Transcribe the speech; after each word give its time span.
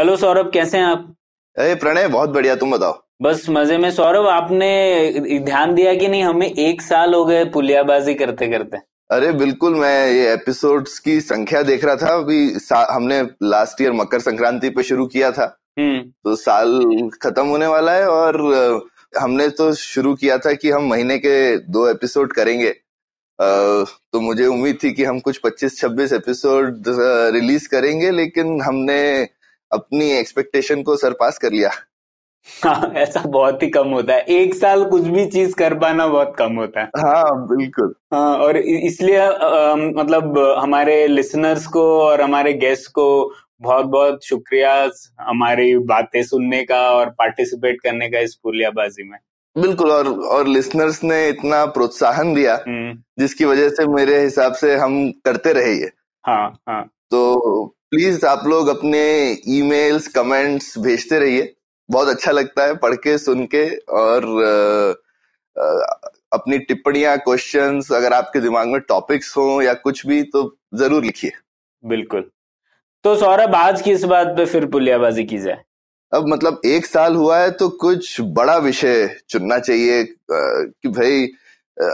Hello 0.00 0.14
Saurabh 0.16 0.50
कैसे 0.52 0.76
हैं 0.78 0.84
आप? 0.84 1.00
अरे 1.56 1.74
प्रणय 1.74 2.06
बहुत 2.08 2.30
बढ़िया 2.30 2.54
तुम 2.56 2.70
बताओ? 2.70 2.92
बस 3.22 3.44
मज़े 3.50 3.76
में। 3.78 3.90
सौरभ 3.92 4.26
आपने 4.26 5.38
ध्यान 5.44 5.74
दिया 5.74 5.94
कि 5.94 6.06
नहीं? 6.08 6.22
हमें 6.24 6.46
एक 6.46 6.82
साल 6.82 7.14
हो 7.14 7.24
गए 7.24 7.44
पुलियाबाजी 7.52 8.14
करते 8.14 8.46
करते 8.48 8.78
अरे 9.10 9.32
बिल्कुल 9.32 9.74
मैं 9.74 10.06
ये 10.08 10.32
एपिसोड्स 10.32 10.98
की 10.98 11.20
संख्या 11.20 11.62
देख 11.62 11.84
रहा 11.84 11.96
था। 11.96 12.14
अभी 12.14 12.38
हमने 12.72 13.20
लास्ट 13.42 13.80
ईयर 13.82 13.92
मकर 13.92 14.20
संक्रांति 14.20 14.70
पे 14.70 14.82
शुरू 14.82 15.06
किया 15.06 15.30
था। 15.30 15.44
हम्म। 15.78 16.00
तो 16.00 16.36
साल 16.36 17.10
खत्म 17.22 17.46
होने 17.46 17.66
वाला 17.66 17.92
है 17.92 18.06
और 18.08 18.40
हमने 19.18 19.48
तो 19.58 19.72
शुरू 19.74 20.14
किया 20.14 20.38
था 20.38 20.52
कि 20.52 20.70
हम 20.70 20.88
महीने 20.90 21.18
के 21.18 21.34
दो 21.68 21.86
एपिसोड 21.88 22.32
करेंगे। 22.32 22.70
तो 23.38 24.20
मुझे 24.20 24.46
उम्मीद 24.46 24.78
थी 24.84 24.92
कि 24.92 25.04
हम 25.04 25.20
कुछ 25.20 25.40
25-26 25.44 26.12
एपिसोड 26.12 26.82
रिलीज़ 27.36 27.68
करेंगे 27.68 28.10
लेकिन 28.12 28.60
हमने 28.62 29.00
अपनी 29.72 30.10
एक्सपेक्टेशन 30.10 30.82
को 30.82 30.96
सरपास 30.96 31.38
कर 31.38 31.52
लिया। 31.52 31.70
हाँ 32.64 32.92
ऐसा 32.96 33.20
बहुत 33.22 33.62
ही 33.62 33.68
कम 33.70 33.88
होता 33.88 34.14
है। 34.14 34.20
एक 34.20 34.54
साल 34.54 34.84
कुछ 34.84 35.02
भी 35.04 35.24
चीज़ 35.26 35.54
कर 35.54 35.74
पाना 35.78 36.06
बहुत 36.06 36.34
कम 36.38 36.56
होता 36.56 36.80
है। 36.80 36.86
हाँ 36.98 37.46
बिल्कुल। 37.48 37.94
हाँ 38.14 38.36
और 38.36 38.56
इसलिए 38.56 39.26
मतलब 39.94 40.38
हमारे 40.58 41.06
लिसनर्स 41.06 41.66
को 41.66 41.82
और 42.00 42.20
हमारे 42.20 42.52
गेस्ट 42.52 42.90
को 42.90 43.06
बहुत 43.60 43.86
बहुत 43.86 44.24
शुक्रिया 44.24 44.72
हमारी 45.20 45.76
बातें 45.86 46.22
सुनने 46.22 46.62
का 46.64 46.80
और 46.90 47.10
पार्टिसिपेट 47.10 47.80
करने 47.80 48.08
का 48.08 48.18
इस 48.18 48.34
पुलियाबाजी 48.34 49.08
में। 49.10 49.18
बिल्कुल 49.56 49.90
और 49.90 50.08
और 50.28 50.46
लिसनर्स 50.46 51.02
ने 51.04 51.28
इतना 51.28 51.64
प्रोत्साहन 51.66 52.34
दिया 52.34 52.54
हम्म। 52.68 52.92
जिसकी 53.18 53.44
वजह 53.44 53.68
से 53.68 53.86
मेरे 53.86 54.20
हिसाब 54.20 54.52
से 54.52 54.74
हम 54.76 55.10
करते 55.24 55.52
रहे 55.52 55.74
ये। 55.74 55.90
हाँ 56.24 56.48
हाँ। 56.68 56.82
तो 57.10 57.76
प्लीज़ 57.90 58.26
आप 58.26 58.46
लोग 58.46 58.68
अपने 58.68 59.02
ईमेल्स 59.48 60.06
कमेंट्स 60.08 60.78
भेजते 60.78 61.18
रहिए। 61.18 61.54
बहुत 61.90 62.08
अच्छा 62.08 62.30
लगता 62.30 62.64
है 62.64 62.74
पढ़ 62.76 62.94
के 62.94 63.18
सुन 63.18 63.44
के 63.44 63.76
और 63.76 64.24
अ, 64.24 65.62
अ, 65.62 65.64
अपनी 66.32 66.58
टिप्पणियाँ 66.58 67.18
क्वेश्चंस 67.18 67.92
अगर 67.92 68.12
आपके 68.12 68.40
दिमाग 68.40 68.68
में 68.68 68.80
टॉपिक्स 68.80 69.36
हो 69.36 69.62
या 69.62 69.74
कुछ 69.74 70.06
भी 70.06 70.22
तो 70.22 70.56
ज़रूर 70.74 71.04
लिखिए। 71.04 71.30
बिल्कुल। 71.84 72.30
तो 73.04 73.16
सौरभ 73.16 73.54
आज 73.54 73.82
किस 73.82 74.04
बात 74.04 74.26
पे 74.26 74.44
फिर 74.46 74.66
पुलियाबाजी 74.66 75.24
की 75.24 75.38
जाए? 75.38 75.58
अब 76.12 76.28
मतलब 76.28 76.60
एक 76.66 76.86
साल 76.86 77.14
हुआ 77.16 77.38
है 77.38 77.50
तो 77.50 77.68
कुछ 77.68 78.20
बड़ा 78.20 78.56
विषय 78.56 79.16
चुनना 79.28 79.58
चाहिए 79.58 80.04
कि 80.32 80.88
भाई 80.88 81.28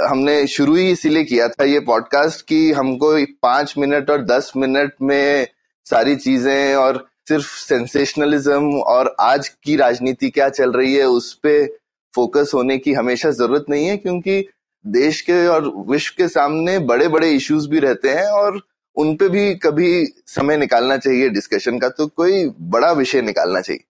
हमने 0.09 0.47
शुरू 0.47 0.75
ही 0.75 0.91
इसीलिए 0.91 1.25
किया 1.25 1.49
था 1.49 1.65
ये 1.65 1.81
पॉडकास्ट 1.81 2.47
कि 2.47 2.73
हमको 2.73 3.27
पाँच 3.43 3.75
मिनट 3.79 4.11
और 4.11 4.23
दस 4.23 4.53
मिनट 4.57 4.93
में 5.03 5.47
सारी 5.87 6.17
चीज़ें 6.17 6.75
और 6.77 7.07
सिर्फ़ 7.29 7.47
सेंसेशनलिज्म 7.59 8.81
और 8.81 9.15
आज 9.21 9.49
की 9.49 9.77
राजनीति 9.77 10.31
क्या 10.31 10.49
चल 10.51 10.73
रही 10.73 10.95
है, 10.95 11.05
उस 11.05 11.33
पर 11.37 11.67
फोकस 12.15 12.51
होने 12.55 12.79
की 12.79 12.93
हमेशा 12.93 13.31
ज़रूरत 13.33 13.65
नहीं 13.71 13.87
है, 13.87 13.97
क्योंकि 13.97 14.45
देश 14.85 15.21
के 15.21 15.47
और 15.47 15.73
विश्व 15.89 16.15
के 16.19 16.29
सामने 16.29 16.79
बड़े 16.81 17.09
बड़े 17.09 17.31
इश्यूज़ 17.31 17.69
भी 17.69 17.79
रहते 17.81 18.11
हैं 18.11 18.27
और 18.33 18.61
उन 18.97 19.15
पे 19.17 19.29
भी 19.29 19.55
कभी 19.57 20.07
समय 20.27 20.57
निकालना 20.57 20.97
चाहिए 20.97 21.29
डिस्कशन 21.31 21.79
का 21.79 21.89
तो 21.89 22.07
कोई 22.09 22.47
बड़ा 22.61 22.93
विषय 22.93 23.23
निकालना 23.23 23.61
चाहिए। 23.61 23.85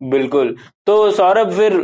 बिल्कुल। 0.00 0.54
तो 0.86 1.10
सौरभ, 1.10 1.52
फिर 1.52 1.76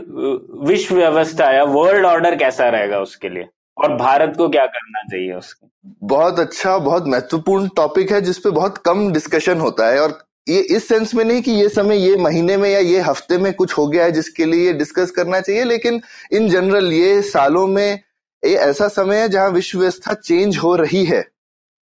विश्व 0.68 0.94
व्यवस्था 0.94 1.50
या 1.50 1.64
वर्ल्ड 1.64 2.06
ऑर्डर 2.06 2.36
कैसा 2.36 2.68
रहेगा 2.68 3.00
उसके 3.00 3.28
लिए? 3.28 3.48
और 3.76 3.94
भारत 3.96 4.34
को 4.36 4.48
क्या 4.48 4.66
करना 4.66 5.02
चाहिए 5.02 5.32
उसके 5.32 5.66
बहुत 6.06 6.38
अच्छा 6.38 6.76
बहुत 6.78 7.06
महत्वपूर्ण 7.06 7.68
टॉपिक 7.76 8.12
है 8.12 8.20
जिसपे 8.20 8.50
बहुत 8.50 8.78
कम 8.78 9.10
डिस्कशन 9.12 9.60
होता 9.60 9.86
है 9.86 10.00
और 10.00 10.18
ये 10.48 10.60
इस 10.76 10.88
सेंस 10.88 11.14
में 11.14 11.24
नहीं 11.24 11.42
कि 11.42 11.52
ये 11.52 11.68
समय 11.68 11.96
ये 11.98 12.16
महीने 12.16 12.56
में 12.56 12.68
या 12.70 12.78
ये 12.78 13.00
हफ़्ते 13.00 13.38
में 13.38 13.52
कुछ 13.54 13.76
हो 13.78 13.86
गया 13.86 14.04
है 14.04 14.12
जिसके 14.12 14.44
लिए 14.44 14.66
ये 14.66 14.72
डिस्कस 14.72 15.10
करना 15.10 15.40
चाहिए 15.40 15.64
लेकिन 15.64 16.00
इन 16.32 16.48
जनरल 16.48 16.92
ये 16.92 17.20
सालों 17.22 17.66
में 17.66 18.00
ये 18.42 18.54
ऐसा 18.60 18.88
समय 18.88 19.20
है 19.20 19.28
जहाँ 19.28 19.50
विश्व 19.50 19.78
व्यवस्था 19.78 20.14
चेंज 20.14 20.56
हो 20.56 20.74
रही 20.76 21.04
है 21.04 21.20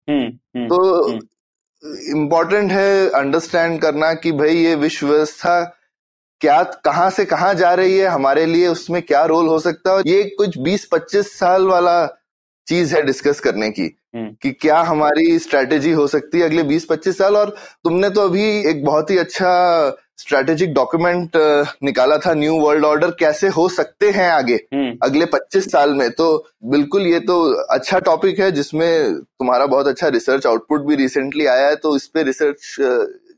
हम्म 0.08 0.26
हम्म 0.26 0.68
तो 0.68 1.08
हम्म। 1.08 1.18
इम्पोर्टेंट 2.12 2.70
है 2.72 3.08
अंडरस्टैंड 3.10 3.80
करना 3.82 4.12
कि 4.14 4.32
भाई 4.32 4.56
ये 4.56 4.74
विश्व 4.76 5.06
व्यवस्था 5.06 5.60
क्या 6.40 6.62
कहाँ 6.84 7.10
से 7.10 7.24
कहाँ 7.24 7.54
जा 7.54 7.72
रही 7.74 7.96
है 7.98 8.06
हमारे 8.06 8.46
लिए 8.46 8.66
उसमें 8.68 9.00
क्या 9.02 9.24
रोल 9.24 9.46
हो 9.48 9.58
सकता 9.58 9.92
है? 9.92 10.02
ये 10.06 10.22
कुछ 10.38 10.58
20-25 10.58 11.32
साल 11.38 11.66
वाला 11.66 12.06
चीज़ 12.66 12.94
है 12.96 13.02
डिस्कस 13.02 13.40
करने 13.40 13.70
की 13.70 13.94
हम्म। 14.16 14.28
कि 14.42 14.50
क्या 14.52 14.80
हमारी 14.80 15.38
स्ट्रेटेजी 15.38 15.92
हो 15.92 16.06
सकती 16.06 16.38
है 16.38 16.44
अगले 16.44 16.62
20-25 16.62 17.18
साल? 17.18 17.36
और 17.36 17.54
तुमने 17.84 18.10
तो 18.10 18.20
अभी 18.20 18.44
एक 18.70 18.84
बहुत 18.84 19.10
ही 19.10 19.18
अच्छा 19.18 19.50
स्ट्रेटेजिक 20.18 20.72
डॉक्यूमेंट 20.74 21.36
निकाला 21.82 22.16
था 22.18 22.34
न्यू 22.34 22.54
वर्ल्ड 22.60 22.84
ऑर्डर 22.84 23.10
कैसे 23.10 23.48
हो 23.48 23.68
सकते 23.68 24.10
हैं 24.10 24.30
आगे 24.30 24.54
हम्म। 24.74 24.96
अगले 25.02 25.26
25 25.26 25.70
साल 25.72 25.94
में। 25.94 26.10
तो 26.10 26.46
बिल्कुल 26.64 27.06
ये 27.06 27.20
तो 27.20 27.40
अच्छा 27.70 27.98
टॉपिक 27.98 28.40
है 28.40 28.50
जिसमें 28.52 29.14
तुम्हारा 29.14 29.66
बहुत 29.66 29.86
अच्छा 29.86 30.08
रिसर्च 30.08 30.46
आउटपुट 30.46 30.86
भी 30.86 30.96
रिसेंटली 30.96 31.46
आया 31.46 31.66
है 31.68 31.76
तो 31.76 31.96
इस 31.96 32.06
पे 32.06 32.22
रिसर्च 32.22 32.76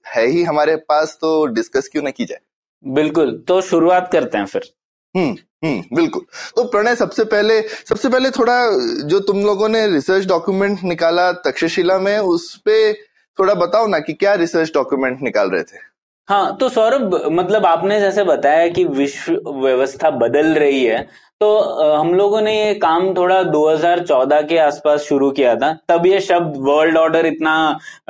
है 0.07 0.27
ही 0.27 0.43
हमारे 0.43 0.77
पास 0.89 1.19
तो 1.21 1.47
डिस्कस 1.47 1.89
क्यों 1.93 2.03
ना 2.03 2.11
की 2.11 2.25
जाए। 2.25 2.39
बिल्कुल 2.85 3.37
तो 3.49 3.61
शुरुआत 3.63 4.09
करते 4.13 4.39
हैं 4.39 4.47
फिर। 4.47 4.63
हम्म 5.15 5.37
हम्म 5.65 5.97
बिल्कुल। 5.97 6.23
तो 6.57 6.65
प्रणय 6.65 6.95
सबसे 6.97 7.25
पहले 7.27 7.61
सबसे 7.63 8.09
पहले 8.09 8.31
थोड़ा 8.31 8.55
जो 9.09 9.21
तुम 9.21 9.45
लोगों 9.45 9.69
ने 9.69 9.87
रिसर्च 9.89 10.27
डॉक्यूमेंट 10.29 10.83
निकाला 10.85 11.31
तक्षशिला 11.45 11.99
में 11.99 12.19
उस 12.19 12.55
पे 12.65 12.93
थोड़ा 13.39 13.55
बताओ 13.57 13.87
ना 13.87 13.99
कि 13.99 14.13
क्या 14.13 14.35
रिसर्च 14.37 14.73
डॉक्यूमेंट 14.75 15.23
निकाल 15.23 15.51
रहे 15.51 15.63
थे। 15.63 15.89
हाँ 16.29 16.57
तो 16.57 16.69
सौरभ 16.69 17.15
मतलब 17.33 17.67
आपने 17.67 18.01
जैसे 18.01 18.25
बताया 18.25 18.69
कि 18.69 18.85
विश्व 18.87 19.33
व्यवस्था 19.57 20.11
बदल 20.19 20.55
रही 20.55 20.85
है 20.85 21.03
तो 21.41 21.59
हम 21.93 22.13
लोगों 22.15 22.41
ने 22.41 22.55
ये 22.57 22.75
काम 22.75 23.13
थोड़ा 23.15 23.43
2014 23.45 24.43
के 24.43 24.59
आसपास 24.59 25.01
शुरू 25.01 25.31
किया 25.31 25.55
था। 25.57 25.73
तब 25.89 26.07
ये 26.07 26.21
शब्द 26.21 26.57
वर्ल्ड 26.59 26.97
ऑर्डर 26.97 27.27
इतना 27.27 27.55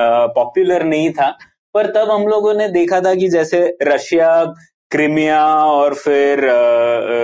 पॉपुलर 0.00 0.84
नहीं 0.84 1.10
था। 1.10 1.36
पर 1.74 1.86
तब 1.86 2.10
हम 2.10 2.26
लोगों 2.26 2.54
ने 2.54 2.68
देखा 2.68 3.00
था 3.00 3.14
कि 3.14 3.28
जैसे 3.28 3.60
रशिया 3.82 4.44
क्रिमिया 4.90 5.42
और 5.64 5.94
फिर 5.94 6.44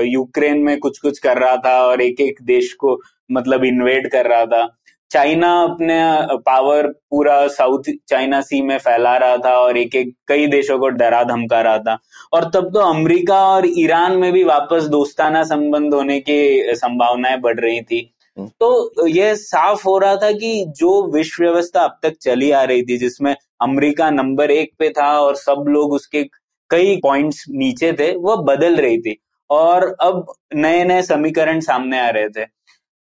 यूक्रेन 0.07 0.59
में 0.59 0.79
कुछ 0.79 0.99
कुछ 0.99 1.19
कर 1.19 1.39
रहा 1.39 1.57
था 1.57 1.77
और 1.87 2.03
एक 2.03 2.21
एक 2.21 2.39
देश 2.43 2.73
को 2.73 2.99
मतलब 3.33 3.65
इन्वेड 3.65 4.11
कर 4.11 4.27
रहा 4.27 4.45
था। 4.47 4.69
चाइना 5.11 5.51
अपने 5.63 5.99
पावर 6.37 6.87
पूरा 7.11 7.47
साउथ 7.49 7.91
चाइना 8.09 8.41
सी 8.41 8.61
में 8.63 8.77
फैला 8.79 9.17
रहा 9.17 9.37
था 9.37 9.55
और 9.59 9.77
एक 9.77 9.95
एक 9.95 10.13
कई 10.29 10.47
देशों 10.47 10.79
को 10.79 10.89
डरा 10.89 11.23
धमका 11.25 11.61
रहा 11.61 11.79
था। 11.79 11.99
और 12.33 12.45
तब 12.55 12.71
तो 12.75 12.81
अमेरिका 12.81 13.41
और 13.49 13.67
ईरान 13.79 14.17
में 14.19 14.33
भी 14.33 14.45
वापस 14.45 14.85
दोस्ताना 14.85 15.43
संबंध 15.45 15.95
होने 15.95 16.21
की 16.21 16.75
संभावनाएँ 16.77 17.37
बढ़ 17.41 17.61
रही 17.61 17.81
थी। 17.81 18.01
हम्म। 18.37 18.49
तो 18.61 19.07
यह 19.09 19.35
साफ़ 19.35 19.83
हो 19.87 19.99
रहा 19.99 20.17
था 20.17 20.31
कि 20.33 20.65
जो 20.77 20.91
विश्व 21.13 21.43
व्यवस्था 21.45 21.81
अब 21.81 21.99
तक 22.03 22.17
चली 22.23 22.51
आ 22.51 22.63
रही 22.63 22.83
थी 22.83 22.97
जिसमें 22.99 23.35
अमेरिका 23.61 24.11
नंबर 24.11 24.51
एक 24.51 24.73
पे 24.79 24.89
था 24.91 25.09
और 25.21 25.37
सब 25.37 25.65
लोग 25.69 25.93
उसके 25.93 26.23
कई 26.71 26.97
पॉइंट्स 26.97 27.45
नीचे 27.51 27.93
थे 27.93 28.15
वह 28.17 28.37
बदल 28.37 28.77
रही 28.77 28.99
थी। 28.99 29.17
और 29.51 29.85
अब 30.01 30.27
नए 30.55 30.85
नए 30.85 31.03
समीकरण 31.03 31.61
सामने 31.61 32.01
आ 32.01 32.09
रहे 32.09 32.29
थे। 32.29 32.45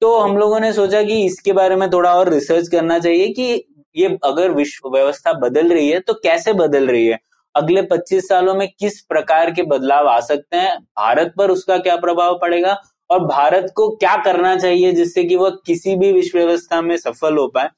तो 0.03 0.19
हम 0.19 0.37
लोगों 0.39 0.61
ने 0.61 0.73
सोचा 0.73 1.03
कि 1.03 1.25
इसके 1.27 1.53
बारे 1.53 1.77
में 1.77 1.89
थोड़ा 1.91 2.15
और 2.15 2.29
रिसर्च 2.29 2.69
करना 2.69 2.99
चाहिए 2.99 3.29
कि 3.29 3.65
ये 3.97 4.19
अगर 4.25 4.51
विश्व 4.51 4.89
व्यवस्था 4.91 5.33
बदल 5.33 5.73
रही 5.73 5.89
है 5.91 6.01
तो 6.01 6.15
कैसे 6.15 6.53
बदल 6.53 6.89
रही 6.89 7.07
है? 7.07 7.19
अगले 7.55 7.83
25 7.83 8.29
सालों 8.29 8.55
में 8.55 8.69
किस 8.81 9.01
प्रकार 9.01 9.51
के 9.51 9.63
बदलाव 9.63 10.09
आ 10.09 10.21
सकते 10.21 10.57
हैं? 10.57 10.79
भारत 10.99 11.33
पर 11.39 11.51
उसका 11.51 11.79
क्या 11.79 11.97
प्रभाव 11.97 12.39
पड़ेगा? 12.43 12.77
और 13.11 13.21
भारत 13.21 13.73
को 13.77 13.89
क्या 13.97 14.17
करना 14.17 14.57
चाहिए 14.57 14.93
जिससे 14.93 15.25
कि 15.25 15.37
वह 15.37 15.51
किसी 15.67 15.97
भी 15.97 16.13
विश्व 16.13 16.39
व्यवस्था 16.39 16.81
में 16.83 16.97
सफल 16.97 17.37
हो 17.37 17.47
पाए? 17.49 17.69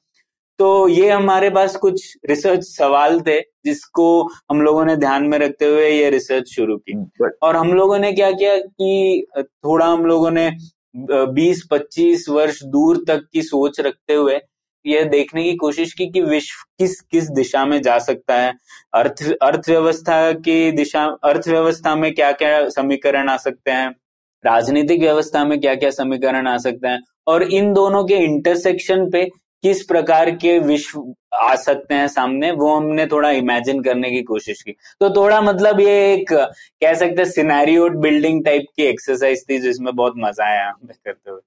तो 0.59 0.87
ये 0.87 1.09
हमारे 1.09 1.49
पास 1.49 1.75
कुछ 1.75 2.17
रिसर्च 2.29 2.63
सवाल 2.63 3.19
थे 3.21 3.39
जिसको 3.65 4.05
हम 4.51 4.61
लोगों 4.61 4.85
ने 4.85 4.95
ध्यान 4.95 5.23
में 5.23 5.37
रखते 5.39 5.65
हुए 5.65 5.89
ये 5.89 6.09
रिसर्च 6.09 6.47
शुरू 6.47 6.77
की। 6.77 6.93
और 7.43 7.55
हम 7.55 7.73
लोगों 7.73 7.99
ने 7.99 8.11
क्या 8.13 8.31
किया 8.31 8.57
कि 8.57 9.25
थोड़ा 9.39 9.85
हम 9.85 10.05
लोगों 10.05 10.31
ने 10.31 10.49
बीस 11.33 11.67
पच्चीस 11.71 12.25
वर्ष 12.29 12.63
दूर 12.63 13.03
तक 13.07 13.25
की 13.33 13.41
सोच 13.41 13.79
रखते 13.79 14.13
हुए 14.13 14.39
यह 14.85 15.03
देखने 15.03 15.43
की 15.43 15.55
कोशिश 15.55 15.93
की 15.93 16.05
कि 16.05 16.21
विश्व 16.21 16.63
किस 16.79 16.99
किस 17.01 17.29
दिशा 17.31 17.65
में 17.65 17.81
जा 17.81 17.97
सकता 17.99 18.35
है। 18.35 18.53
अर्थ 18.93 19.23
अर्थव्यवस्था 19.41 20.31
की 20.31 20.71
दिशा 20.71 21.03
अर्थव्यवस्था 21.23 21.95
में 21.95 22.13
क्या 22.13 22.31
क्या 22.31 22.67
समीकरण 22.69 23.29
आ 23.29 23.37
सकते 23.37 23.71
हैं? 23.71 23.89
राजनीतिक 24.43 24.99
व्यवस्था 25.01 25.45
में 25.45 25.59
क्या 25.61 25.75
क्या 25.75 25.89
समीकरण 25.89 26.47
आ 26.47 26.57
सकते 26.57 26.87
हैं? 26.87 27.01
और 27.27 27.43
इन 27.43 27.73
दोनों 27.73 28.03
के 28.03 28.15
इंटरसेक्शन 28.15 29.09
पे 29.09 29.29
किस 29.63 29.83
प्रकार 29.83 30.29
के 30.31 30.57
विश्व 30.59 31.03
आ 31.33 31.55
सकते 31.55 31.95
हैं 31.95 32.07
सामने 32.07 32.51
वो 32.51 32.73
हमने 32.75 33.05
थोड़ा 33.05 33.29
इमेजिन 33.31 33.81
करने 33.83 34.09
की 34.11 34.21
कोशिश 34.23 34.61
की। 34.61 34.71
तो 34.71 35.09
थोड़ा 35.15 35.41
मतलब 35.41 35.79
ये 35.79 36.13
एक 36.13 36.33
कह 36.33 36.93
सकते 36.93 37.21
हैं 37.21 37.29
सिनेरियो 37.29 37.89
बिल्डिंग 38.01 38.43
टाइप 38.45 38.65
की 38.77 38.83
एक्सरसाइज 38.83 39.45
थी 39.49 39.59
जिसमें 39.59 39.95
बहुत 39.95 40.13
मज़ा 40.17 40.45
आया 40.45 40.67
हमें 40.67 40.95
करते 41.05 41.31
हुए। 41.31 41.39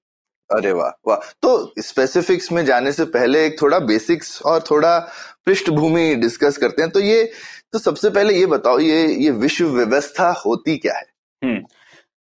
अरे 0.49 0.71
वाह 0.71 0.91
वाह। 1.07 1.31
तो 1.41 1.73
स्पेसिफिक्स 1.79 2.51
में 2.51 2.63
जाने 2.65 2.91
से 2.91 3.05
पहले 3.05 3.45
एक 3.45 3.61
थोड़ा 3.61 3.79
बेसिक्स 3.79 4.41
और 4.41 4.63
थोड़ा 4.71 4.97
पृष्ठभूमि 5.45 6.15
डिस्कस 6.15 6.57
करते 6.57 6.81
हैं। 6.81 6.91
तो 6.91 6.99
ये 6.99 7.31
तो 7.73 7.79
सबसे 7.79 8.09
पहले 8.09 8.33
ये 8.33 8.45
बताओ 8.45 8.79
ये 8.79 9.05
ये 9.15 9.31
विश्व 9.31 9.67
व्यवस्था 9.67 10.31
होती 10.45 10.77
क्या 10.77 10.93
है? 10.93 11.05
हम्म। 11.41 11.63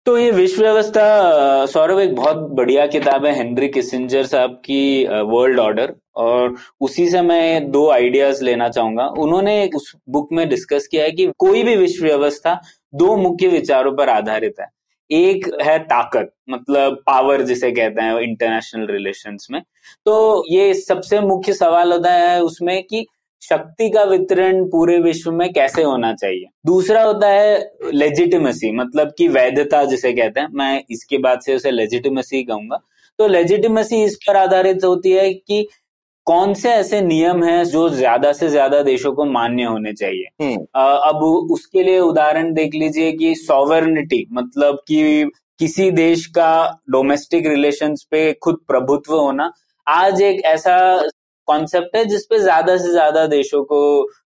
तो 0.06 0.16
ये 0.18 0.30
विश्व 0.30 0.62
व्यवस्था 0.62 1.66
सौरभ, 1.66 1.98
एक 2.00 2.14
बहुत 2.14 2.36
बढ़िया 2.50 2.86
किताब 2.86 3.26
है 3.26 3.34
हेनरी 3.34 3.68
किसिंजर 3.68 4.24
साहब 4.26 4.54
की 4.64 5.04
वर्ल्ड 5.04 5.60
ऑर्डर। 5.60 5.94
और 6.16 6.54
उसी 6.80 7.08
से 7.10 7.20
मैं 7.22 7.70
दो 7.70 7.88
आइडियाज़ 7.90 8.42
लेना 8.44 8.68
चाहूँगा। 8.68 9.06
उन्होंने 9.18 9.54
उस 9.76 9.92
बुक 10.08 10.32
में 10.32 10.48
डिस्कस 10.48 10.86
किया 10.86 11.04
है 11.04 11.10
कि 11.10 11.26
कोई 11.38 11.62
भी 11.62 11.76
विश्व 11.76 12.04
व्यवस्था 12.04 12.58
दो 12.94 13.16
मुख्य 13.16 13.48
विचारों 13.48 13.92
पर 13.96 14.08
आधारित 14.08 14.60
है। 14.60 14.66
एक 15.10 15.46
है 15.62 15.78
ताकत 15.78 16.32
मतलब 16.50 17.02
पावर 17.06 17.42
जिसे 17.42 17.70
कहते 17.72 18.02
हैं 18.02 18.20
इंटरनेशनल 18.20 18.86
रिलेशंस 18.86 19.46
में। 19.50 19.60
तो 20.06 20.44
ये 20.50 20.72
सबसे 20.74 21.20
मुख्य 21.20 21.52
सवाल 21.52 21.92
होता 21.92 22.12
है 22.12 22.40
उसमें 22.42 22.82
कि 22.82 23.06
शक्ति 23.42 23.88
का 23.90 24.02
वितरण 24.04 24.64
पूरे 24.64 24.98
विश्व 24.98 25.30
में 25.32 25.52
कैसे 25.52 25.82
होना 25.82 26.12
चाहिए? 26.14 26.44
दूसरा 26.66 27.02
होता 27.02 27.28
है 27.28 27.58
लेजिटिमेसी 27.94 28.70
मतलब 28.72 29.12
कि 29.18 29.28
वैधता 29.28 29.84
जिसे 29.84 30.12
कहते 30.12 30.40
हैं। 30.40 30.48
मैं 30.52 30.82
इसके 30.90 31.18
बाद 31.18 31.40
से 31.40 31.54
उसे 31.54 31.70
लेजिटिमेसी 31.70 32.42
कहूँगा। 32.42 32.78
तो 33.18 33.26
लेजिटिमेसी 33.28 34.02
इस 34.04 34.16
पर 34.26 34.36
आधारित 34.36 34.84
होती 34.84 35.10
है 35.10 35.32
कि 35.32 35.66
कौन 36.26 36.52
से 36.54 36.70
ऐसे 36.70 37.00
नियम 37.00 37.42
हैं 37.44 37.64
जो 37.64 37.88
ज़्यादा 37.88 38.32
से 38.32 38.48
ज़्यादा 38.48 38.82
देशों 38.82 39.12
को 39.12 39.24
मान्य 39.24 39.62
होने 39.64 39.92
चाहिए? 39.92 40.26
हम्म। 40.42 40.56
अब 40.76 41.22
उसके 41.52 41.82
लिए 41.82 41.98
उदाहरण 42.00 42.52
देख 42.54 42.74
लीजिए 42.74 43.12
कि 43.12 43.34
सॉवर्निटी 43.36 44.26
मतलब 44.32 44.78
कि 44.88 45.30
किसी 45.60 45.90
देश 45.90 46.26
का 46.26 46.52
डोमेस्टिक 46.90 47.46
रिलेशंस 47.46 48.06
पे 48.10 48.32
खुद 48.32 48.58
प्रभुत्व 48.68 49.14
होना। 49.14 49.50
आज 49.86 50.22
एक 50.22 50.40
ऐसा 50.44 50.76
कॉन्सेप्ट 51.48 51.96
है 51.96 52.04
जिसपे 52.04 52.38
ज़्यादा 52.38 52.76
से 52.76 52.90
ज़्यादा 52.90 53.26
देशों 53.26 53.62
को 53.64 53.80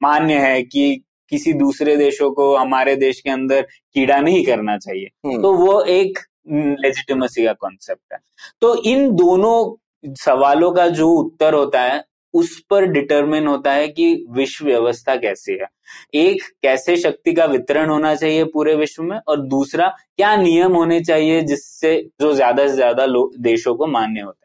मान्य 0.03 0.39
है 0.39 0.61
कि 0.63 1.01
किसी 1.31 1.53
दूसरे 1.53 1.95
देशों 1.97 2.31
को 2.31 2.55
हमारे 2.55 2.95
देश 2.95 3.19
के 3.21 3.29
अंदर 3.29 3.61
कीड़ा 3.61 4.19
नहीं 4.19 4.43
करना 4.45 4.77
चाहिए। 4.77 5.09
हम्म। 5.25 5.41
तो 5.41 5.53
वो 5.53 5.81
एक 5.81 6.19
लेजिटिमेसी 6.49 7.45
का 7.45 7.53
कॉन्सेप्ट 7.53 8.13
है। 8.13 8.19
तो 8.61 8.75
इन 8.83 9.09
दोनों 9.15 10.13
सवालों 10.15 10.71
का 10.71 10.87
जो 10.89 11.09
उत्तर 11.11 11.53
होता 11.53 11.81
है 11.81 12.03
उस 12.33 12.59
पर 12.69 12.85
डिटरमिन 12.85 13.47
होता 13.47 13.71
है 13.71 13.87
कि 13.87 14.05
विश्व 14.29 14.65
व्यवस्था 14.65 15.15
कैसी 15.15 15.53
है। 15.53 15.67
एक 16.15 16.43
कैसे 16.63 16.95
शक्ति 16.97 17.33
का 17.33 17.45
वितरण 17.45 17.89
होना 17.89 18.13
चाहिए 18.15 18.43
पूरे 18.43 18.75
विश्व 18.75 19.03
में? 19.03 19.17
और 19.19 19.41
दूसरा 19.47 19.87
क्या 20.17 20.35
नियम 20.35 20.75
होने 20.75 20.99
चाहिए 21.01 21.41
जिससे 21.43 21.95
जो 22.21 22.33
ज़्यादा 22.33 22.67
से 22.67 22.73
ज़्यादा 22.73 23.05
देशों 23.39 23.75
को 23.75 23.87
मान्य 23.87 24.21
होता 24.21 24.44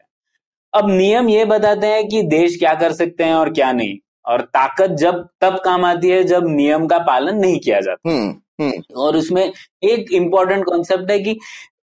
अब 0.73 0.89
नियम 0.89 1.29
ये 1.29 1.45
बताते 1.45 1.87
हैं 1.87 2.07
कि 2.07 2.21
देश 2.23 2.55
क्या 2.55 2.73
कर 2.73 2.91
सकते 2.91 3.23
हैं 3.23 3.33
और 3.33 3.49
क्या 3.53 3.71
नहीं। 3.71 3.97
और 4.25 4.41
ताकत 4.41 4.89
जब 4.89 5.27
तब 5.41 5.59
काम 5.65 5.85
आती 5.85 6.09
है 6.09 6.23
जब 6.23 6.43
नियम 6.47 6.87
का 6.87 6.97
पालन 6.97 7.35
नहीं 7.35 7.59
किया 7.59 7.79
जाता। 7.81 8.09
हुँ, 8.09 8.19
हम्म, 8.19 8.33
हुँ. 8.61 8.69
हम्म। 8.69 9.01
और 9.01 9.17
उसमें 9.17 9.53
एक 9.83 10.11
इम्पोर्टेंट 10.11 10.65
कॉन्सेप्ट 10.65 11.11
है 11.11 11.19
कि 11.19 11.39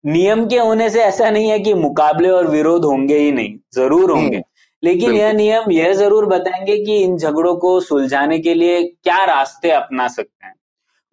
नियम 0.07 0.47
के 0.47 0.59
होने 0.59 0.91
से 0.91 1.03
ऐसा 1.03 1.31
नहीं 1.31 1.51
है 1.51 1.59
कि 1.59 1.75
मुकाबले 1.75 2.29
और 2.29 2.47
विरोध 2.47 2.85
होंगे 2.85 3.19
ही 3.19 3.33
नहीं 3.33 3.57
ज़रूर 3.75 4.11
हम्म, 4.11 4.23
होंगे। 4.23 4.43
लेकिन 4.83 5.13
यह 5.13 5.33
नियम 5.33 5.71
यह 5.71 5.93
ज़रूर 5.93 6.27
बताएँगे 6.27 6.77
कि 6.85 6.97
इन 6.97 7.17
झगड़ों 7.17 7.55
को 7.57 7.81
सुलझाने 7.81 8.39
के 8.39 8.55
लिए 8.55 8.83
क्या 8.83 9.25
रास्ते 9.25 9.71
अपना 9.71 10.09
सकते 10.09 10.47
हैं। 10.47 10.55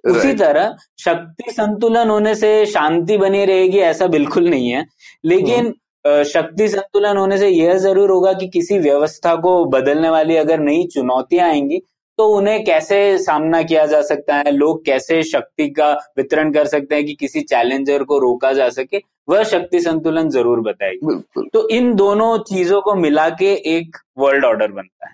उसी 0.03 0.33
तरह 0.33 0.75
शक्ति 0.99 1.51
संतुलन 1.51 2.09
होने 2.09 2.35
से 2.35 2.65
शांति 2.65 3.17
बनी 3.17 3.45
रहेगी 3.45 3.77
ऐसा 3.77 4.07
बिल्कुल 4.07 4.49
नहीं 4.49 4.69
है। 4.69 4.85
लेकिन 5.25 5.73
शक्ति 6.05 6.67
संतुलन 6.67 7.17
होने 7.17 7.37
से 7.37 7.47
यह 7.49 7.77
ज़रूर 7.77 8.11
होगा 8.11 8.33
कि 8.33 8.47
किसी 8.47 8.77
व्यवस्था 8.79 9.35
को 9.35 9.63
बदलने 9.65 10.09
वाली 10.09 10.35
अगर 10.35 10.59
नई 10.59 10.83
चुनौतियाँ 10.93 11.49
आएँगी 11.49 11.81
तो 12.17 12.27
उन्हें 12.27 12.63
कैसे 12.63 13.17
सामना 13.17 13.61
किया 13.63 13.85
जा 13.85 14.01
सकता 14.01 14.35
है? 14.35 14.51
लोग 14.51 14.83
कैसे 14.85 15.21
शक्ति 15.23 15.69
का 15.69 15.91
वितरण 16.17 16.51
कर 16.53 16.67
सकते 16.67 16.95
हैं 16.95 17.05
कि 17.05 17.13
किसी 17.13 17.41
चैलेंजर 17.41 18.03
को 18.03 18.17
रोका 18.19 18.51
जा 18.53 18.69
सके? 18.69 19.01
वह 19.29 19.43
शक्ति 19.43 19.79
संतुलन 19.79 20.29
ज़रूर 20.29 20.61
बताएगी। 20.61 21.47
तो 21.53 21.67
इन 21.69 21.93
दोनों 21.95 22.37
चीज़ों 22.43 22.81
को 22.81 22.95
मिला 22.95 23.29
के 23.29 23.53
एक 23.77 23.97
वर्ल्ड 24.17 24.45
ऑर्डर 24.45 24.71
बनता 24.71 25.07
है। 25.07 25.13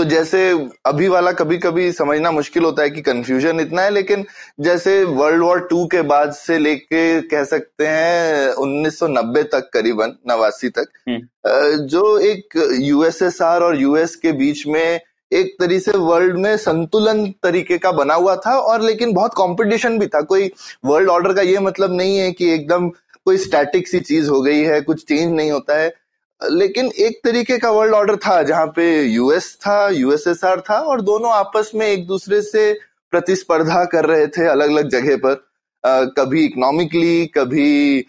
तो 0.00 0.04
जैसे 0.04 0.38
अभी 0.86 1.08
वाला 1.08 1.30
कभी 1.32 1.56
कभी 1.58 1.90
समझना 1.92 2.30
मुश्किल 2.30 2.64
होता 2.64 2.82
है 2.82 2.90
कि 2.90 3.00
कंफ्यूजन 3.02 3.58
इतना 3.60 3.82
है 3.82 3.90
लेकिन 3.90 4.24
जैसे 4.60 4.92
वर्ल्ड 5.04 5.42
वॉर 5.42 5.60
टू 5.70 5.84
के 5.86 6.00
बाद 6.02 6.32
से 6.32 6.58
लेके 6.58 7.00
कह 7.28 7.44
सकते 7.44 7.86
हैं 7.86 8.52
1990 8.52 9.42
तक 9.52 9.68
करीबन 9.72 10.16
नवासी 10.28 10.68
तक 10.70 10.88
हम्म। 11.08 11.86
जो 11.86 12.18
एक 12.20 12.56
यूएसएसआर 12.80 13.62
और 13.62 13.80
यूएस 13.80 14.16
के 14.16 14.32
बीच 14.34 14.66
में 14.66 15.00
एक 15.32 15.54
तरीके 15.60 15.80
से 15.80 15.98
वर्ल्ड 15.98 16.38
में 16.38 16.56
संतुलन 16.58 17.24
तरीके 17.42 17.78
का 17.78 17.92
बना 17.92 18.14
हुआ 18.14 18.36
था 18.38 18.56
और 18.60 18.82
लेकिन 18.82 19.12
बहुत 19.12 19.34
कंपटीशन 19.36 19.98
भी 19.98 20.06
था 20.06 20.20
कोई 20.28 20.50
वर्ल्ड 20.84 21.10
ऑर्डर 21.10 21.34
का 21.34 21.42
ये 21.44 21.58
मतलब 21.60 21.96
नहीं 21.96 22.18
है 22.18 22.32
कि 22.32 22.52
एकदम 22.52 22.88
कोई 23.26 23.38
स्टैटिक 23.38 23.88
सी 23.88 24.00
चीज़ 24.02 24.30
हो 24.30 24.40
गई 24.42 24.62
है 24.62 24.80
कुछ 24.82 25.04
चेंज 25.04 25.32
नहीं 25.32 25.50
होता 25.50 25.78
है 25.78 25.92
लेकिन 26.40 26.90
एक 26.98 27.20
तरीके 27.24 27.58
का 27.58 27.70
वर्ल्ड 27.70 27.94
ऑर्डर 27.94 28.16
था 28.16 28.42
जहाँ 28.42 28.66
पे 28.66 29.02
यूएस 29.02 29.54
था 29.60 29.88
यूएसएसआर 29.88 30.60
था 30.60 30.78
और 30.80 31.00
दोनों 31.00 31.32
आपस 31.32 31.70
में 31.74 31.86
एक 31.86 32.06
दूसरे 32.06 32.40
से 32.42 32.72
प्रतिस्पर्धा 33.12 33.84
कर 33.84 34.06
रहे 34.06 34.26
थे 34.26 34.46
अलग 34.46 34.70
अलग 34.70 34.88
जगह 34.88 35.16
पर। 35.16 35.44
आ, 35.84 36.04
कभी 36.04 36.44
इकोनॉमिकली 36.44 37.26
कभी 37.26 38.06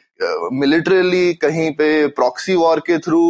मिलिट्रली 0.54 1.34
कहीं 1.34 1.72
पे 1.72 2.08
प्रॉक्सी 2.08 2.56
वॉर 2.56 2.80
के 2.80 2.98
थ्रू 2.98 3.22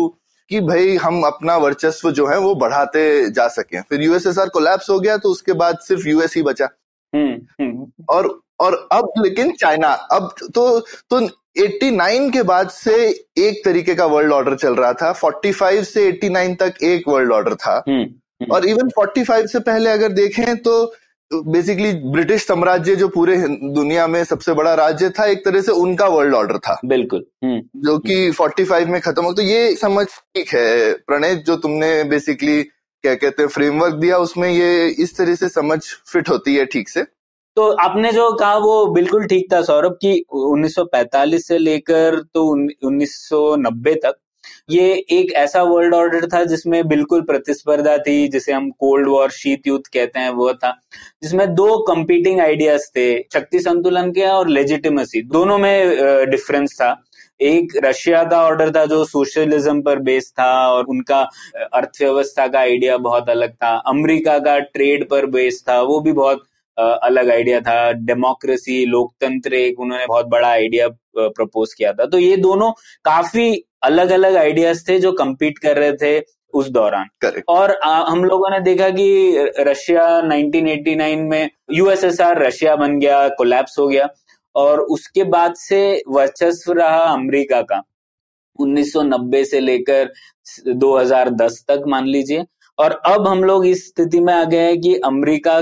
कि 0.51 0.59
भाई 0.59 0.95
हम 0.95 1.21
अपना 1.23 1.57
वर्चस्व 1.57 2.11
जो 2.11 2.27
है 2.27 2.37
वो 2.39 2.53
बढ़ाते 2.55 3.29
जा 3.31 3.47
सके। 3.47 3.81
फिर 3.81 4.01
यूएसएसआर 4.01 4.49
कोलैप्स 4.49 4.89
हो 4.89 4.99
गया 4.99 5.17
तो 5.17 5.29
उसके 5.29 5.53
बाद 5.53 5.77
सिर्फ़ 5.79 6.07
यूएस 6.07 6.35
ही 6.35 6.41
बचा। 6.43 6.67
हम्म, 7.13 7.33
हम्म। 7.61 8.03
और 8.09 8.39
और 8.59 8.87
अब 8.91 9.11
लेकिन 9.17 9.51
चाइना 9.51 9.87
अब 9.87 10.33
तो 10.55 10.79
तो 10.79 11.19
89 11.57 12.31
के 12.31 12.43
बाद 12.43 12.69
से 12.69 13.07
एक 13.37 13.61
तरीके 13.65 13.95
का 13.95 14.05
वर्ल्ड 14.05 14.31
ऑर्डर 14.31 14.55
चल 14.55 14.75
रहा 14.75 14.93
था। 14.93 15.13
45 15.13 15.93
से 15.93 16.11
89 16.11 16.55
तक 16.59 16.73
एक 16.83 17.03
वर्ल्ड 17.07 17.31
ऑर्डर 17.31 17.55
था। 17.55 17.83
हम्म, 17.89 18.01
हम्म। 18.01 18.51
और 18.51 18.65
इवन 18.65 18.89
45 18.89 19.51
से 19.51 19.59
पहले 19.59 19.89
अगर 19.89 20.09
देखें 20.09 20.57
तो 20.57 20.93
बेसिकली 21.33 21.93
ब्रिटिश 21.93 22.47
साम्राज्य 22.47 22.95
जो 22.95 23.07
पूरे 23.07 23.37
दुनिया 23.73 24.07
में 24.07 24.23
सबसे 24.23 24.53
बड़ा 24.53 24.73
राज्य 24.73 25.09
था 25.09 25.25
एक 25.25 25.45
तरह 25.45 25.61
से 25.61 25.71
उनका 25.71 26.07
वर्ल्ड 26.07 26.33
ऑर्डर 26.33 26.57
था। 26.57 26.79
बिल्कुल। 26.85 27.25
हम्म। 27.43 27.81
जो 27.81 27.97
कि 27.99 28.31
45 28.31 28.87
में 28.87 29.01
खत्म 29.01 29.23
हो 29.23 29.33
तो 29.33 29.41
ये 29.41 29.75
समझ 29.75 30.07
ठीक 30.07 30.49
है 30.49 30.93
प्रणय 30.93 31.35
जो 31.35 31.55
तुमने 31.55 32.03
बेसिकली 32.03 32.63
क्या 33.03 33.15
कहते 33.15 33.43
हैं 33.43 33.49
फ्रेमवर्क 33.49 33.93
दिया 33.93 34.17
उसमें 34.17 34.49
ये 34.49 34.87
इस 34.87 35.17
तरह 35.17 35.35
से 35.35 35.49
समझ 35.49 35.79
फिट 36.07 36.29
होती 36.29 36.55
है 36.55 36.65
ठीक 36.65 36.89
से। 36.89 37.05
तो 37.57 37.69
आपने 37.83 38.11
जो 38.11 38.31
कहा 38.31 38.57
वो 38.57 38.85
बिल्कुल 38.93 39.25
ठीक 39.27 39.51
था 39.53 39.61
सौरभ, 39.61 39.97
कि 40.01 40.23
1945 40.31 41.47
से 41.47 41.57
लेकर 41.57 42.19
तो 42.33 42.43
1990 42.83 43.95
तक 43.95 44.15
ये 44.69 44.93
एक 45.11 45.31
ऐसा 45.35 45.61
वर्ल्ड 45.63 45.95
ऑर्डर 45.95 46.25
था 46.27 46.43
जिसमें 46.45 46.87
बिल्कुल 46.87 47.21
प्रतिस्पर्धा 47.21 47.97
थी, 47.97 48.27
जिसे 48.27 48.51
हम 48.53 48.69
कोल्ड 48.79 49.07
वॉर 49.09 49.29
शीत 49.31 49.67
युद्ध 49.67 49.83
कहते 49.87 50.19
हैं, 50.19 50.29
वो 50.29 50.53
था। 50.53 50.71
जिसमें 51.23 51.53
दो 51.55 51.77
कंपीटिंग 51.87 52.39
आइडियाज़ 52.41 52.87
थे, 52.89 53.17
शक्ति 53.33 53.59
संतुलन 53.59 54.11
के 54.11 54.25
और 54.27 54.47
लेजिटिमेसी 54.49 55.21
दोनों 55.23 55.57
में 55.57 56.29
डिफरेंस 56.31 56.75
था। 56.81 56.95
एक 57.39 57.73
रशिया 57.85 58.23
का 58.23 58.41
ऑर्डर 58.43 58.71
था 58.75 58.85
जो 58.85 59.03
सोशलिज्म 59.05 59.81
पर 59.81 59.99
बेस्ड 60.01 60.33
था 60.39 60.51
और 60.69 60.85
उनका 60.85 61.19
अर्थव्यवस्था 61.73 62.47
का 62.47 62.59
आइडिया 62.59 62.97
बहुत 62.99 63.29
अलग 63.29 63.53
था। 63.53 63.75
अमेरिका 63.87 64.37
का 64.39 64.57
ट्रेड 64.59 65.07
पर 65.09 65.25
बेस्ड 65.27 65.69
था, 65.69 65.81
वो 65.81 65.99
भी 65.99 66.11
बहुत 66.13 66.43
अलग 66.81 67.29
आइडिया 67.29 67.59
था। 67.59 67.91
डेमोक्रेसी 67.91 68.85
लोकतंत्र 68.85 69.53
एक 69.53 69.79
उन्होंने 69.79 70.05
बहुत 70.07 70.25
बड़ा 70.25 70.47
आइडिया 70.47 70.87
प्रपोज 71.17 71.73
किया 71.73 71.93
था। 71.93 72.05
तो 72.05 72.19
ये 72.19 72.37
दोनों 72.37 72.71
काफ़ी 73.05 73.63
अलग 73.83 74.09
अलग 74.09 74.35
आइडियाज़ 74.35 74.89
थे 74.89 74.99
जो 74.99 75.11
कम्पीट 75.11 75.57
कर 75.57 75.77
रहे 75.77 75.93
थे 75.93 76.23
उस 76.53 76.69
दौरान। 76.69 77.05
Correct. 77.23 77.43
और 77.47 77.71
आ, 77.71 78.11
हम 78.11 78.23
लोगों 78.23 78.49
ने 78.49 78.59
देखा 78.59 78.89
कि 78.89 79.37
रशिया 79.59 80.21
1989 80.21 81.29
में 81.29 81.49
यूएसएसआर 81.71 82.43
रशिया 82.43 82.75
बन 82.75 82.99
गया 82.99 83.27
कोलैप्स 83.27 83.79
हो 83.79 83.87
गया। 83.87 84.09
और 84.55 84.79
उसके 84.79 85.23
बाद 85.23 85.53
से 85.55 86.03
वर्चस्व 86.07 86.71
रहा 86.71 86.99
अमेरिका 86.99 87.61
का। 87.61 87.83
1990 88.59 89.45
से 89.45 89.59
लेकर 89.59 90.13
2010 90.67 91.65
तक 91.67 91.83
मान 91.87 92.05
लीजिए। 92.05 92.45
और 92.79 92.91
अब 92.91 93.27
हम 93.27 93.43
लोग 93.43 93.65
इस 93.65 93.87
स्थिति 93.87 94.19
में 94.19 94.33
आ 94.33 94.43
गए 94.43 94.59
हैं 94.59 94.81
कि 94.81 94.95
अमेरिका 94.95 95.61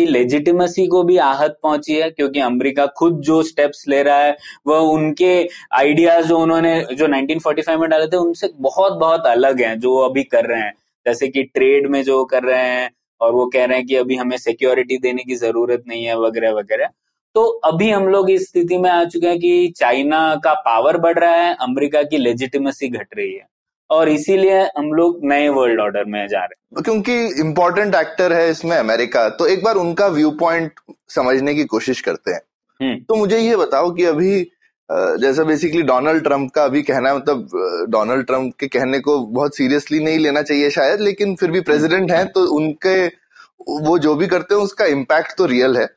की 0.00 0.06
लेजिटिमेसी 0.06 0.86
को 0.86 1.02
भी 1.02 1.16
आहत 1.16 1.58
पहुँची 1.62 1.94
है, 1.94 2.10
क्योंकि 2.10 2.40
अमेरिका 2.40 2.86
खुद 2.86 3.20
जो 3.20 3.42
स्टेप्स 3.42 3.84
ले 3.88 4.02
रहा 4.02 4.18
है, 4.18 4.36
वह 4.66 4.76
उनके 4.76 5.48
आइडियाज़ 5.72 6.26
जो 6.26 6.38
उन्होंने, 6.38 6.86
जो 6.94 7.06
1945 7.06 7.76
में 7.76 7.90
डाले 7.90 8.06
थे, 8.06 8.16
उनसे 8.16 8.50
बहुत 8.56 8.92
बहुत 8.92 9.26
अलग 9.26 9.60
हैं, 9.60 9.80
जो 9.80 9.96
अभी 9.96 10.22
कर 10.22 10.44
रहे 10.44 10.60
हैं। 10.60 10.72
जैसे 11.06 11.28
कि 11.28 11.42
ट्रेड 11.42 11.86
में 11.86 12.02
जो 12.02 12.24
कर 12.24 12.42
रहे 12.42 12.62
हैं, 12.62 12.90
और 13.20 13.32
वो 13.32 13.46
कह 13.46 13.64
रहे 13.64 13.76
हैं 13.76 13.86
कि 13.86 13.96
अभी 13.96 14.16
हमें 14.16 14.36
सिक्योरिटी 14.36 14.98
देने 14.98 15.22
की 15.22 15.34
ज़रूरत 15.34 15.84
नहीं 15.88 16.04
है, 16.04 16.18
वगैरह 16.18 16.52
वगैरह। 16.52 16.88
तो 17.34 17.44
अभी 17.44 17.90
हम 17.90 18.08
लोग 18.08 18.30
इस 18.30 18.48
स्थिति 18.48 18.78
में 18.78 18.90
आ 18.90 19.04
चुके 19.04 19.26
हैं 19.26 19.38
कि 19.38 19.74
चाइना 19.76 20.40
का 20.44 20.54
पावर 20.54 20.96
बढ़ 20.96 21.18
रहा 21.18 21.34
है, 21.34 21.56
अमेरिका 21.60 22.02
की 22.02 22.18
लेजिटिमेसी 22.18 22.88
घट 22.88 23.08
रही 23.16 23.32
है। 23.32 23.46
और 23.90 24.08
इसीलिए 24.08 24.60
हम 24.76 24.92
लोग 24.92 25.20
नए 25.24 25.48
वर्ल्ड 25.50 25.80
ऑर्डर 25.80 26.04
में 26.06 26.26
जा 26.28 26.40
रहे 26.40 26.76
हैं 26.76 26.82
क्योंकि 26.82 27.14
इम्पोर्टेंट 27.40 27.94
एक्टर 27.94 28.32
है 28.32 28.48
इसमें 28.50 28.76
अमेरिका 28.76 29.28
तो 29.34 29.46
एक 29.46 29.64
बार 29.64 29.76
उनका 29.76 30.06
व्यू 30.10 30.30
पॉइंट 30.40 30.80
समझने 31.10 31.54
की 31.54 31.64
कोशिश 31.66 32.00
करते 32.00 32.30
हैं 32.30 32.40
हम्म। 32.80 32.98
तो 32.98 33.14
मुझे 33.14 33.38
ये 33.38 33.56
बताओ 33.56 33.90
कि 33.90 34.04
अभी 34.04 34.40
जैसा 35.20 35.42
बेसिकली 35.44 35.82
डोनाल्ड 35.82 36.22
ट्रंप 36.24 36.50
का 36.50 36.64
अभी 36.64 36.82
कहना 36.82 37.14
मतलब 37.14 37.48
डोनाल्ड 37.90 38.26
ट्रंप 38.26 38.54
के 38.60 38.68
कहने 38.68 38.98
को 39.00 39.18
बहुत 39.28 39.56
सीरियसली 39.56 39.98
नहीं 40.00 40.18
लेना 40.18 40.42
चाहिए 40.42 40.70
शायद 40.70 41.00
लेकिन 41.00 41.34
फिर 41.36 41.50
भी 41.50 41.60
प्रेसिडेंट 41.62 42.10
हैं 42.10 42.26
तो 42.28 42.44
उनके 42.52 42.96
वो 43.82 43.98
जो 43.98 44.14
भी 44.14 44.26
करते 44.26 44.54
हैं 44.54 44.62
उसका 44.62 44.84
इम्पैक्ट 44.88 45.36
तो 45.38 45.46
रियल 45.46 45.76
है 45.76 45.88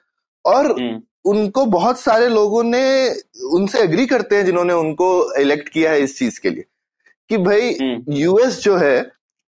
और 0.45 0.71
हम्म। 0.71 1.01
उनको 1.25 1.65
बहुत 1.67 1.99
सारे 1.99 2.27
लोगों 2.29 2.63
ने 2.63 2.83
उनसे 3.51 3.81
एग्री 3.81 4.05
करते 4.05 4.35
हैं 4.35 4.45
जिन्होंने 4.45 4.73
उनको 4.75 5.09
इलेक्ट 5.39 5.69
किया 5.69 5.91
है 5.91 6.01
इस 6.01 6.17
चीज़ 6.19 6.39
के 6.41 6.49
लिए 6.49 6.65
कि 7.29 7.37
भाई 7.39 7.69
यूएस 8.11 8.45
हम्म। 8.45 8.61
जो 8.61 8.75
है 8.77 9.01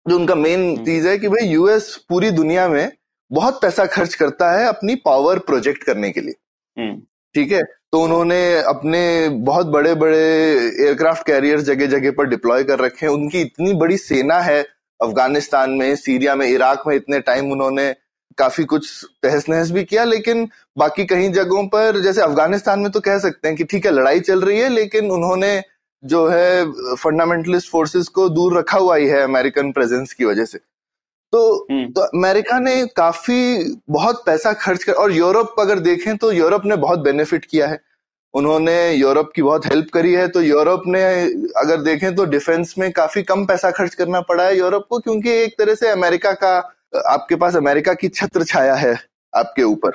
जो 0.06 0.16
उनका 0.16 0.34
मेन 0.34 0.60
हम्म। 0.60 0.84
चीज़ 0.84 1.08
है 1.08 1.16
कि 1.18 1.28
भाई 1.28 1.48
यूएस 1.48 1.94
पूरी 2.08 2.30
दुनिया 2.32 2.68
में 2.68 2.90
बहुत 3.30 3.60
पैसा 3.62 3.86
खर्च 3.86 4.14
करता 4.14 4.50
है 4.52 4.66
अपनी 4.66 4.94
पावर 5.04 5.38
प्रोजेक्ट 5.46 5.84
करने 5.84 6.10
के 6.10 6.20
लिए 6.20 6.34
हम्म। 6.76 7.00
ठीक 7.34 7.52
है 7.52 7.62
तो 7.92 8.02
उन्होंने 8.02 8.38
अपने 8.64 9.28
बहुत 9.44 9.66
बड़े 9.66 9.94
बड़े 9.94 10.18
एयरक्राफ्ट 10.18 11.26
कैरियर 11.26 11.60
जगह 11.62 11.86
जगह 11.86 12.10
पर 12.10 12.26
डिप्लॉय 12.26 12.64
कर 12.64 12.78
रखे 12.78 13.06
हैं 13.06 13.12
उनकी 13.12 13.40
इतनी 13.40 13.72
बड़ी 13.74 13.96
सेना 13.96 14.38
है 14.40 14.60
अफ़गानिस्तान 15.00 15.70
में 15.70 15.94
सीरिया 15.96 16.34
में 16.34 16.46
इराक 16.46 16.82
में 16.86 16.94
इतने 16.96 17.20
टाइम 17.20 17.50
उन्होंने 17.52 17.92
काफ़ी 18.38 18.64
कुछ 18.64 18.88
तहस 19.22 19.48
नहस 19.48 19.70
भी 19.70 19.84
किया 19.84 20.04
लेकिन 20.04 20.48
बाकी 20.78 21.04
कहीं 21.04 21.30
जगहों 21.32 21.66
पर 21.66 22.00
जैसे 22.02 22.20
अफ़गानिस्तान 22.20 22.80
में 22.80 22.90
तो 22.90 23.00
कह 23.00 23.18
सकते 23.18 23.48
हैं 23.48 23.56
कि 23.56 23.64
ठीक 23.64 23.86
है 23.86 23.92
लड़ाई 23.92 24.20
चल 24.20 24.40
रही 24.40 24.58
है 24.58 24.68
लेकिन 24.68 25.10
उन्होंने 25.10 25.52
जो 26.04 26.26
है 26.28 26.64
फंडामेंटलिस्ट 26.94 27.70
फोर्सेस 27.70 28.08
को 28.08 28.28
दूर 28.28 28.58
रखा 28.58 28.78
हुआ 28.78 28.96
ही 28.96 29.06
है 29.06 29.22
अमेरिकन 29.22 29.72
प्रेजेंस 29.72 30.12
की 30.12 30.24
वजह 30.24 30.44
से 30.44 30.58
तो 31.32 31.66
हम्म। 31.70 31.86
तो 31.92 32.00
अमेरिका 32.00 32.58
ने 32.58 32.74
काफ़ी 32.86 33.76
बहुत 33.90 34.22
पैसा 34.26 34.52
खर्च 34.52 34.84
कर 34.84 34.92
और 34.92 35.12
यूरोप 35.12 35.60
अगर 35.60 35.78
देखें 35.78 36.16
तो 36.16 36.30
यूरोप 36.32 36.64
ने 36.64 36.76
बहुत 36.76 36.98
बेनिफिट 36.98 37.44
किया 37.44 37.68
है 37.68 37.80
उन्होंने 38.34 38.76
यूरोप 38.92 39.32
की 39.36 39.42
बहुत 39.42 39.66
हेल्प 39.66 39.90
करी 39.94 40.12
है 40.12 40.26
तो 40.28 40.42
यूरोप 40.42 40.82
ने 40.86 41.02
अगर 41.56 41.82
देखें 41.82 42.14
तो 42.14 42.24
डिफेंस 42.24 42.74
में 42.78 42.90
काफ़ी 42.92 43.22
कम 43.22 43.44
पैसा 43.46 43.70
खर्च 43.70 43.94
करना 43.94 44.20
पड़ा 44.20 44.44
है 44.44 44.56
यूरोप 44.58 44.86
को 44.90 44.98
क्योंकि 44.98 45.30
एक 45.32 45.58
तरह 45.58 45.74
से 45.74 45.88
अमेरिका 45.88 46.32
का 46.34 46.56
आपके 47.08 47.36
पास 47.36 47.56
अमेरिका 47.56 47.94
की 47.94 48.08
छत्र 48.08 48.44
छाया 48.44 48.74
है 48.74 48.94
आपके 49.32 49.62
ऊपर। 49.62 49.90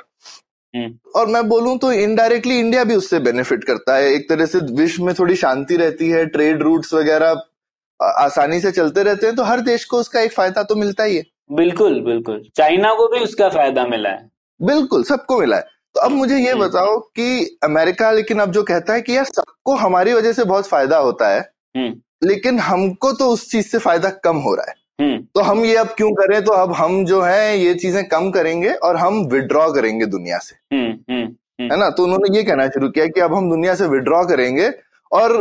और 1.16 1.26
मैं 1.26 1.48
बोलूँ 1.48 1.76
तो 1.78 1.92
इनडायरेक्टली 1.92 2.58
इंडिया 2.58 2.84
भी 2.84 2.94
उससे 2.94 3.18
बेनिफिट 3.20 3.64
करता 3.64 3.96
है 3.96 4.12
एक 4.14 4.28
तरह 4.28 4.46
से 4.46 4.58
विश्व 4.74 5.04
में 5.04 5.14
थोड़ी 5.14 5.36
शांति 5.36 5.76
रहती 5.76 6.08
है 6.08 6.24
ट्रेड 6.26 6.62
रूट्स 6.62 6.94
वगैरह 6.94 7.42
आसानी 8.00 8.60
से 8.60 8.70
चलते 8.70 9.02
रहते 9.02 9.26
हैं 9.26 9.34
तो 9.36 9.44
हर 9.44 9.60
देश 9.60 9.84
को 9.84 9.98
उसका 9.98 10.20
एक 10.20 10.32
फ़ायदा 10.32 10.62
तो 10.62 10.74
मिलता 10.74 11.04
ही 11.04 11.16
है 11.16 11.24
बिल्कुल 11.52 12.00
बिल्कुल 12.00 12.42
चाइना 12.56 12.92
को 12.94 13.08
भी 13.08 13.20
उसका 13.20 13.48
फ़ायदा 13.48 13.86
मिला 13.86 14.10
है 14.10 14.28
बिल्कुल 14.60 15.04
सबको 15.04 15.38
मिला 15.40 15.56
है 15.56 15.62
तो 15.94 16.00
अब 16.00 16.10
मुझे 16.10 16.36
ये 16.36 16.50
हम्म। 16.50 16.64
बताओ 16.64 16.98
कि 16.98 17.58
अमेरिका 17.64 18.10
लेकिन 18.10 18.40
अब 18.40 18.50
जो 18.50 18.62
कहता 18.62 18.94
है 18.94 19.00
कि 19.00 19.16
यार 19.16 19.24
सबको 19.26 19.74
हमारी 19.76 20.12
वजह 20.12 20.32
से 20.32 20.44
बहुत 20.44 20.66
फ़ायदा 20.66 20.98
होता 20.98 21.28
है 21.28 21.40
हम्म। 21.76 22.28
लेकिन 22.28 22.58
हमको 22.60 23.12
तो 23.12 23.28
उस 23.28 23.50
चीज़ 23.50 23.66
से 23.66 23.78
फ़ायदा 23.78 24.10
कम 24.24 24.36
हो 24.36 24.54
रहा 24.54 24.70
है 24.70 24.74
हम्म। 24.74 24.79
तो 25.00 25.40
हम 25.40 25.64
ये 25.64 25.74
अब 25.76 25.88
क्यों 25.96 26.10
करें? 26.12 26.42
तो 26.44 26.52
अब 26.52 26.72
हम 26.72 27.04
जो 27.04 27.20
है 27.22 27.58
ये 27.58 27.74
चीज़ें 27.74 28.04
कम 28.08 28.30
करेंगे 28.30 28.72
और 28.72 28.96
हम 28.96 29.22
विड्रॉ 29.26 29.70
करेंगे 29.72 30.06
दुनिया 30.06 30.38
से। 30.38 30.76
हम्म, 30.76 30.90
हम्म, 31.10 31.72
है 31.72 31.78
ना? 31.78 31.90
तो 31.90 32.04
उन्होंने 32.04 32.36
ये 32.36 32.42
कहना 32.44 32.66
शुरू 32.68 32.88
किया 32.88 33.06
कि 33.06 33.20
अब 33.20 33.34
हम 33.34 33.50
दुनिया 33.50 33.74
से 33.74 33.86
विड्रॉ 33.88 34.24
करेंगे 34.26 34.70
और 35.12 35.36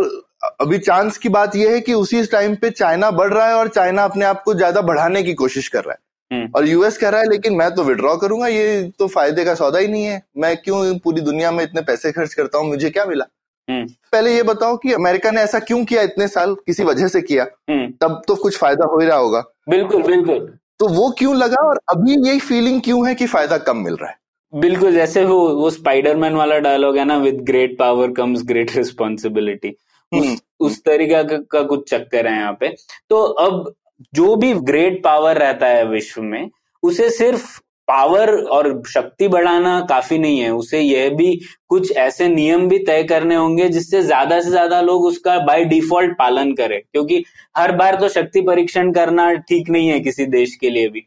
अभी 0.62 0.78
चांस 0.78 1.18
की 1.18 1.30
बात 1.30 1.56
यह 1.56 1.72
है 1.72 1.80
कि 1.82 1.94
उसी 1.94 2.24
टाइम 2.26 2.56
पे 2.56 2.70
चाइना 2.70 3.10
बढ़ 3.12 3.34
रहा 3.34 3.48
है 3.48 3.56
और 3.56 3.68
चाइना 3.68 4.04
अपने 4.04 4.26
आप 4.26 4.42
को 4.44 4.54
ज़्यादा 4.54 4.82
बढ़ाने 4.82 5.24
की 5.24 5.34
कोशिश 5.34 5.68
कर 5.68 5.84
रहा 5.84 5.94
है। 5.94 6.48
और 6.56 6.68
यूएस 6.68 6.98
कह 6.98 7.10
रहा 7.10 7.22
है 7.22 7.30
लेकिन 7.30 7.54
मैं 7.54 7.70
तो 7.76 7.84
विड्रॉ 7.84 8.16
करूँगा 8.18 8.48
ये 8.48 8.82
तो 9.00 9.08
फ़ायदे 9.08 9.46
का 9.46 9.54
सौदा 9.56 9.80
ही 9.80 9.88
नहीं 9.88 10.04
है। 10.04 10.22
मैं 10.38 10.56
क्यों 10.58 10.98
पूरी 11.00 11.22
दुनिया 11.22 11.52
में 11.52 11.64
इतने 11.64 11.82
पैसे 11.82 12.12
खर्च 12.12 12.34
करता 12.34 12.58
हूँ? 12.58 12.68
मुझे 12.68 12.90
क्या 12.90 13.06
मिला? 13.06 13.26
हम्म। 13.26 13.39
पहले 13.72 14.36
ये 14.36 14.44
बताओ 14.44 14.78
कि 14.78 14.94
अमेरिका 14.94 15.32
ने 15.32 15.42
ऐसा 15.42 15.60
क्यों 15.60 15.86
किया 15.86 16.02
इतने 16.02 16.28
साल 16.28 16.54
किसी 16.54 16.84
वजह 16.84 17.08
से 17.08 17.22
किया? 17.22 17.48
हम्म। 17.70 17.92
तब 18.02 18.22
तो 18.28 18.36
कुछ 18.36 18.58
फ़ायदा 18.58 18.86
हो 18.86 19.00
ही 19.00 19.08
रहा 19.08 19.18
होगा। 19.18 19.44
बिल्कुल 19.70 20.04
बिल्कुल। 20.04 20.58
तो 20.80 20.88
वो 20.88 21.12
क्यों 21.12 21.36
लगा 21.36 21.68
और 21.68 21.80
अभी 21.90 22.30
यही 22.30 22.40
फीलिंग 22.40 22.82
क्यों 22.82 23.08
है 23.08 23.16
कि 23.16 23.26
फ़ायदा 23.26 23.58
कम 23.58 23.78
मिल 23.78 23.96
रहा 23.96 24.10
है? 24.10 24.18
बिल्कुल 24.56 24.94
जैसे 24.94 25.24
वो 25.26 25.50
वो 25.56 25.70
स्पाइडरमैन 25.70 26.34
वाला 26.34 26.58
डायलॉग 26.58 26.98
है 26.98 27.06
ना 27.06 27.18
with 27.18 27.36
great 27.36 27.78
power 27.78 28.12
comes 28.12 28.44
great 28.44 28.76
responsibility 28.76 29.76
उस, 30.14 30.42
उस 30.60 30.84
तरीका 30.84 31.24
का, 31.24 31.38
का 31.38 31.62
कुछ 31.62 31.90
चक्कर 31.90 32.28
है 32.28 32.38
यहाँ 32.38 32.58
पे। 32.60 32.76
तो 33.10 33.22
अब 33.24 33.74
जो 34.14 34.36
भी 34.36 34.54
ग्रेट 34.54 35.04
पावर 35.04 35.38
रहता 35.38 35.68
है 35.68 35.86
विश्व 35.86 36.22
में 36.22 36.50
उसे 36.84 37.10
सिर्फ़ 37.10 37.62
पावर 37.90 38.30
और 38.50 38.68
शक्ति 38.88 39.28
बढ़ाना 39.28 39.80
काफ़ी 39.90 40.18
नहीं 40.18 40.40
है 40.40 40.50
उसे 40.54 40.80
यह 40.80 41.10
भी 41.16 41.36
कुछ 41.68 41.92
ऐसे 41.98 42.28
नियम 42.28 42.68
भी 42.70 42.78
तय 42.80 43.04
करने 43.04 43.36
होंगे 43.36 43.68
जिससे 43.70 44.02
ज़्यादा 44.02 44.40
से 44.42 44.50
ज़्यादा 44.50 44.82
लोग 44.82 45.06
उसका 45.06 45.38
बाय 45.46 45.64
डिफ़ॉल्ट 45.66 46.18
पालन 46.18 46.54
करें 46.54 46.80
क्योंकि 46.82 47.24
हर 47.58 47.72
बार 47.76 48.00
तो 48.00 48.10
शक्ति 48.10 48.42
परीक्षण 48.42 48.92
करना 48.92 49.32
ठीक 49.50 49.70
नहीं 49.70 49.88
है 49.88 50.00
किसी 50.00 50.26
देश 50.30 50.56
के 50.56 50.70
लिए 50.70 50.90
भी 50.90 51.06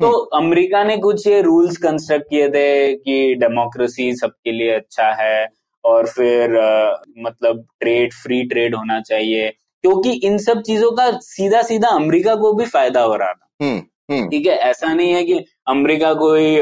तो 0.00 0.08
हम्म। 0.08 0.38
अमेरिका 0.38 0.82
ने 0.84 0.96
कुछ 0.98 1.26
ये 1.26 1.40
रूल्स 1.42 1.76
कंस्ट्रक्ट 1.76 2.28
किए 2.30 2.48
थे 2.48 2.94
कि 2.94 3.34
डेमोक्रेसी 3.34 4.14
सबके 4.16 4.52
लिए 4.52 4.72
अच्छा 4.72 5.12
है 5.14 5.46
और 5.84 6.06
फिर 6.08 6.58
आ, 6.58 6.92
मतलब 7.18 7.64
ट्रेड 7.80 8.12
फ्री 8.14 8.42
ट्रेड 8.44 8.74
होना 8.74 9.00
चाहिए 9.02 9.48
क्योंकि 9.84 10.10
इन 10.24 10.38
सब 10.40 10.62
चीज़ों 10.62 10.90
का 10.92 11.10
सीधा 11.22 11.62
सीधा 11.62 11.88
अमेरिका 11.94 12.34
को 12.36 12.52
भी 12.52 12.64
फ़ायदा 12.66 13.00
हो 13.02 13.16
रहा 13.16 13.32
था 13.32 13.48
हम्म। 13.62 13.82
हम्म। 14.10 14.28
ठीक 14.28 14.46
है 14.46 14.54
ऐसा 14.64 14.92
नहीं 14.92 15.12
है 15.12 15.24
कि 15.24 15.44
अमेरिका 15.66 16.12
कोई 16.14 16.58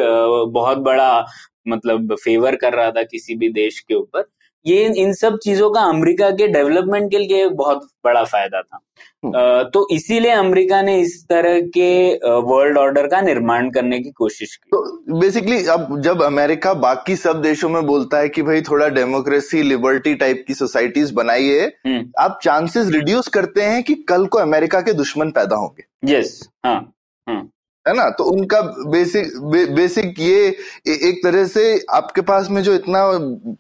बहुत 0.52 0.78
बड़ा 0.80 1.10
मतलब 1.68 2.14
फेवर 2.14 2.56
कर 2.56 2.74
रहा 2.74 2.90
था 2.90 3.02
किसी 3.02 3.34
भी 3.34 3.48
देश 3.52 3.80
के 3.80 3.94
ऊपर 3.94 4.28
ये 4.66 4.84
इन 4.96 5.12
सब 5.12 5.38
चीज़ों 5.42 5.70
का 5.70 5.80
अमेरिका 5.80 6.30
के 6.30 6.46
डेवलपमेंट 6.48 7.10
के 7.10 7.18
लिए 7.18 7.48
बहुत 7.50 7.88
बड़ा 8.04 8.22
फ़ायदा 8.24 8.60
था 8.62 8.80
हम्म। 9.24 9.62
तो 9.70 9.86
इसीलिए 9.92 10.30
अमेरिका 10.30 10.80
ने 10.82 10.98
इस 11.00 11.24
तरह 11.28 11.60
के 11.68 12.12
वर्ल्ड 12.42 12.78
ऑर्डर 12.78 13.06
का 13.06 13.20
निर्माण 13.20 13.70
करने 13.70 13.98
की 14.00 14.10
कोशिश 14.10 14.54
की 14.56 14.70
तो 14.70 15.18
बेसिकली 15.20 15.64
अब 15.66 16.00
जब 16.00 16.22
अमेरिका 16.22 16.72
बाकी 16.76 17.16
सब 17.16 17.40
देशों 17.42 17.68
में 17.68 17.84
बोलता 17.86 18.18
है 18.18 18.28
कि 18.28 18.42
भाई 18.42 18.62
थोड़ा 18.62 18.88
डेमोक्रेसी 18.90 19.62
लिबर्टी 19.62 20.14
टाइप 20.14 20.44
की 20.46 20.54
सोसाइटीज 20.54 21.10
बनाइए 21.12 21.64
हम्म। 21.86 22.04
आप 22.18 22.38
चांसेस 22.42 22.90
रिड्यूस 22.90 23.28
करते 23.28 23.62
हैं 23.62 23.82
कि 23.82 23.94
कल 24.08 24.26
को 24.26 24.38
अमेरिका 24.38 24.80
के 24.80 24.92
दुश्मन 24.92 25.30
पैदा 25.30 25.56
होंगे 25.56 26.14
यस 26.14 26.48
हाँ 26.64 26.78
हम्म। 27.26 27.48
है 27.86 27.94
ना? 27.94 28.08
तो 28.10 28.24
उनका 28.24 28.60
बेसिक 28.90 29.38
बे, 29.42 29.64
बेसिक 29.66 30.20
ये 30.20 30.46
ए, 30.86 30.92
एक 30.92 31.20
तरह 31.24 31.46
से 31.46 31.84
आपके 31.90 32.20
पास 32.20 32.48
में 32.50 32.62
जो 32.62 32.74
इतना 32.74 33.06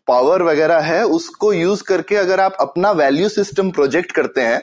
पावर 0.08 0.42
वगैरह 0.42 0.80
है 0.82 1.04
उसको 1.08 1.52
यूज़ 1.52 1.82
करके 1.82 2.16
अगर 2.16 2.40
आप 2.40 2.56
अपना 2.60 2.90
वैल्यू 2.92 3.28
सिस्टम 3.28 3.70
प्रोजेक्ट 3.70 4.12
करते 4.12 4.40
हैं 4.40 4.60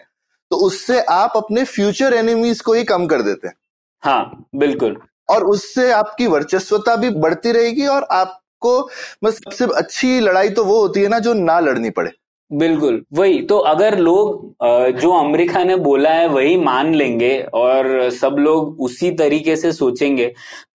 तो 0.51 0.57
उससे 0.65 0.99
आप 1.01 1.33
अपने 1.35 1.63
फ्यूचर 1.65 2.13
एनिमीज 2.13 2.61
को 2.61 2.73
ही 2.73 2.83
कम 2.83 3.07
कर 3.07 3.21
देते 3.21 3.47
हैं। 3.47 3.55
हाँ 4.03 4.45
बिल्कुल। 4.55 4.97
और 5.29 5.43
उससे 5.45 5.91
आपकी 5.91 6.27
वर्चस्वता 6.27 6.95
भी 6.95 7.09
बढ़ती 7.17 7.51
रहेगी 7.51 7.85
और 7.87 8.07
आपको 8.11 8.79
बस 9.23 9.37
सबसे 9.37 9.65
अच्छी 9.77 10.19
लड़ाई 10.19 10.49
तो 10.49 10.63
वो 10.65 10.79
होती 10.81 11.01
है 11.01 11.07
ना 11.07 11.19
जो 11.19 11.33
ना 11.33 11.59
लड़नी 11.59 11.89
पड़े। 11.89 12.11
बिल्कुल। 12.51 13.01
वही 13.13 13.41
तो 13.41 13.57
अगर 13.67 13.97
लोग 13.99 14.55
जो 14.95 15.11
अमेरिका 15.13 15.63
ने 15.63 15.75
बोला 15.77 16.09
है, 16.09 16.27
वही 16.27 16.55
मान 16.57 16.93
लेंगे 16.95 17.37
और 17.53 18.09
सब 18.11 18.35
लोग 18.39 18.81
उसी 18.81 19.11
तरीके 19.13 19.55
से 19.55 19.71
सोचेंगे 19.73 20.25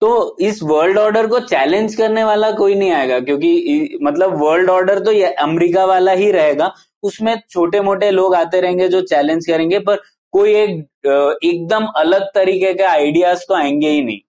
तो 0.01 0.37
इस 0.41 0.59
वर्ल्ड 0.63 0.97
ऑर्डर 0.99 1.27
को 1.27 1.39
चैलेंज 1.41 1.95
करने 1.95 2.23
वाला 2.23 2.51
कोई 2.53 2.75
नहीं 2.75 2.91
आएगा, 2.91 3.19
क्योंकि 3.19 3.99
मतलब 4.03 4.37
वर्ल्ड 4.43 4.69
ऑर्डर 4.69 4.99
तो 4.99 5.11
ये 5.11 5.31
अमेरिका 5.41 5.85
वाला 5.85 6.11
ही 6.13 6.31
रहेगा। 6.31 6.71
उसमें 7.03 7.35
छोटे 7.49 7.81
मोटे 7.81 8.11
लोग 8.11 8.35
आते 8.35 8.61
रहेंगे 8.61 8.87
जो 8.89 9.01
चैलेंज 9.03 9.47
करेंगे, 9.47 9.79
पर 9.79 9.95
कोई 10.33 10.53
एक 10.53 11.41
एकदम 11.43 11.85
अलग 11.97 12.23
तरीके 12.35 12.73
के 12.73 12.83
आइडियाज़ 12.83 13.43
तो 13.47 13.55
आएँगे 13.55 13.89
ही 13.89 14.03
नहीं। 14.03 14.19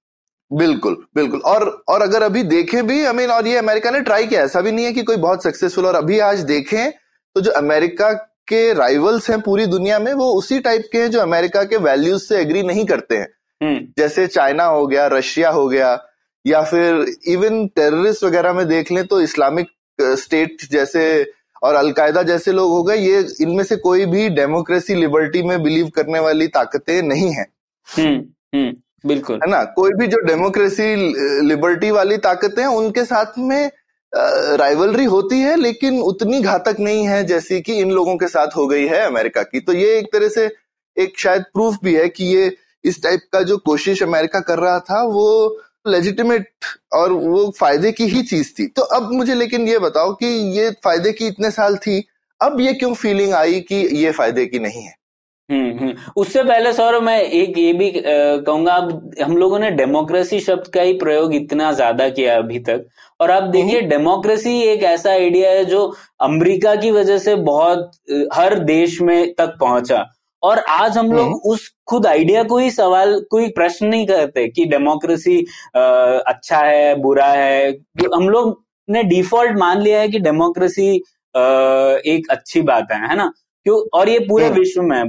बिल्कुल 0.51 0.97
बिल्कुल। 1.17 1.41
और 1.43 1.65
और 1.89 2.03
अगर 2.03 2.23
अभी 2.23 2.43
देखें 2.49 2.87
भी 2.87 3.05
आई 3.05 3.13
मीन 3.13 3.31
और 3.31 3.47
ये 3.47 3.57
अमेरिका 3.59 3.91
ने 3.91 4.01
ट्राई 4.03 4.27
किया 4.27 4.43
ऐसा 4.43 4.61
भी 4.61 4.73
नहीं 4.73 4.85
है 4.85 4.93
कि 4.93 5.03
कोई 5.03 5.17
बहुत 5.19 5.43
सक्सेसफुल 5.43 5.87
और 5.87 5.95
अभी 5.95 6.19
आज 6.23 6.41
देखें 6.47 6.93
तो 7.35 7.41
जो 7.41 7.51
अमेरिका 7.51 8.13
के 8.49 8.73
राइवल्स 8.75 9.31
हैं 9.31 9.41
पूरी 9.41 9.67
दुनिया 9.67 9.99
में 9.99 10.13
वो 10.15 10.33
उसी 10.33 10.59
टाइप 10.61 10.89
के 10.93 10.99
हैं 10.99 11.11
जो 11.11 11.21
अमेरिका 11.21 11.63
के 11.65 11.77
वैल्यूज़ 11.77 12.23
से 12.23 12.37
एग्री 12.39 12.63
नहीं 12.63 12.85
करते 12.85 13.17
हैं। 13.17 13.29
हम्म। 13.61 13.87
जैसे 13.99 14.27
चाइना 14.27 14.65
हो 14.65 14.87
गया 14.87 15.07
रशिया 15.07 15.51
हो 15.51 15.69
गया 15.69 15.99
या 16.47 16.63
फिर 16.63 17.15
इवन 17.29 17.67
टेररिस्ट 17.67 18.25
वगैरह 18.25 18.53
में 18.53 18.67
देख 18.69 18.93
लें 18.93 19.07
तो 19.07 19.21
इस्लामिक 19.21 19.69
स्टेट 20.01 20.57
जैसे 20.71 21.33
और 21.63 21.75
अलकायदा 21.75 22.23
जैसे 22.23 22.53
लोग 22.53 22.71
हो 22.71 22.83
गए 22.83 22.97
ये 22.97 23.27
इनमें 23.41 23.65
से 23.65 23.77
कोई 23.77 24.07
भी 24.07 24.29
डेमोक्रेसी 24.29 24.95
लिबर्टी 24.95 25.43
में 25.43 25.63
बिलीव 25.63 25.89
करने 25.89 26.19
वाली 26.19 26.47
ताकतें 26.49 27.03
नहीं 27.03 27.31
है। 27.33 27.47
हम्म 27.87 28.25
हम्म 28.55 28.73
बिल्कुल। 29.07 29.37
है 29.37 29.51
ना? 29.51 29.65
कोई 29.65 29.91
भी 29.93 30.07
जो 30.07 30.19
डेमोक्रेसी 30.19 30.97
लिबर्टी 31.49 31.91
वाली 31.91 32.17
ताकतें 32.17 32.63
हैं 32.63 32.69
उनके 32.69 33.05
साथ 33.05 33.39
में 33.39 33.71
राइवलरी 34.17 35.05
होती 35.05 35.39
है, 35.41 35.55
लेकिन 35.57 36.01
उतनी 36.03 36.41
घातक 36.41 36.77
नहीं 36.81 37.07
है 37.07 37.23
जैसी 37.25 37.61
कि 37.61 37.75
इन 37.75 37.91
लोगों 37.91 38.17
के 38.17 38.27
साथ 38.29 38.57
हो 38.57 38.67
गई 38.67 38.87
है 38.87 39.01
अमेरिका 39.01 39.43
की। 39.43 39.61
तो 39.61 39.73
ये 39.73 39.99
एक 39.99 40.13
तरह 40.13 40.29
से 40.29 40.51
एक 40.97 41.19
शायद 41.19 41.43
प्रूफ 41.55 41.79
भी 41.85 41.95
है 41.95 42.09
कि 42.09 42.25
ये 42.27 42.55
इस 42.85 43.03
टाइप 43.03 43.21
का 43.33 43.41
जो 43.43 43.57
कोशिश 43.59 44.03
अमेरिका 44.03 44.41
कर 44.41 44.59
रहा 44.59 44.79
था, 44.81 45.03
वो 45.03 45.59
लेजिटिमेट 45.87 46.51
और 46.93 47.13
वो 47.13 47.51
फ़ायदे 47.59 47.93
की 47.93 48.05
ही 48.07 48.23
चीज़ 48.23 48.53
थी। 48.59 48.67
तो 48.67 48.83
अब 48.83 49.13
मुझे 49.13 49.35
लेकिन 49.35 49.69
ये 49.69 49.79
बताओ 49.79 50.13
कि 50.15 50.27
ये 50.59 50.71
फ़ायदे 50.85 51.13
की 51.13 51.27
इतने 51.27 51.51
साल 51.51 51.77
थी, 51.77 52.05
अब 52.41 52.61
ये 52.61 52.73
क्यों 52.75 52.95
फीलिंग 52.95 53.33
आई 53.35 53.61
कि 53.61 53.77
ये 53.97 54.11
फ़ायदे 54.11 54.47
की 54.47 54.59
नहीं 54.59 54.83
है? 54.83 54.95
हम्म 55.51 55.79
हम्म। 55.79 55.95
उससे 56.17 56.43
पहले 56.43 56.73
सौरभ 56.73 57.03
मैं 57.03 57.21
एक 57.21 57.59
ये 57.59 57.73
भी 57.73 57.91
कहूँगा 57.97 58.75
अब 58.75 59.11
हम 59.23 59.37
लोगों 59.37 59.59
ने 59.59 59.71
डेमोक्रेसी 59.71 60.39
शब्द 60.41 60.67
का 60.75 60.83
ही 60.83 60.93
प्रयोग 60.99 61.35
इतना 61.35 61.73
ज़्यादा 61.73 62.09
किया 62.09 62.37
अभी 62.39 62.59
तक। 62.69 62.87
और 63.21 63.31
आप 63.31 63.43
देखिए 63.51 63.81
डेमोक्रेसी 63.83 64.61
एक 64.63 64.83
ऐसा 64.83 65.11
आइडिया 65.11 65.51
है 65.51 65.65
जो 65.65 65.85
अमेरिका 66.23 66.75
की 66.77 66.91
वजह 66.91 67.19
से 67.19 67.35
बहुत 67.43 67.91
हर 68.35 68.59
देश 68.65 69.01
में 69.03 69.33
तक 69.35 69.57
पहुँचा। 69.61 70.05
और 70.43 70.59
आज 70.71 70.97
हम 70.99 71.13
लोग 71.13 71.47
उस 71.47 71.69
खुद 71.89 72.07
आइडिया 72.07 72.43
को 72.45 72.59
ही 72.59 72.71
सवाल 72.71 73.19
कोई 73.31 73.49
प्रश्न 73.51 73.87
नहीं 73.87 74.07
करते 74.07 74.49
कि 74.49 74.65
डेमोक्रेसी 74.67 75.39
अच्छा 75.77 76.59
है 76.59 76.95
बुरा 77.03 77.27
है। 77.27 77.71
हम 78.15 78.29
लोग 78.29 78.63
ने 78.89 79.03
डिफ़ॉल्ट 79.05 79.59
मान 79.59 79.81
लिया 79.83 80.01
है 80.01 80.09
कि 80.09 80.19
डेमोक्रेसी 80.21 80.91
एक 82.09 82.27
अच्छी 82.31 82.61
बात 82.63 82.93
है 82.93 83.09
है 83.09 83.17
ना? 83.17 83.33
क्यों? 83.67 83.81
और 83.95 84.09
ये 84.09 84.19
पूरे 84.19 84.49
विश्व 84.51 84.83
में 84.83 85.03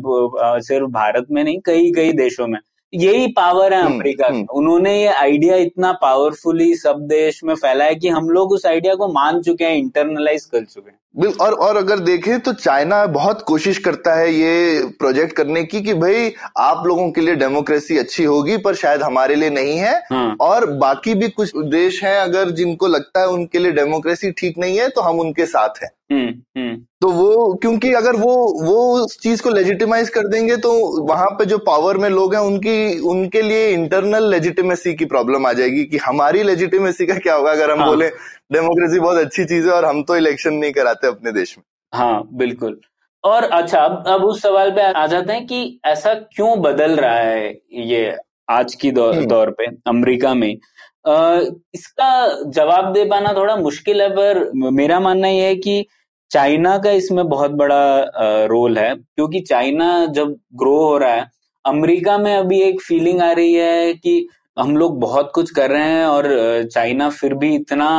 सिर्फ़ 0.62 0.86
भारत 0.86 1.28
में 1.32 1.44
नहीं 1.44 1.60
कई 1.66 1.92
कई 1.92 2.12
देशों 2.12 2.48
में। 2.48 2.60
यही 2.94 3.28
पावर 3.28 3.74
है 3.74 3.86
अमेरिका 3.86 4.28
का। 4.30 4.54
उन्होंने 4.54 5.02
ये 5.02 5.08
आइडिया 5.08 5.56
इतना 5.56 5.92
पावरफुली 5.92 6.76
सब 6.76 7.00
देश 7.00 7.44
में 7.44 7.56
फैला 7.56 7.86
है 7.86 7.96
कि 7.96 8.10
हम 8.10 8.30
लोग 8.30 8.52
उस 8.52 8.66
आइडिया 8.66 8.96
को 8.96 9.08
मान 9.08 9.42
चुके 9.42 9.64
हैं 9.64 9.76
इंटरनलाइज 9.76 10.46
कर 10.46 10.64
चुके 10.64 10.90
हैं। 10.90 11.34
और 11.42 11.54
और 11.54 11.78
अगर 11.78 12.00
देखें 12.00 12.40
तो 12.40 12.54
चाइना 12.54 13.06
बहुत 13.06 13.42
कोशिश 13.42 13.78
करता 13.78 14.16
है 14.16 14.34
ये 14.34 14.84
प्रोजेक्ट 15.00 15.36
करने 15.36 15.64
की 15.64 15.82
कि 15.82 15.94
भाई 15.94 16.34
आप 16.58 16.88
लोगों 16.88 17.12
के 17.12 17.22
लिए 17.22 17.36
डेमोक्रेसी 17.36 17.98
अच्छी 17.98 18.24
होगी 18.24 18.58
पर 18.58 18.76
शायद 18.76 19.04
हमारे 19.04 19.36
लिए 19.36 19.50
नहीं 19.50 19.78
है। 19.78 19.94
हाँ। 20.12 20.36
और 20.42 20.72
बाकी 20.72 21.14
भी 21.14 21.30
कुछ 21.30 21.52
देश 21.58 22.04
हैं 22.04 22.18
अगर 22.20 22.50
जिनको 22.50 22.88
लगता 22.88 23.20
है 23.20 23.28
उनके 23.28 23.60
लिए 23.60 23.72
डेमोक्रेसी 23.72 24.32
ठीक 24.32 24.58
नहीं 24.58 24.78
है 24.78 24.90
तो 24.90 25.02
हम 25.02 25.20
उनके 25.20 25.46
साथ 25.46 25.70
हैं। 25.70 25.76
हम्म, 25.76 25.84
हम्म। 25.84 25.95
तो 26.12 27.10
वो 27.10 27.54
क्योंकि 27.54 27.94
अगर 27.94 28.16
वो 28.16 28.36
वो 28.64 29.00
उस 29.00 29.18
चीज़ 29.20 29.44
को 29.44 29.50
लेजिटिमाइज 29.50 30.10
कर 30.10 30.28
देंगे 30.28 30.58
तो 30.58 30.72
वहाँ 31.06 31.30
पे 31.30 31.46
जो 31.46 31.58
पावर 31.58 31.98
में 31.98 32.10
लोग 32.10 32.36
हैं 32.36 32.42
उनकी 32.42 33.00
उनके 33.00 33.42
लिए 33.42 33.70
इंटरनल 33.70 34.30
लेजिटिमेसी 34.30 34.94
की 34.94 35.06
प्रॉब्लम 35.06 35.46
आ 35.46 35.54
जाएगी 35.54 35.84
कि 35.84 35.98
हमारी 35.98 36.44
लेजिटिमेसी 36.44 37.06
का 37.06 37.16
क्या 37.16 37.36
होगा? 37.36 37.52
अगर 37.52 37.72
हम 37.72 37.80
हाँ. 37.80 37.88
बोले 37.88 38.10
डेमोक्रेसी 38.54 39.00
बहुत 39.00 39.18
अच्छी 39.18 39.46
चीज़ 39.46 39.68
है 39.68 39.74
और 39.74 39.86
हम 39.86 40.04
तो 40.04 40.16
इलेक्शन 40.16 40.54
नहीं 40.54 40.72
कराते 40.72 41.08
अपने 41.08 41.32
देश 41.32 41.56
में. 41.58 41.64
हाँ 41.94 42.30
बिल्कुल। 42.34 42.80
और 43.24 43.44
अच्छा 43.44 43.80
अब 43.80 44.04
अब 44.08 44.24
उस 44.24 44.42
सवाल 44.42 44.72
पे 44.72 44.82
आ 44.82 45.08
जाते 45.08 45.34
हैं 45.34 45.48
कि 45.48 45.80
ऐसा 45.86 46.14
क्यों 46.14 46.62
बदल 46.62 46.96
रहा 46.96 47.18
है 47.18 47.60
ये 47.74 48.18
आज 48.50 48.76
की 48.76 48.92
दौर, 48.92 49.16
हम्म। 49.16 49.26
दौर 49.26 49.50
पे 49.50 49.66
अमेरिका 49.88 50.34
में? 50.34 50.58
इसका 51.06 52.10
जवाब 52.52 52.92
दे 52.94 53.04
पाना 53.06 53.34
थोड़ा 53.34 53.56
मुश्किल 53.58 54.02
है, 54.02 54.10
पर 54.10 54.50
मेरा 54.54 55.00
मानना 55.00 55.28
यह 55.28 55.46
है 55.46 55.56
कि 55.58 55.86
चाइना 56.32 56.78
का 56.78 56.92
इसमें 56.94 57.28
बहुत 57.30 57.52
बड़ा 57.54 58.46
रोल 58.48 58.78
है। 58.78 58.94
क्योंकि 58.96 59.40
चाइना 59.42 60.06
जब 60.08 60.36
ग्रो 60.56 60.76
हो 60.78 60.98
रहा 60.98 61.14
है, 61.14 61.30
अमेरिका 61.66 62.18
में 62.18 62.36
अभी 62.36 62.62
एक 62.62 62.82
फीलिंग 62.82 63.22
आ 63.22 63.32
रही 63.32 63.54
है 63.54 63.94
कि 63.94 64.28
हम 64.58 64.76
लोग 64.78 65.00
बहुत 65.00 65.32
कुछ 65.36 65.52
कर 65.52 65.70
रहे 65.70 65.84
हैं 65.84 66.06
और 66.06 66.28
चाइना 66.66 67.10
फिर 67.12 67.34
भी 67.36 67.54
इतना 67.56 67.90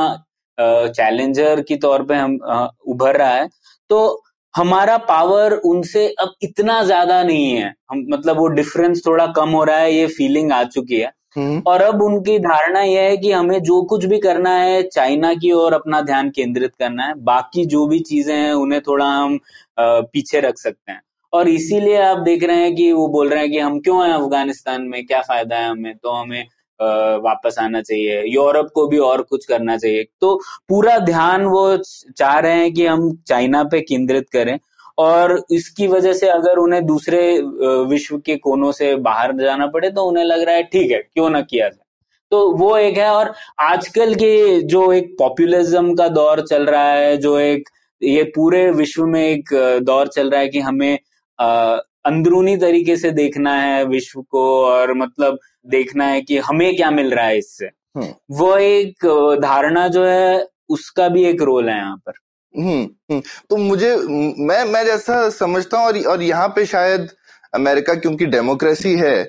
चैलेंजर 0.59 1.61
की 1.61 1.77
तौर 1.77 2.03
पे 2.03 2.15
हम 2.15 2.39
उभर 2.89 3.17
रहा 3.17 3.35
है। 3.35 3.49
तो 3.91 4.23
हमारा 4.55 4.97
पावर 4.99 5.53
उनसे 5.67 6.07
अब 6.21 6.33
इतना 6.43 6.83
ज़्यादा 6.85 7.23
नहीं 7.23 7.51
है। 7.51 7.73
हम 7.91 8.05
मतलब 8.11 8.39
वो 8.39 8.47
डिफरेंस 8.51 9.03
थोड़ा 9.07 9.27
कम 9.37 9.51
हो 9.51 9.65
रहा 9.65 9.79
है, 9.79 9.93
ये 9.93 10.07
फीलिंग 10.09 10.53
आ 10.53 10.63
चुकी 10.67 10.97
है। 10.97 11.11
और 11.67 11.83
अब 11.83 12.03
उनकी 12.03 12.39
धारणा 12.39 12.81
यह 12.81 13.03
है 13.03 13.17
कि 13.17 13.33
हमें 13.33 13.59
जो 13.63 13.83
कुछ 13.85 14.05
भी 14.05 14.19
करना 14.19 14.51
है, 14.51 14.83
चाइना 14.85 15.33
की 15.35 15.53
ओर 15.53 15.75
अपना 15.75 16.01
ध्यान 16.03 16.31
केंद्रित 16.31 16.75
करना 16.79 17.05
है। 17.05 17.15
बाकी 17.25 17.65
जो 17.67 17.87
भी 17.87 17.99
चीज़ें 18.03 18.35
हैं, 18.35 18.53
उन्हें 18.55 18.81
थोड़ा 18.81 19.07
हम 19.07 19.39
पीछे 19.81 20.41
रख 20.41 20.59
सकते 20.59 20.93
हैं। 20.93 21.01
और 21.33 21.49
इसीलिए 21.49 21.97
आप 22.03 22.19
देख 22.19 22.45
रहे 22.45 22.57
हैं 22.57 22.75
कि 22.77 22.93
वो 22.93 23.07
बोल 23.09 23.29
रहे 23.29 23.41
हैं 23.41 23.51
कि 23.51 23.59
हम 23.59 23.79
क्यों 23.81 24.05
हैं 24.07 24.13
अफ़गानिस्तान 24.15 24.83
में, 24.83 25.05
क्या 25.07 25.21
फ़ायदा 25.23 25.57
है 25.57 25.71
हमें? 25.71 25.95
तो 25.97 26.11
हमें 26.11 26.45
वापस 27.25 27.57
आना 27.61 27.81
चाहिए। 27.83 28.23
यूरोप 28.27 28.69
को 28.75 28.87
भी 28.89 28.99
और 29.01 29.23
कुछ 29.23 29.45
करना 29.47 29.77
चाहिए। 29.77 30.07
तो 30.21 30.35
पूरा 30.69 30.99
ध्यान 31.01 31.45
वो 31.47 31.77
चाह 32.17 32.39
रहे 32.39 32.55
हैं 32.55 32.73
कि 32.75 32.87
हम 32.87 33.11
चाइना 33.29 33.63
पे 33.65 33.81
केंद्रित 33.81 34.29
करें। 34.33 34.59
और 34.99 35.43
इसकी 35.51 35.87
वजह 35.89 36.13
से 36.13 36.29
अगर 36.29 36.59
उन्हें 36.59 36.85
दूसरे 36.87 37.21
विश्व 37.89 38.19
के 38.19 38.37
कोनों 38.39 38.71
से 38.73 38.95
बाहर 38.99 39.33
जाना 39.37 39.67
पड़े 39.67 39.91
तो 39.91 40.05
उन्हें 40.05 40.25
लग 40.25 40.43
रहा 40.43 40.55
है 40.55 40.63
ठीक 40.63 40.91
है 40.91 40.99
क्यों 40.99 41.31
ना 41.31 41.41
किया 41.41 41.69
जाए। 41.69 41.85
तो 42.33 42.51
वो 42.53 42.77
एक 42.77 42.99
है 42.99 43.11
और 43.11 43.33
आजकल 43.61 44.15
के 44.15 44.61
जो 44.65 44.93
एक 44.93 45.15
पॉपुलिज्म 45.19 45.95
का 45.95 46.09
दौर 46.11 46.41
चल 46.47 46.67
रहा 46.67 46.93
है 46.93 47.17
जो 47.17 47.39
एक 47.39 47.69
ये 48.03 48.23
पूरे 48.35 48.71
विश्व 48.73 49.05
में 49.07 49.23
एक 49.23 49.55
दौर 49.83 50.09
चल 50.09 50.31
रहा 50.31 50.41
है 50.41 50.49
कि 50.49 50.61
हमें 50.61 50.99
अंदरूनी 51.39 52.57
तरीके 52.57 52.97
से 52.97 53.11
देखना 53.13 53.55
है 53.61 53.85
विश्व 53.85 54.21
को 54.23 54.45
और 54.65 54.93
मतलब 54.95 55.39
देखना 55.67 56.07
है 56.07 56.21
कि 56.21 56.39
हमें 56.41 56.75
क्या 56.77 56.91
मिल 56.91 57.15
रहा 57.15 57.27
है 57.27 57.39
इससे। 57.39 57.67
हम्म। 57.67 58.13
वो 58.31 58.57
एक 58.57 59.07
धारणा 59.43 59.87
जो 59.89 60.05
है 60.05 60.47
उसका 60.69 61.09
भी 61.09 61.25
एक 61.25 61.43
रोल 61.43 61.69
है 61.69 61.77
यहाँ 61.77 61.97
पर। 61.97 62.13
हम्म, 62.59 62.83
हम्म। 62.83 63.23
तो 63.51 63.57
मुझे 63.57 63.97
मैं 64.39 64.65
मैं 64.65 64.85
जैसा 64.85 65.29
समझता 65.31 65.79
हूँ 65.79 65.87
और 65.87 65.99
और 66.07 66.23
यहाँ 66.23 66.49
पे 66.49 66.67
शायद 66.67 67.09
अमेरिका 67.55 67.95
क्योंकि 67.95 68.27
डेमोक्रेसी 68.27 68.95
है 68.95 69.25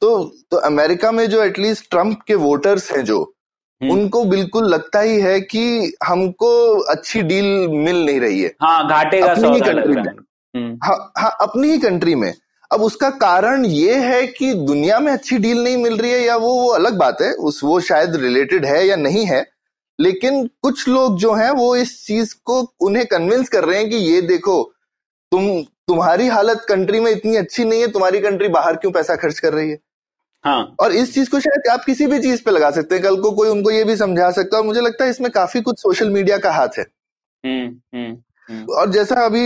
तो 0.00 0.34
तो 0.50 0.56
अमेरिका 0.56 1.12
में 1.12 1.28
जो 1.30 1.42
एटलीस्ट 1.44 1.90
ट्रंप 1.90 2.18
के 2.26 2.34
वोटर्स 2.34 2.92
हैं 2.92 3.04
जो 3.04 3.34
उनको 3.80 4.24
बिल्कुल 4.24 4.64
लगता 4.64 5.00
ही 5.00 5.20
है 5.20 5.40
कि 5.40 5.92
हमको 6.04 6.78
अच्छी 6.78 7.22
डील 7.22 7.68
मिल 7.68 8.04
नहीं 8.06 8.20
रही 8.20 8.42
है। 8.42 8.52
हाँ 8.62 8.88
घाटे 8.88 9.20
का 9.20 9.26
अपनी 9.26 9.48
ही 9.48 9.60
कंट्री 9.60 9.94
में। 9.94 10.76
हाँ। 10.84 11.12
हाँ 11.18 11.36
अपनी 11.40 11.70
ही 11.70 11.78
कंट्री 11.78 12.14
में। 12.14 12.34
अब 12.72 12.82
उसका 12.82 13.10
कारण 13.10 13.64
ये 13.64 13.94
है 13.94 14.26
कि 14.26 14.54
दुनिया 14.54 14.98
में 14.98 15.12
अच्छी 15.12 15.38
डील 15.38 15.64
नहीं 15.64 15.76
मिल 15.76 15.96
रही 15.96 16.10
है 16.10 16.20
या 16.20 16.36
वो 16.36 16.54
वो 16.54 16.68
अलग 16.68 16.96
बात 16.98 17.22
है 17.22 17.32
उस 17.32 17.60
वो 17.64 17.80
शायद 17.80 18.16
रिलेटेड 18.16 18.64
है 18.64 18.86
या 18.86 18.96
नहीं 18.96 19.24
है 19.26 19.46
लेकिन 19.98 20.46
कुछ 20.62 20.86
लोग 20.88 21.18
जो 21.18 21.32
हैं 21.34 21.50
वो 21.52 21.74
इस 21.76 22.04
चीज़ 22.06 22.34
को 22.44 22.60
उन्हें 22.80 23.06
कन्विंस 23.06 23.48
कर 23.48 23.64
रहे 23.64 23.78
हैं 23.78 23.88
कि 23.90 23.96
ये 23.96 24.20
देखो 24.24 24.62
तुम 25.32 25.48
तुम्हारी 25.88 26.26
हालत 26.28 26.64
कंट्री 26.68 27.00
में 27.00 27.10
इतनी 27.10 27.36
अच्छी 27.36 27.64
नहीं 27.64 27.80
है 27.80 27.86
तुम्हारी 27.88 28.20
कंट्री 28.20 28.48
बाहर 28.48 28.76
क्यों 28.76 28.92
पैसा 28.92 29.16
खर्च 29.16 29.38
कर 29.38 29.52
रही 29.52 29.70
है 29.70 29.78
हाँ 30.44 30.76
और 30.80 30.92
इस 30.92 31.14
चीज़ 31.14 31.30
को 31.30 31.40
शायद 31.40 31.68
आप 31.70 31.84
किसी 31.84 32.06
भी 32.06 32.18
चीज़ 32.18 32.42
पे 32.44 32.50
लगा 32.50 32.70
सकते 32.70 32.94
हैं 32.94 33.04
कल 33.04 33.20
को 33.22 33.30
कोई 33.32 33.48
उनको 33.48 33.70
ये 33.70 33.84
भी 33.84 33.96
समझा 33.96 34.30
सकता 34.30 34.56
है 34.56 34.60
और 34.60 34.66
मुझे 34.66 34.80
लगता 34.80 35.04
है 35.04 35.10
इसमें 35.10 35.30
काफ़ी 35.30 35.60
कुछ 35.60 35.78
सोशल 35.78 36.10
मीडिया 36.10 36.38
का 36.38 36.52
हाथ 36.52 36.78
है 36.78 36.84
हुँ, 36.84 37.60
हम्म, 37.94 38.04
हुँ. 38.04 38.22
हम्म। 38.48 38.74
और 38.74 38.90
जैसा 38.90 39.24
अभी 39.24 39.42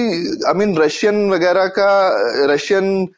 आई 0.47 0.55
मीन 0.55 0.77
रशियन 0.79 1.29
वगैरह 1.31 1.67
का 1.79 1.89
रशियन 2.47 3.09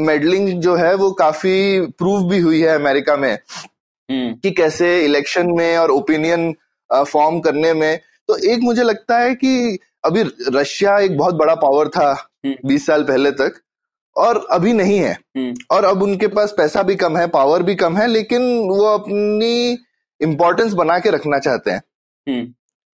मेडलिंग 0.00 0.48
जो 0.62 0.74
है 0.74 0.94
वो 0.94 1.10
काफ़ी 1.18 1.80
प्रूव 1.98 2.28
भी 2.30 2.38
हुई 2.38 2.60
है 2.60 2.74
अमेरिका 2.74 3.16
में 3.16 3.32
हम्म। 3.32 4.34
कि 4.34 4.50
कैसे 4.52 4.88
इलेक्शन 5.04 5.50
में 5.50 5.76
और 5.78 5.90
ओपिनियन 5.90 6.54
फॉर्म 6.92 7.40
करने 7.40 7.72
में। 7.72 7.98
तो 8.28 8.36
एक 8.52 8.60
मुझे 8.62 8.82
लगता 8.82 9.18
है 9.18 9.34
कि 9.34 9.78
अभी 10.04 10.22
रशिया 10.48 10.98
एक 10.98 11.16
बहुत 11.18 11.34
बड़ा 11.34 11.54
पावर 11.54 11.88
था 11.88 12.10
हम्म। 12.10 12.68
बीस 12.68 12.86
साल 12.86 13.02
पहले 13.02 13.30
तक 13.30 13.60
और 14.16 14.46
अभी 14.50 14.72
नहीं 14.72 14.98
है। 14.98 15.16
और 15.70 15.84
अब 15.84 16.02
उनके 16.02 16.26
पास 16.26 16.54
पैसा 16.56 16.82
भी 16.82 16.96
कम 16.96 17.16
है 17.16 17.26
पावर 17.26 17.62
भी 17.62 17.74
कम 17.74 17.96
है 17.96 18.06
लेकिन 18.06 18.42
वो 18.68 18.84
अपनी 18.84 19.78
इम्पोर्टेंस 20.20 20.72
बना 20.72 20.98
के 20.98 21.10
रखना 21.10 21.38
चाहते 21.38 21.70
हैं। 21.70 22.54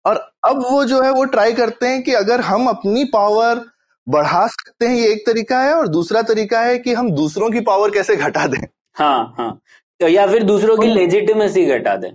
और 0.05 0.15
अब 0.43 0.65
वो 0.71 0.83
जो 0.85 1.01
है 1.01 1.11
वो 1.11 1.23
ट्राई 1.25 1.53
करते 1.53 1.87
हैं 1.87 2.03
कि 2.03 2.13
अगर 2.13 2.41
हम 2.41 2.67
अपनी 2.67 3.03
पावर 3.03 3.61
बढ़ा 4.07 4.45
सकते 4.47 4.87
हैं 4.87 4.95
ये 4.95 5.11
एक 5.11 5.25
तरीका 5.27 5.59
है 5.59 5.73
और 5.73 5.87
दूसरा 5.87 6.21
तरीका 6.21 6.59
है 6.61 6.77
कि 6.79 6.93
हम 6.93 7.11
दूसरों 7.11 7.49
की 7.49 7.59
पावर 7.59 7.91
कैसे 7.91 8.15
घटा 8.15 8.45
दें। 8.47 8.67
हाँ 8.95 9.35
हाँ। 9.37 9.59
तो 9.99 10.07
या 10.07 10.27
फिर 10.27 10.43
दूसरों 10.43 10.77
की 10.77 10.87
लेजिटिमेसी 10.87 11.65
घटा 11.65 11.95
दें। 11.95 12.11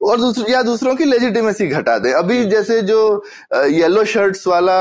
और 0.00 0.20
दूसर, 0.20 0.50
या 0.50 0.62
दूसरों 0.62 0.94
की 0.96 1.04
लेजिटिमेसी 1.04 1.66
घटा 1.66 1.98
दे। 1.98 2.12
अभी। 2.12 2.44
जैसे 2.44 2.80
जो 2.82 3.24
येलो 3.54 4.04
शर्ट्स 4.04 4.46
वाला 4.46 4.78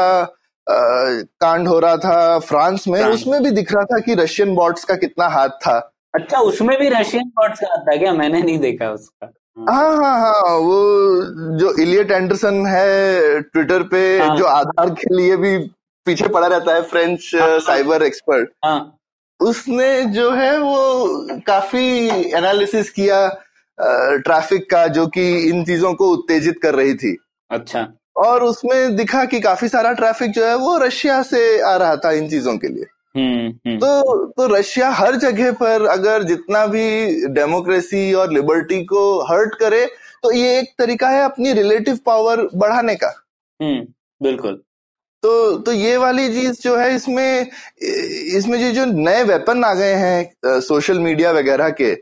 कांड 0.67 1.67
हो 1.67 1.79
रहा 1.79 1.97
था 1.97 2.39
फ्रांस 2.39 2.87
में 2.87 3.03
उसमें 3.03 3.41
भी 3.43 3.51
दिख 3.51 3.71
रहा 3.73 3.83
था 3.83 3.99
कि 3.99 4.15
रशियन 4.15 4.53
बॉट्स 4.55 4.83
का 4.83 4.95
कितना 4.95 5.27
हाथ 5.27 5.49
था। 5.65 5.77
अच्छा 6.15 6.39
उसमें 6.41 6.77
भी 6.79 6.89
रशियन 6.89 7.27
बॉट्स 7.37 7.59
का 7.59 7.67
आता 7.73 7.91
है 7.91 7.97
क्या? 7.97 8.13
मैंने 8.13 8.41
नहीं 8.41 8.57
देखा 8.59 8.91
उसका। 8.91 9.31
हाँ। 9.69 9.95
हाँ 9.95 10.19
हाँ 10.19 10.57
वो 10.57 11.57
जो 11.59 11.73
इलियट 11.81 12.11
एंडरसन 12.11 12.65
है 12.67 13.41
ट्विटर 13.41 13.83
पे 13.83 14.01
हाँ। 14.19 14.35
जो 14.37 14.45
आधार 14.45 14.89
के 14.89 15.15
लिए 15.15 15.37
भी 15.37 15.57
पीछे 16.07 16.27
पड़ा 16.27 16.47
रहता 16.47 16.73
है 16.75 16.81
फ्रेंच 16.81 17.31
हाँ। 17.35 17.59
साइबर 17.59 18.03
एक्सपर्ट 18.03 18.49
हाँ। 18.65 18.97
उसने 19.39 20.03
जो 20.03 20.29
है 20.31 20.57
वो 20.59 21.41
काफ़ी 21.47 21.87
एनालिसिस 22.33 22.89
किया। 22.89 23.27
ट्रैफ़िक 23.79 24.69
का 24.69 24.85
जो 24.87 25.05
कि 25.07 25.29
इन 25.49 25.63
चीज़ों 25.65 25.93
को 25.93 26.11
उत्तेजित 26.11 26.59
कर 26.63 26.75
रही 26.75 26.93
थी। 26.93 27.17
अच्छा। 27.51 27.87
और 28.17 28.43
उसमें 28.43 28.95
दिखा 28.95 29.23
कि 29.25 29.39
काफ़ी 29.39 29.67
सारा 29.67 29.91
ट्रैफ़िक 29.93 30.31
जो 30.31 30.45
है 30.45 30.55
वो 30.55 30.77
रशिया 30.77 31.21
से 31.23 31.59
आ 31.61 31.75
रहा 31.75 31.95
था 31.95 32.11
इन 32.11 32.29
चीज़ों 32.29 32.57
के 32.57 32.67
लिए। 32.67 32.85
हम्म 33.15 33.47
हम्म। 33.47 33.77
तो 33.77 34.25
तो 34.27 34.47
रशिया 34.47 34.89
हर 34.89 35.15
जगह 35.15 35.51
पर 35.51 35.85
अगर 35.87 36.23
जितना 36.23 36.65
भी 36.67 37.27
डेमोक्रेसी 37.33 38.13
और 38.13 38.33
लिबर्टी 38.33 38.83
को 38.83 39.03
हर्ट 39.25 39.55
करे 39.59 39.85
तो 40.23 40.31
ये 40.31 40.57
एक 40.59 40.73
तरीका 40.79 41.09
है 41.09 41.23
अपनी 41.23 41.53
रिलेटिव 41.53 41.99
पावर 42.05 42.47
बढ़ाने 42.55 42.95
का। 42.95 43.13
हम्म 43.59 43.85
बिल्कुल। 44.21 44.61
तो 45.23 45.57
तो 45.57 45.71
ये 45.71 45.95
वाली 45.97 46.27
चीज़ 46.33 46.61
जो 46.61 46.75
है 46.77 46.95
इसमें 46.95 47.49
इसमें 47.81 48.59
जो 48.59 48.71
जो 48.71 48.85
नए 48.93 49.23
वेपन 49.23 49.63
आ 49.63 49.73
गए 49.73 49.93
हैं 49.93 50.59
सोशल 50.61 50.99
मीडिया 50.99 51.31
वगैरह 51.31 51.69
के। 51.71 51.93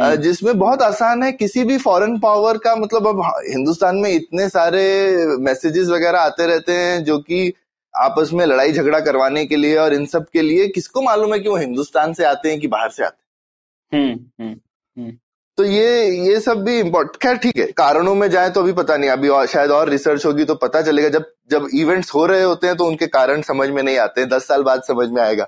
जिसमें 0.00 0.58
बहुत 0.58 0.82
आसान 0.82 1.22
है 1.22 1.32
किसी 1.32 1.64
भी 1.64 1.78
फॉरेन 1.78 2.18
पावर 2.18 2.58
का 2.58 2.76
मतलब 2.76 3.06
अब 3.06 3.42
हिंदुस्तान 3.48 3.96
में 3.96 4.10
इतने 4.10 4.48
सारे 4.48 5.16
मैसेजेस 5.26 5.88
वगैरह 5.88 6.20
आते 6.20 6.46
रहते 6.46 6.72
हैं 6.72 7.04
जो 7.04 7.18
कि 7.18 7.52
आपस 7.96 8.30
में 8.32 8.46
लड़ाई 8.46 8.72
झगड़ा 8.72 9.00
करवाने 9.00 9.46
के 9.46 9.56
लिए 9.56 9.76
और 9.76 9.94
इन 9.94 10.06
सब 10.06 10.26
के 10.32 10.42
लिए 10.42 10.68
किसको 10.68 11.02
मालूम 11.02 11.32
है 11.32 11.40
कि 11.40 11.48
वो 11.48 11.56
हिंदुस्तान 11.56 12.12
से 12.12 12.24
आते 12.24 12.50
हैं 12.50 12.60
कि 12.60 12.68
बाहर 12.68 12.90
से 12.90 13.04
आते 13.04 13.96
हैं? 13.96 14.14
हम्म 14.14 14.44
हम्म 14.44 15.12
तो 15.56 15.64
ये 15.64 16.10
ये 16.10 16.40
सब 16.40 16.62
भी 16.62 16.80
इम्पोर्ट 16.80 17.16
खैर 17.16 17.36
ठीक 17.36 17.56
है 17.56 17.66
कारणों 17.66 18.14
में 18.14 18.30
जाए 18.30 18.50
तो 18.50 18.60
अभी 18.60 18.72
पता 18.72 18.96
नहीं 18.96 19.10
अभी 19.10 19.28
और, 19.28 19.46
शायद 19.46 19.70
और 19.70 19.88
रिसर्च 19.88 20.26
होगी 20.26 20.44
तो 20.44 20.54
पता 20.54 20.82
चलेगा 20.82 21.08
जब 21.08 21.24
जब 21.50 21.68
इवेंट्स 21.74 22.14
हो 22.14 22.26
रहे 22.26 22.42
होते 22.42 22.66
हैं 22.66 22.76
तो 22.76 22.84
उनके 22.84 23.06
कारण 23.06 23.42
समझ 23.42 23.68
में 23.68 23.82
नहीं 23.82 23.98
आते 23.98 24.20
हैं 24.20 24.30
दस 24.30 24.46
साल 24.46 24.62
बाद 24.62 24.82
समझ 24.82 25.08
में 25.08 25.22
आएगा। 25.22 25.46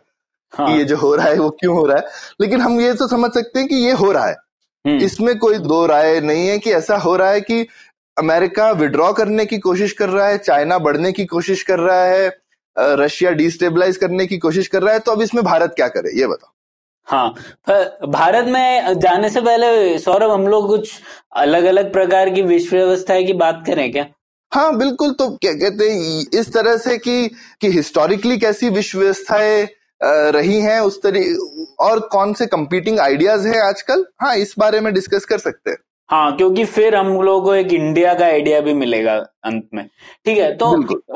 हाँ। 0.53 0.67
कि 0.67 0.79
ये 0.79 0.85
जो 0.85 0.97
हो 0.97 1.15
रहा 1.15 1.27
है 1.27 1.39
वो 1.39 1.51
क्यों 1.51 1.75
हो 1.77 1.85
रहा 1.87 1.97
है? 1.97 2.05
लेकिन 2.41 2.61
हम 2.61 2.81
ये 2.81 2.93
तो 2.95 3.09
समझ 3.09 3.31
सकते 3.33 3.59
हैं 3.59 3.69
कि 3.69 3.77
ये 3.77 3.93
हो 3.93 4.11
रहा 4.13 4.27
है। 4.27 4.37
हम्म, 4.85 4.99
इसमें 4.99 5.39
कोई 5.39 5.59
दो 5.59 5.85
राय 5.87 6.21
नहीं 6.21 6.47
है 6.49 6.59
कि 6.59 6.73
ऐसा 6.73 6.97
हो 6.99 7.17
रहा 7.17 7.31
है 7.31 7.41
कि 7.41 7.67
अमेरिका 8.17 8.71
विड्रॉ 8.73 9.13
करने 9.13 9.45
की 9.47 9.59
कोशिश 9.59 9.93
कर 9.93 10.09
रहा 10.09 10.27
है 10.27 10.39
चाइना 10.39 10.79
बढ़ने 10.79 11.13
की 11.13 11.25
कोशिश 11.27 11.63
कर 11.63 11.79
रहा 11.79 12.05
है 12.05 12.29
रशिया 12.77 13.31
डिस्टेबलाइज 13.33 13.97
करने 13.97 14.27
की 14.27 14.39
कोशिश 14.39 14.67
कर 14.69 14.83
रहा 14.83 14.93
है 14.95 14.99
तो 14.99 15.13
अब 15.13 15.23
इसमें 15.23 15.43
भारत 15.45 15.73
क्या 15.77 15.89
करे 15.89 16.19
ये 16.21 16.27
बताओ। 16.27 16.53
हाँ 17.09 18.09
भारत 18.09 18.47
में 18.49 18.99
जाने 19.01 19.31
से 19.31 19.41
पहले 19.41 19.99
सौरभ 19.99 20.31
हम 20.31 20.47
लोग 20.49 20.67
कुछ 20.69 20.93
अलग 21.37 21.65
अलग 21.65 21.93
प्रकार 21.93 22.31
की 22.31 22.43
विश्व 22.43 22.77
व्यवस्था 22.77 23.21
की 23.21 23.33
बात 23.33 23.63
करें 23.67 23.91
क्या? 23.93 24.07
हाँ 24.53 24.77
बिल्कुल 24.79 25.13
तो 25.13 25.29
क्या 25.37 25.53
कहते 25.53 25.91
हैं 25.91 26.41
इस 26.41 26.53
तरह 26.53 26.77
से 26.77 26.97
कि 26.99 27.29
कि 27.61 27.71
हिस्टोरिकली 27.73 28.39
कैसी 28.39 28.69
विश्व 28.71 28.99
व्यवस्थाएँ 28.99 29.67
रही 30.03 30.61
हैं 30.61 30.79
उस 30.81 31.03
तरी 31.03 31.25
और 31.81 32.01
कौन 32.13 32.33
से 32.35 32.47
कंपीटिंग 32.47 33.01
आइडियाज़ 33.01 33.47
हैं 33.49 33.61
आजकल? 33.61 34.05
हाँ 34.23 34.35
इस 34.37 34.55
बारे 34.59 34.81
में 34.81 34.93
डिस्कस 34.95 35.25
कर 35.25 35.39
सकते 35.39 35.71
हैं। 35.71 35.77
हाँ 36.11 36.37
क्योंकि 36.37 36.65
फिर 36.67 36.95
हम 36.97 37.09
लोगों 37.23 37.43
को 37.43 37.55
एक 37.55 37.73
इंडिया 37.73 38.15
का 38.15 38.25
आइडिया 38.25 38.61
भी 38.61 38.73
मिलेगा 38.75 39.13
अंत 39.45 39.69
में। 39.75 39.85
ठीक 40.25 40.39
है 40.39 40.57
तो। 40.57 40.67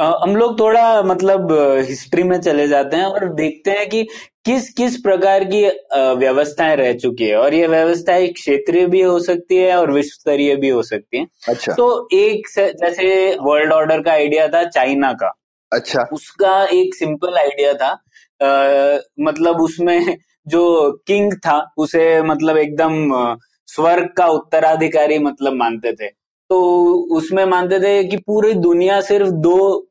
हम 0.01 0.37
लोग 0.37 0.59
थोड़ा 0.61 1.03
मतलब 1.03 1.53
हिस्ट्री 1.89 2.23
में 2.23 2.41
चले 2.41 2.67
जाते 2.69 2.97
हैं 2.97 3.05
और 3.05 3.29
देखते 3.35 3.71
हैं 3.71 3.89
कि 3.89 4.03
किस 4.45 4.69
किस 4.73 4.97
प्रकार 5.01 5.45
की 5.45 5.65
व्यवस्थाएँ 6.19 6.77
रह 6.77 6.93
चुकी 6.95 7.25
है। 7.25 7.37
और 7.37 7.55
ये 7.55 7.67
व्यवस्थाएँ 7.67 8.29
क्षेत्रीय 8.33 8.87
भी 8.87 9.01
हो 9.03 9.19
सकती 9.21 9.57
है 9.57 9.77
और 9.77 9.93
विश्व 9.93 10.15
स्तरीय 10.21 10.55
भी 10.57 10.69
हो 10.69 10.83
सकती 10.83 11.19
है। 11.19 11.27
अच्छा। 11.49 11.73
तो 11.73 12.09
एक 12.13 12.49
जैसे 12.59 13.37
वर्ल्ड 13.43 13.73
ऑर्डर 13.73 14.03
का 14.03 14.13
आइडिया 14.13 14.49
था 14.49 14.65
चाइना 14.69 15.13
का। 15.13 15.35
अच्छा। 15.73 16.09
उसका 16.13 16.65
एक 16.73 16.95
सिंपल 16.95 17.39
आइडिया 17.39 17.73
था 17.75 17.93
आ, 18.43 18.99
मतलब 19.21 19.61
उसमें 19.61 20.17
जो 20.49 20.93
किंग 21.07 21.33
था 21.33 21.73
उसे 21.77 22.23
मतलब 22.23 22.57
एकदम 22.57 23.13
स्वर्ग 23.67 24.09
का 24.17 24.27
उत्तराधिकारी 24.27 25.19
मतलब 25.19 25.53
मानते 25.53 25.93
थे। 25.93 26.09
तो 26.51 26.93
उसमें 27.17 27.45
मानते 27.45 27.81
थे 27.81 28.05
कि 28.05 28.17
पूरी 28.17 28.53
दुनिया 28.55 29.01
सिर्फ़ 29.01 29.31
दो 29.31 29.89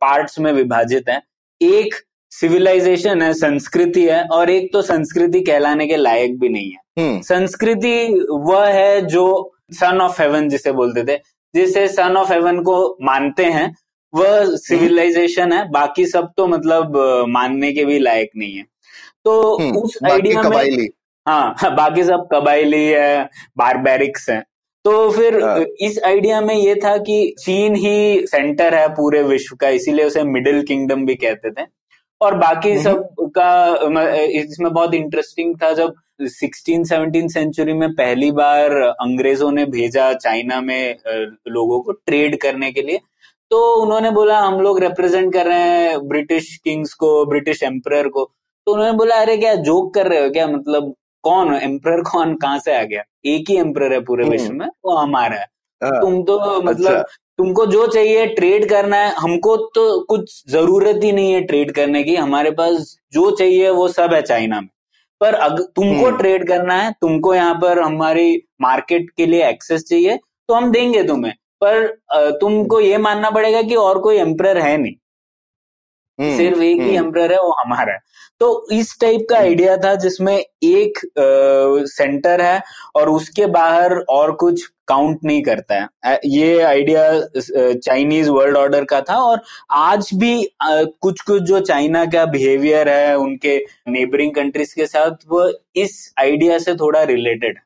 पार्ट्स 0.00 0.38
में 0.38 0.52
विभाजित 0.52 1.08
है। 1.08 1.22
एक 1.62 1.94
सिविलाइजेशन 2.30 3.22
है 3.22 3.32
संस्कृति 3.32 4.04
है 4.06 4.24
और 4.24 4.50
एक 4.50 4.72
तो 4.72 4.82
संस्कृति 4.82 5.40
कहलाने 5.40 5.86
के 5.86 5.96
लायक 5.96 6.38
भी 6.40 6.48
नहीं 6.48 6.70
है। 6.70 6.78
हम्म। 6.98 7.20
संस्कृति 7.20 8.26
वह 8.30 8.66
है 8.66 9.06
जो 9.06 9.52
सन 9.72 10.00
ऑफ़ 10.00 10.22
हेवन 10.22 10.48
जिसे 10.48 10.72
बोलते 10.72 11.04
थे 11.04 11.18
जिसे 11.54 11.88
सन 11.88 12.16
ऑफ़ 12.16 12.32
हेवन 12.32 12.62
को 12.62 12.96
मानते 13.02 13.44
हैं 13.44 13.74
वह 14.14 14.56
सिविलाइजेशन 14.56 15.52
है 15.52 15.70
बाकी 15.70 16.06
सब 16.06 16.30
तो 16.36 16.46
मतलब 16.46 16.96
मानने 17.28 17.72
के 17.72 17.84
भी 17.84 17.98
लायक 17.98 18.30
नहीं 18.36 18.56
है। 18.56 18.64
तो 19.24 19.58
हम्म 19.58 19.76
उस 19.76 19.98
आइडिया 20.10 20.42
में 20.42 20.88
हाँ। 21.28 21.54
बाकी 21.76 22.04
सब 22.04 22.28
कबाइली 22.32 22.84
है 22.84 23.28
बारबेरिक्स 23.58 24.30
है। 24.30 24.44
तो 24.84 25.10
फिर 25.10 25.42
हाँ। 25.42 25.64
इस 25.80 25.98
आइडिया 26.06 26.40
में 26.40 26.54
ये 26.54 26.74
था 26.74 26.96
कि 26.96 27.34
चीन 27.38 27.74
ही 27.74 28.26
सेंटर 28.26 28.74
है 28.74 28.88
पूरे 28.88 29.22
विश्व 29.22 29.56
का 29.56 29.68
इसीलिए 29.68 30.04
उसे 30.04 30.22
मिडिल 30.24 30.62
किंगडम 30.62 31.04
भी 31.06 31.14
कहते 31.14 31.50
थे। 31.50 31.66
और 32.20 32.34
बाकी 32.34 32.70
हम्म। 32.70 32.82
सब 32.82 33.14
का 33.20 33.74
इसमें 34.24 34.72
बहुत 34.72 34.94
इंटरेस्टिंग 34.94 35.54
था 35.62 35.72
जब 35.72 35.94
16 36.22 36.84
17 36.84 37.28
सेंचुरी 37.28 37.72
में 37.72 37.88
पहली 37.92 38.30
बार 38.32 38.70
अंग्रेज़ों 38.72 39.52
ने 39.52 39.64
भेजा 39.66 40.12
चाइना 40.12 40.60
में 40.60 40.96
लोगों 41.48 41.80
को 41.80 41.92
ट्रेड 41.92 42.40
करने 42.40 42.72
के 42.72 42.82
लिए। 42.82 43.00
तो 43.50 43.58
उन्होंने 43.82 44.10
बोला 44.10 44.38
हम 44.38 44.60
लोग 44.60 44.78
रिप्रेजेंट 44.80 45.32
कर 45.32 45.46
रहे 45.46 45.58
हैं 45.58 45.98
ब्रिटिश 46.08 46.56
किंग्स 46.64 46.92
को 46.94 47.24
ब्रिटिश 47.26 47.62
एम्पर 47.62 48.08
को. 48.08 48.24
तो 48.66 48.72
उन्होंने 48.72 48.92
बोला 48.98 49.16
अरे 49.16 49.36
क्या 49.36 49.54
जोक 49.68 49.92
कर 49.94 50.08
रहे 50.08 50.22
हो 50.24 50.30
क्या? 50.30 50.46
मतलब 50.46 50.94
कौन 51.24 51.54
एम्पर 51.54 52.02
कौन? 52.02 52.34
कहाँ 52.34 52.58
से 52.58 52.76
आ 52.76 52.82
गया? 52.82 53.02
एक 53.26 53.50
ही 53.50 53.56
एम्पर 53.56 53.92
है 53.92 54.00
पूरे 54.00 54.24
हम्म। 54.24 54.32
विश्व 54.32 54.52
में 54.54 54.66
वो 54.66 54.96
हमारा 54.96 55.36
है। 55.36 55.46
हाँ, 55.80 56.00
तुम 56.00 56.22
तो 56.22 56.60
मतलब 56.62 56.92
अच्छा। 56.92 57.16
तुमको 57.38 57.64
जो 57.66 57.86
चाहिए 57.86 58.26
ट्रेड 58.26 58.68
करना 58.68 58.96
है 58.96 59.12
हमको 59.14 59.56
तो 59.74 60.00
कुछ 60.04 60.42
ज़रूरत 60.50 61.00
ही 61.04 61.12
नहीं 61.12 61.32
है 61.32 61.40
ट्रेड 61.40 61.70
करने 61.74 62.02
की। 62.04 62.16
हमारे 62.16 62.50
पास 62.50 62.96
जो 63.12 63.30
चाहिए 63.30 63.70
वो 63.70 63.88
सब 63.88 64.14
है 64.14 64.22
चाइना 64.22 64.60
में। 64.60 64.68
पर 65.20 65.34
अगर 65.34 65.62
तुमको 65.76 66.06
हम्म। 66.06 66.16
ट्रेड 66.16 66.46
करना 66.48 66.74
है 66.74 66.92
तुमको 67.00 67.34
यहाँ 67.34 67.54
पर 67.54 67.80
हमारी 67.80 68.42
मार्केट 68.60 69.10
के 69.16 69.26
लिए 69.26 69.48
एक्सेस 69.48 69.84
चाहिए 69.84 70.16
तो 70.16 70.54
हम 70.54 70.70
देंगे 70.72 71.02
तुम्हें। 71.04 71.34
पर 71.64 71.86
तुमको 72.40 72.80
ये 72.80 72.98
मानना 72.98 73.30
पड़ेगा 73.30 73.62
कि 73.62 73.74
और 73.76 73.98
कोई 73.98 74.16
एम्पर 74.16 74.58
है 74.58 74.76
नहीं। 74.76 74.94
हम्म, 76.18 76.36
सिर्फ़ 76.36 76.60
एक 76.60 76.80
ही 76.80 76.96
हम्म, 76.96 77.06
एम्पर 77.06 77.32
है 77.32 77.40
वो 77.40 77.52
हमारा 77.58 77.92
है। 77.92 77.98
तो 78.40 78.66
इस 78.72 78.96
टाइप 79.00 79.26
का 79.30 79.36
आइडिया 79.36 79.76
था 79.76 79.94
जिसमें 79.94 80.36
एक 80.36 80.98
सेंटर 81.88 82.40
है 82.40 82.62
और 82.94 83.08
उसके 83.08 83.46
बाहर 83.46 83.94
और 84.10 84.32
कुछ 84.32 84.66
काउंट 84.88 85.24
नहीं 85.24 85.42
करता 85.42 85.74
है। 86.04 86.18
ये 86.26 86.60
आइडिया 86.60 87.02
चाइनीज़ 87.38 88.30
वर्ल्ड 88.30 88.56
ऑर्डर 88.56 88.84
का 88.84 89.00
था 89.00 89.16
और 89.16 89.42
आज 89.70 90.10
भी 90.14 90.32
कुछ 90.62 91.20
कुछ 91.20 91.42
जो 91.42 91.60
चाइना 91.60 92.04
का 92.06 92.24
बिहेवियर 92.26 92.88
है 92.88 93.16
उनके 93.18 93.56
नेबरिंग 93.88 94.34
कंट्रीज़ 94.34 94.74
के 94.74 94.86
साथ 94.86 95.26
वो 95.28 95.50
इस 95.76 96.12
आइडिया 96.18 96.58
से 96.58 96.74
थोड़ा 96.74 97.02
रिलेटेड 97.04 97.56
है। 97.56 97.62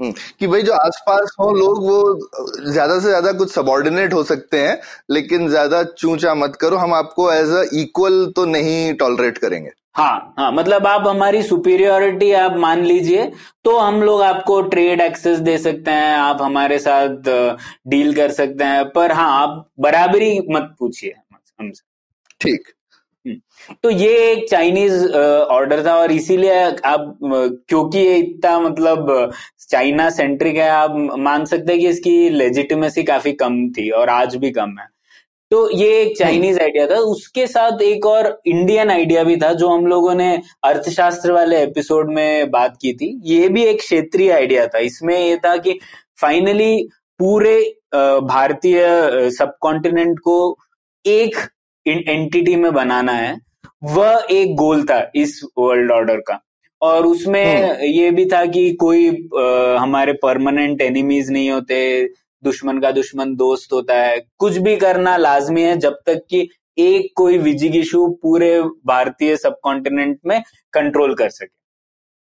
हम्म 0.00 0.08
हम्म, 0.08 0.12
कि 0.40 0.46
भाई 0.46 0.62
जो 0.62 0.72
आसपास 0.74 1.34
हो 1.40 1.50
लोग 1.52 1.82
वो 1.82 2.70
ज़्यादा 2.72 2.98
से 2.98 3.08
ज़्यादा 3.08 3.32
कुछ 3.32 3.52
सबॉर्डिनेट 3.52 4.14
हो 4.14 4.22
सकते 4.24 4.58
हैं 4.58 4.80
लेकिन 5.10 5.48
ज़्यादा 5.48 5.82
चूचा 5.98 6.34
मत 6.34 6.56
करो 6.60 6.76
हम 6.76 6.94
आपको 6.94 7.30
एज 7.32 7.50
अ 7.50 7.62
इक्वल 7.80 8.26
तो 8.36 8.44
नहीं 8.46 8.92
टॉलरेट 8.94 9.38
करेंगे। 9.38 9.70
हाँ 9.96 10.34
हाँ 10.38 10.50
मतलब 10.52 10.86
आप 10.86 11.06
हमारी 11.08 11.42
सुपीरियोरिटी 11.42 12.32
आप 12.34 12.56
मान 12.58 12.84
लीजिए 12.84 13.30
तो 13.64 13.76
हम 13.78 14.02
लोग 14.02 14.22
आपको 14.22 14.60
ट्रेड 14.68 15.00
एक्सेस 15.00 15.38
दे 15.40 15.56
सकते 15.58 15.90
हैं 15.90 16.16
आप 16.16 16.42
हमारे 16.42 16.78
साथ 16.78 17.30
डील 17.88 18.14
कर 18.14 18.30
सकते 18.32 18.64
हैं 18.64 18.84
पर 18.90 19.12
हाँ 19.12 19.30
आप 19.42 19.66
बराबरी 19.80 20.38
मत 20.50 20.74
पूछिए 20.78 21.14
हमसे। 21.30 21.82
ठीक। 22.40 22.72
तो 23.82 23.90
ये 23.90 24.08
एक 24.30 24.48
चाइनीज़ 24.50 25.04
ऑर्डर 25.12 25.84
था 25.86 25.94
और 25.96 26.12
इसीलिए 26.12 26.58
आप 26.86 27.18
क्योंकि 27.22 27.98
ये 27.98 28.16
इतना 28.16 28.58
मतलब 28.60 29.32
चाइना 29.70 30.08
सेंट्रिक 30.10 30.56
है 30.56 30.68
आप 30.68 30.94
मान 31.18 31.44
सकते 31.44 31.72
हैं 31.72 31.80
कि 31.80 31.88
इसकी 31.88 32.28
लेजिटिमेसी 32.30 33.02
काफ़ी 33.02 33.32
कम 33.32 33.68
थी 33.70 33.88
और 33.90 34.08
आज 34.08 34.36
भी 34.36 34.50
कम 34.50 34.76
है। 34.80 34.86
तो 35.50 35.68
ये 35.78 35.88
एक 36.00 36.16
चाइनीज़ 36.18 36.60
आइडिया 36.60 36.86
था। 36.86 36.98
उसके 37.08 37.46
साथ 37.46 37.82
एक 37.82 38.06
और 38.06 38.26
इंडियन 38.46 38.90
आइडिया 38.90 39.22
भी 39.24 39.36
था 39.36 39.52
जो 39.52 39.68
हम 39.68 39.86
लोगों 39.86 40.14
ने 40.14 40.32
अर्थशास्त्र 40.64 41.32
वाले 41.32 41.62
एपिसोड 41.62 42.12
में 42.14 42.50
बात 42.50 42.76
की 42.82 42.92
थी। 42.92 43.20
ये 43.24 43.48
भी 43.48 43.64
एक 43.64 43.78
क्षेत्रीय 43.78 44.30
आइडिया 44.30 44.66
था। 44.66 44.78
इसमें 44.78 45.18
ये 45.18 45.36
था 45.36 45.56
कि 45.56 45.78
फाइनली 46.20 46.88
पूरे 47.20 47.60
भारतीय 47.94 48.84
सब 49.30 49.56
कॉन्टिनेंट 49.60 50.18
को 50.18 50.56
एक 51.06 51.36
एंटिटी 51.86 52.56
में 52.56 52.72
बनाना 52.74 53.12
है। 53.12 53.36
वह 53.84 54.26
एक 54.30 54.54
गोल 54.56 54.82
था 54.82 55.10
इस 55.14 55.40
वर्ल्ड 55.58 55.92
ऑर्डर 55.92 56.20
का। 56.20 56.40
और 56.84 57.06
उसमें 57.06 57.64
हम्म। 57.64 57.82
ये 57.82 58.10
भी 58.10 58.26
था 58.26 58.44
कि 58.44 58.72
कोई 58.72 59.28
आ, 59.38 59.76
हमारे 59.78 60.12
परमानेंट 60.12 60.80
एनिमीज 60.80 61.30
नहीं 61.30 61.50
होते 61.50 62.08
दुश्मन 62.44 62.78
का 62.78 62.90
दुश्मन 62.90 63.36
दोस्त 63.36 63.72
होता 63.72 63.94
है 63.94 64.26
कुछ 64.38 64.56
भी 64.56 64.76
करना 64.76 65.16
लाजमी 65.16 65.62
है 65.62 65.76
जब 65.76 65.92
तक 66.06 66.22
कि 66.30 66.48
एक 66.78 67.12
कोई 67.16 67.38
विजिग 67.38 67.44
विजिगिशु 67.44 68.06
पूरे 68.22 68.62
भारतीय 68.62 69.36
सब 69.36 69.56
कॉन्टिनेंट 69.62 70.18
में 70.26 70.42
कंट्रोल 70.72 71.14
कर 71.14 71.28
सके। 71.28 71.64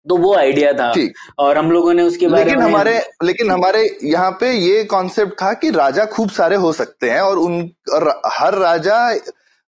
तो 0.08 0.16
वो 0.16 0.34
आइडिया 0.34 0.72
था। 0.72 0.92
और 1.38 1.58
हम 1.58 1.70
लोगों 1.70 1.94
ने 1.94 2.02
उसके 2.02 2.28
बारे 2.28 2.44
लेकिन 2.44 2.58
में 2.58 2.64
हमारे 2.64 3.00
लेकिन 3.24 3.50
हमारे 3.50 3.98
यहाँ 4.04 4.30
पे 4.30 4.52
ये 4.52 4.84
कॉन्सेप्ट 4.84 5.32
था 5.32 5.52
कि 5.52 5.70
राजा 5.70 6.04
खूब 6.04 6.30
सारे 6.30 6.56
हो 6.56 6.72
सकते 6.72 7.10
हैं 7.10 7.20
और 7.20 7.38
उन 7.38 7.70
और 7.94 8.22
हर 8.26 8.54
राजा 8.54 9.12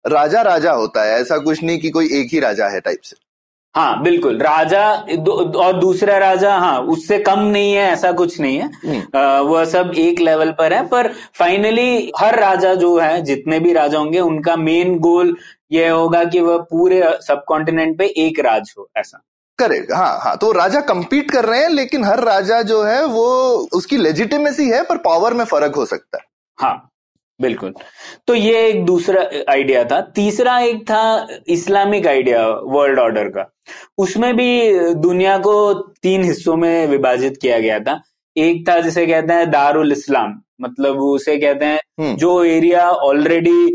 राजा 0.06 0.42
राजा 0.42 0.72
होता 0.72 1.02
है 1.02 1.20
ऐसा 1.20 1.38
कुछ 1.38 1.62
नहीं 1.62 1.78
कि 1.78 1.90
कोई 1.90 2.06
एक 2.06 2.28
ही 2.32 2.40
राजा 2.40 2.68
है 2.68 2.80
टाइप 2.80 3.00
से। 3.04 3.29
हाँ 3.74 4.02
बिल्कुल। 4.02 4.38
राजा 4.38 4.84
दो, 5.08 5.32
और 5.32 5.78
दूसरा 5.80 6.16
राजा 6.18 6.54
हाँ 6.54 6.80
उससे 6.84 7.18
कम 7.18 7.40
नहीं 7.40 7.72
है 7.72 7.86
ऐसा 7.92 8.12
कुछ 8.12 8.38
नहीं 8.40 8.58
है। 8.58 9.40
वह 9.42 9.64
सब 9.64 9.92
एक 9.98 10.20
लेवल 10.20 10.50
पर 10.52 10.72
है 10.72 10.86
पर 10.88 11.12
फाइनली 11.34 12.10
हर 12.18 12.38
राजा 12.40 12.74
जो 12.74 12.98
है 12.98 13.20
जितने 13.22 13.60
भी 13.60 13.72
राजा 13.72 13.98
होंगे 13.98 14.20
उनका 14.20 14.56
मेन 14.56 14.98
गोल 14.98 15.36
यह 15.72 15.92
होगा 15.92 16.24
कि 16.24 16.40
वह 16.40 16.58
पूरे 16.70 17.02
सब 17.22 17.44
कॉन्टिनेंट 17.48 17.96
पे 17.98 18.06
एक 18.18 18.40
राज 18.40 18.74
हो 18.78 18.88
ऐसा। 18.96 19.22
करेक्ट 19.58 19.92
हाँ 19.92 20.18
हाँ 20.22 20.36
तो 20.36 20.52
राजा 20.52 20.80
compete 20.86 21.30
कर 21.32 21.44
रहे 21.44 21.60
हैं 21.62 21.68
लेकिन 21.68 22.04
हर 22.04 22.24
राजा 22.24 22.60
जो 22.62 22.82
है 22.82 23.04
वो 23.06 23.26
उसकी 23.74 23.96
लेजिटिमेसी 23.96 24.68
है 24.68 24.82
पर 24.84 24.96
पावर 24.98 25.34
में 25.34 25.44
फ़र्क 25.44 25.76
हो 25.76 25.84
सकता 25.86 26.18
है। 26.18 26.24
हाँ 26.58 26.89
बिल्कुल। 27.40 27.74
तो 28.26 28.34
ये 28.34 28.66
एक 28.68 28.84
दूसरा 28.84 29.30
आइडिया 29.48 29.84
था। 29.84 30.00
तीसरा 30.00 30.58
एक 30.60 30.82
था 30.82 31.28
इस्लामिक 31.48 32.06
आइडिया 32.06 32.48
वर्ल्ड 32.48 32.98
ऑर्डर 32.98 33.28
का। 33.28 33.50
उसमें 33.98 34.36
भी 34.36 34.78
दुनिया 34.94 35.38
को 35.38 35.72
तीन 36.02 36.24
हिस्सों 36.24 36.56
में 36.56 36.86
विभाजित 36.86 37.38
किया 37.42 37.58
गया 37.58 37.78
था। 37.80 38.00
एक 38.40 38.68
था 38.68 38.78
जिसे 38.80 39.06
कहते 39.06 39.32
हैं 39.32 39.50
दारुल 39.50 39.92
इस्लाम 39.92 40.40
मतलब 40.62 40.98
उसे 41.00 41.36
कहते 41.38 41.64
हैं 41.64 41.78
हम्म। 42.00 42.16
जो 42.16 42.32
एरिया 42.44 42.88
ऑलरेडी 42.88 43.66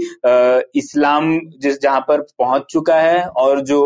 इस्लाम 0.80 1.32
जिस 1.62 1.82
जहाँ 1.82 2.00
पर 2.08 2.22
पहुँच 2.40 2.66
चुका 2.70 3.00
है 3.02 3.26
और 3.38 3.62
जो 3.62 3.80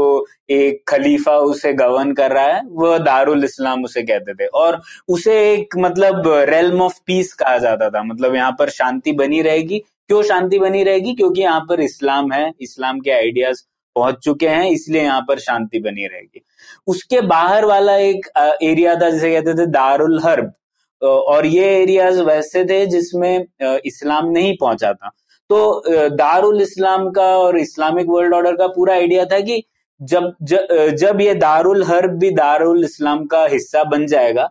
एक 0.50 0.84
खलीफा 0.90 1.36
उसे 1.46 1.74
गवर्न 1.74 2.12
कर 2.14 2.32
रहा 2.32 2.46
है 2.46 2.62
वह 2.72 2.98
दारुल 3.00 3.44
इस्लाम 3.44 3.84
उसे 3.84 4.04
कहते 4.04 4.34
थे। 4.34 4.46
और 4.48 4.82
उसे 5.10 5.38
एक 5.54 5.78
मतलब 5.78 6.28
रेलम 6.50 6.82
ऑफ़ 6.82 7.00
पीस 7.08 7.34
कहा 7.34 7.58
जाता 7.58 7.90
था। 7.90 8.04
मतलब 8.04 8.36
यहाँ 8.36 8.52
पर 8.60 8.70
शांति 8.72 9.12
बनी 9.14 9.42
रहेगी। 9.42 9.80
क्यों 9.80 10.22
शांति 10.24 10.60
बनी 10.60 10.84
रहेगी? 10.84 11.14
क्योंकि 11.16 11.42
यहाँ 11.42 11.66
पर 11.70 11.82
इस्लाम 11.82 12.32
है 12.34 12.52
इस्लाम 12.62 13.00
के 13.00 13.12
आइडियाज़ 13.12 13.64
पहुँच 13.96 14.16
चुके 14.24 14.48
हैं 14.48 14.70
इसलिए 14.72 15.02
यहाँ 15.04 15.22
पर 15.28 15.40
शांति 15.40 15.80
बनी 15.80 16.08
रहेगी। 16.08 16.42
उसके 16.88 17.22
बाहर 17.28 17.66
वाला 17.66 17.96
एक 17.98 18.28
एरिया 18.64 18.96
था 18.96 19.10
जिसे 19.10 19.32
कहते 19.32 19.54
थे 19.54 19.66
दारुल 19.72 20.20
हर्ब। 20.26 20.54
और 21.02 21.46
ये 21.46 21.66
एरियाज़ 21.82 22.22
वैसे 22.22 22.64
थे 22.66 22.86
जिसमें 22.86 23.46
इस्लाम 23.86 24.30
नहीं 24.30 24.56
पहुँचा 24.62 24.94
था। 24.94 25.10
तो 25.50 25.84
दारुल 26.10 26.62
इस्लाम 26.62 27.10
का 27.12 27.28
और 27.38 27.58
इस्लामिक 27.60 28.08
वर्ल्ड 28.10 28.34
ऑर्डर 28.34 28.56
का 28.56 28.68
पूरा 28.68 28.94
आइडिया 28.94 29.26
था 29.26 29.40
कि 29.40 29.64
जब 30.02 30.34
ज, 30.44 30.58
जब 30.94 31.22
ये 31.22 31.34
दारुल 31.36 31.84
हर्ब 31.84 32.12
भी 32.20 32.30
दारुल 32.32 32.84
इस्लाम 32.86 33.26
का 33.26 33.46
हिस्सा 33.46 33.84
बन 33.84 34.06
जाएगा 34.08 34.44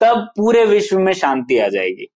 तब 0.00 0.26
पूरे 0.36 0.64
विश्व 0.66 0.98
में 0.98 1.12
शांति 1.12 1.58
आ 1.58 1.68
जाएगी। 1.68 2.08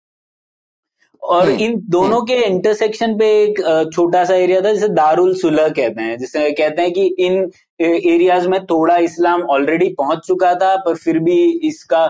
और 1.24 1.48
हम्म, 1.48 1.58
इन 1.58 1.80
दोनों 1.90 2.20
के 2.22 2.34
इंटरसेक्शन 2.36 3.16
पे 3.18 3.26
एक 3.42 3.60
छोटा 3.94 4.24
सा 4.24 4.34
एरिया 4.36 4.60
था 4.60 4.72
जिसे 4.72 4.88
दारुल 4.90 5.34
सुलह 5.34 5.68
कहते 5.70 6.02
हैं। 6.02 6.16
जिसे 6.18 6.50
कहते 6.52 6.82
हैं 6.82 6.92
कि 6.92 7.04
इन 7.18 7.50
एरियाज़ 7.80 8.48
में 8.48 8.64
थोड़ा 8.66 8.96
इस्लाम 9.06 9.42
ऑलरेडी 9.50 9.88
पहुँच 9.98 10.26
चुका 10.26 10.54
था 10.54 10.74
पर 10.84 10.96
फिर 10.96 11.18
भी 11.18 11.40
इसका 11.68 12.04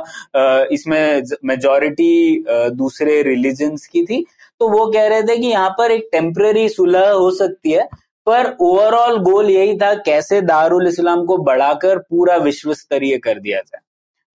इसमें 0.72 1.22
मेजोरिटी 1.44 2.44
दूसरे 2.74 3.20
रिलीजन्स 3.22 3.87
की 3.87 4.05
थी। 4.05 4.24
तो 4.61 4.68
वो 4.68 4.87
कह 4.90 5.07
रहे 5.07 5.22
थे 5.22 5.37
कि 5.37 5.46
यहाँ 5.46 5.70
पर 5.79 5.90
एक 5.90 6.09
टेम्पररी 6.12 6.68
सुलह 6.68 7.11
हो 7.11 7.31
सकती 7.33 7.72
है 7.72 7.88
पर 8.27 8.46
ओवरऑल 8.62 9.18
गोल 9.22 9.50
यही 9.50 9.77
था 9.79 9.94
कैसे 10.03 10.40
दारुल 10.42 10.87
इस्लाम 10.88 11.24
को 11.27 11.37
बढ़ाकर 11.44 11.98
पूरा 12.00 12.37
विश्व 12.44 12.74
स्तरीय 12.74 13.16
कर 13.18 13.38
दिया 13.40 13.61
जाए। 13.61 13.81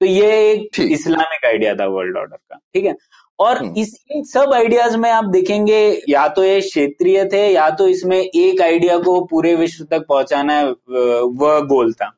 तो 0.02 0.06
ये 0.06 0.52
एक 0.52 0.80
इस्लामिक 0.82 1.46
आइडिया 1.46 1.74
था 1.76 1.86
वर्ल्ड 1.88 2.18
ऑर्डर 2.18 2.36
का 2.36 2.60
ठीक 2.74 2.86
है? 2.86 2.96
और 3.40 3.58
हम्म। 3.58 3.74
इस 3.78 3.96
इन 4.12 4.24
सब 4.24 4.54
आइडियाज़ 4.54 4.96
में 4.98 5.10
आप 5.10 5.26
देखेंगे 5.26 5.80
या 6.10 6.28
तो 6.28 6.44
ये 6.44 6.60
क्षेत्रीय 6.62 7.24
थे 7.26 7.46
या 7.48 7.70
तो 7.70 7.88
इसमें 7.88 8.18
एक 8.18 8.62
आइडिया 8.62 8.98
को 9.00 9.20
पूरे 9.26 9.56
विश्व 9.56 9.84
तक 9.84 10.06
पहुंचाना 10.10 10.54
है, 10.54 10.66
वह 10.66 11.60
गोल 11.66 11.94
था। 11.94 12.12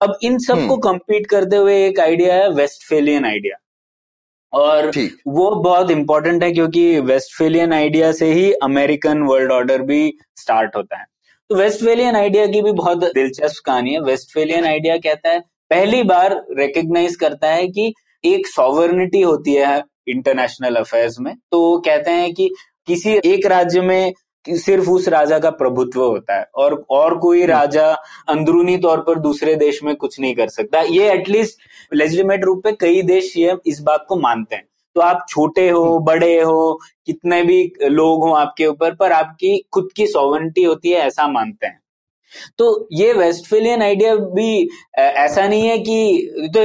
अब 0.00 0.18
इन 0.22 0.38
सबको 0.38 0.60
हम्म। 0.60 0.80
कंपीट 0.82 1.26
करते 1.26 1.56
हुए 1.56 1.74
एक 1.86 2.00
आइडिया 2.00 2.34
है 2.34 2.48
वेस्टफेलियन 2.50 3.24
आइडिया 3.24 3.56
और 4.52 4.90
वो 5.28 5.50
बहुत 5.54 5.90
इंपॉर्टेंट 5.90 6.42
है 6.42 6.52
क्योंकि 6.52 7.00
वेस्टफेलियन 7.00 7.72
आइडिया 7.72 8.12
से 8.12 8.32
ही 8.32 8.52
अमेरिकन 8.62 9.22
वर्ल्ड 9.22 9.52
ऑर्डर 9.52 9.82
भी 9.82 10.12
स्टार्ट 10.36 10.76
होता 10.76 10.98
है। 10.98 11.04
तो 11.50 11.56
वेस्टफेलियन 11.56 12.16
आइडिया 12.16 12.46
की 12.46 12.62
भी 12.62 12.72
बहुत 12.72 13.04
दिलचस्प 13.04 13.62
कहानी 13.66 13.92
है। 13.92 14.00
वेस्टफेलियन 14.02 14.64
आइडिया 14.66 14.96
कहता 14.98 15.30
है 15.30 15.40
पहली 15.70 16.02
बार 16.04 16.42
रिकग्नाइज 16.58 17.16
करता 17.16 17.50
है 17.50 17.66
कि 17.68 17.92
एक 18.24 18.46
सॉवर्निटी 18.46 19.20
होती 19.20 19.54
है 19.54 19.82
इंटरनेशनल 20.08 20.76
अफेयर्स 20.76 21.20
में 21.20 21.34
तो 21.52 21.60
वो 21.60 21.76
कहते 21.78 22.10
हैं 22.10 22.32
कि 22.34 22.50
किसी 22.88 23.18
एक 23.24 23.46
राज्य 23.46 23.80
में 23.80 24.12
सिर्फ़ 24.46 24.88
उस 24.90 25.08
राजा 25.08 25.38
का 25.38 25.50
प्रभुत्व 25.50 26.02
होता 26.02 26.38
है 26.38 26.46
और 26.54 26.74
और 26.90 27.16
कोई 27.18 27.44
राजा 27.46 27.86
अंदरूनी 28.28 28.76
तौर 28.78 29.00
पर 29.00 29.18
दूसरे 29.18 29.54
देश 29.54 29.82
में 29.84 29.94
कुछ 29.96 30.20
नहीं 30.20 30.34
कर 30.34 30.48
सकता। 30.48 30.80
ये 30.80 31.10
एटलीस्ट 31.12 31.94
लेजिटिमेट 31.94 32.44
रूप 32.44 32.62
पे 32.64 32.72
कई 32.72 33.02
देश 33.02 33.32
ये 33.36 33.56
इस 33.66 33.80
बात 33.80 34.04
को 34.08 34.16
मानते 34.16 34.56
हैं। 34.56 34.64
तो 34.96 35.00
आप 35.00 35.26
छोटे 35.28 35.68
हो 35.70 35.98
बड़े 35.98 36.40
हो 36.40 36.80
कितने 37.06 37.42
भी 37.42 37.62
लोग 37.82 38.24
हो 38.28 38.32
आपके 38.34 38.66
ऊपर 38.66 38.94
पर 38.94 39.12
आपकी 39.12 39.56
खुद 39.72 39.88
की 39.96 40.06
सॉवर्निटी 40.06 40.62
होती 40.64 40.90
है 40.90 41.00
ऐसा 41.00 41.28
मानते 41.28 41.66
हैं। 41.66 41.77
तो 42.58 42.88
ये 42.92 43.12
वेस्टफेलियन 43.12 43.82
आइडिया 43.82 44.14
भी 44.14 44.68
ऐसा 44.98 45.46
नहीं 45.46 45.68
है 45.68 45.78
कि 45.78 46.50
तो 46.54 46.62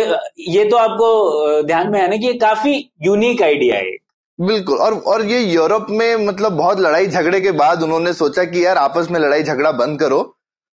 ये 0.51 0.65
तो 0.65 0.77
आपको 0.77 1.61
ध्यान 1.63 1.91
में 1.91 2.01
आना 2.01 2.15
कि 2.15 2.27
ये 2.27 2.33
काफ़ी 2.39 2.73
यूनिक 3.03 3.41
आइडिया 3.41 3.75
है। 3.75 3.91
बिल्कुल 4.39 4.77
और 4.77 4.93
और 5.07 5.25
ये 5.25 5.39
यूरोप 5.43 5.87
में 5.89 6.25
मतलब 6.25 6.53
बहुत 6.53 6.79
लड़ाई 6.79 7.07
झगड़े 7.07 7.41
के 7.41 7.51
बाद 7.53 7.83
उन्होंने 7.83 8.13
सोचा 8.13 8.43
कि 8.43 8.65
यार 8.65 8.77
आपस 8.77 9.07
में 9.11 9.19
लड़ाई 9.19 9.43
झगड़ा 9.43 9.71
बंद 9.73 9.99
करो। 9.99 10.21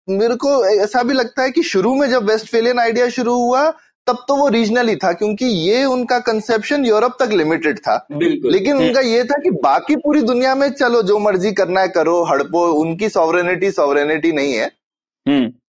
मेरे 0.07 0.35
को 0.35 0.63
ऐसा 0.75 1.03
भी 1.03 1.13
लगता 1.13 1.43
है 1.43 1.51
कि 1.51 1.63
शुरू 1.65 1.93
में 1.95 2.09
जब 2.09 2.29
वेस्टफेलियन 2.29 2.79
आइडिया 2.79 3.09
शुरू 3.09 3.33
हुआ 3.35 3.69
तब 4.07 4.23
तो 4.27 4.35
वो 4.35 4.47
रीजनल 4.47 4.87
ही 4.89 4.95
था 4.95 5.11
क्योंकि 5.13 5.45
ये 5.45 5.83
उनका 5.85 6.17
कंसेप्शन 6.19 6.85
यूरोप 6.85 7.17
तक 7.19 7.31
लिमिटेड 7.31 7.79
था। 7.79 7.95
लेकिन 8.11 8.77
उनका 8.77 9.01
ये 9.01 9.23
था 9.23 9.37
कि 9.43 9.49
बाकी 9.63 9.95
पूरी 9.95 10.21
दुनिया 10.21 10.55
में 10.55 10.69
चलो 10.69 11.01
जो 11.01 11.19
मर्ज़ी 11.19 11.51
करना 11.51 11.81
है 11.81 11.87
करो 11.89 12.23
हड़पो 12.23 12.65
उनकी 12.73 13.09
सॉवरेनिटी 13.09 13.71
सॉवरेनिटी 13.71 14.31
नहीं 14.31 14.53
है। 14.53 14.69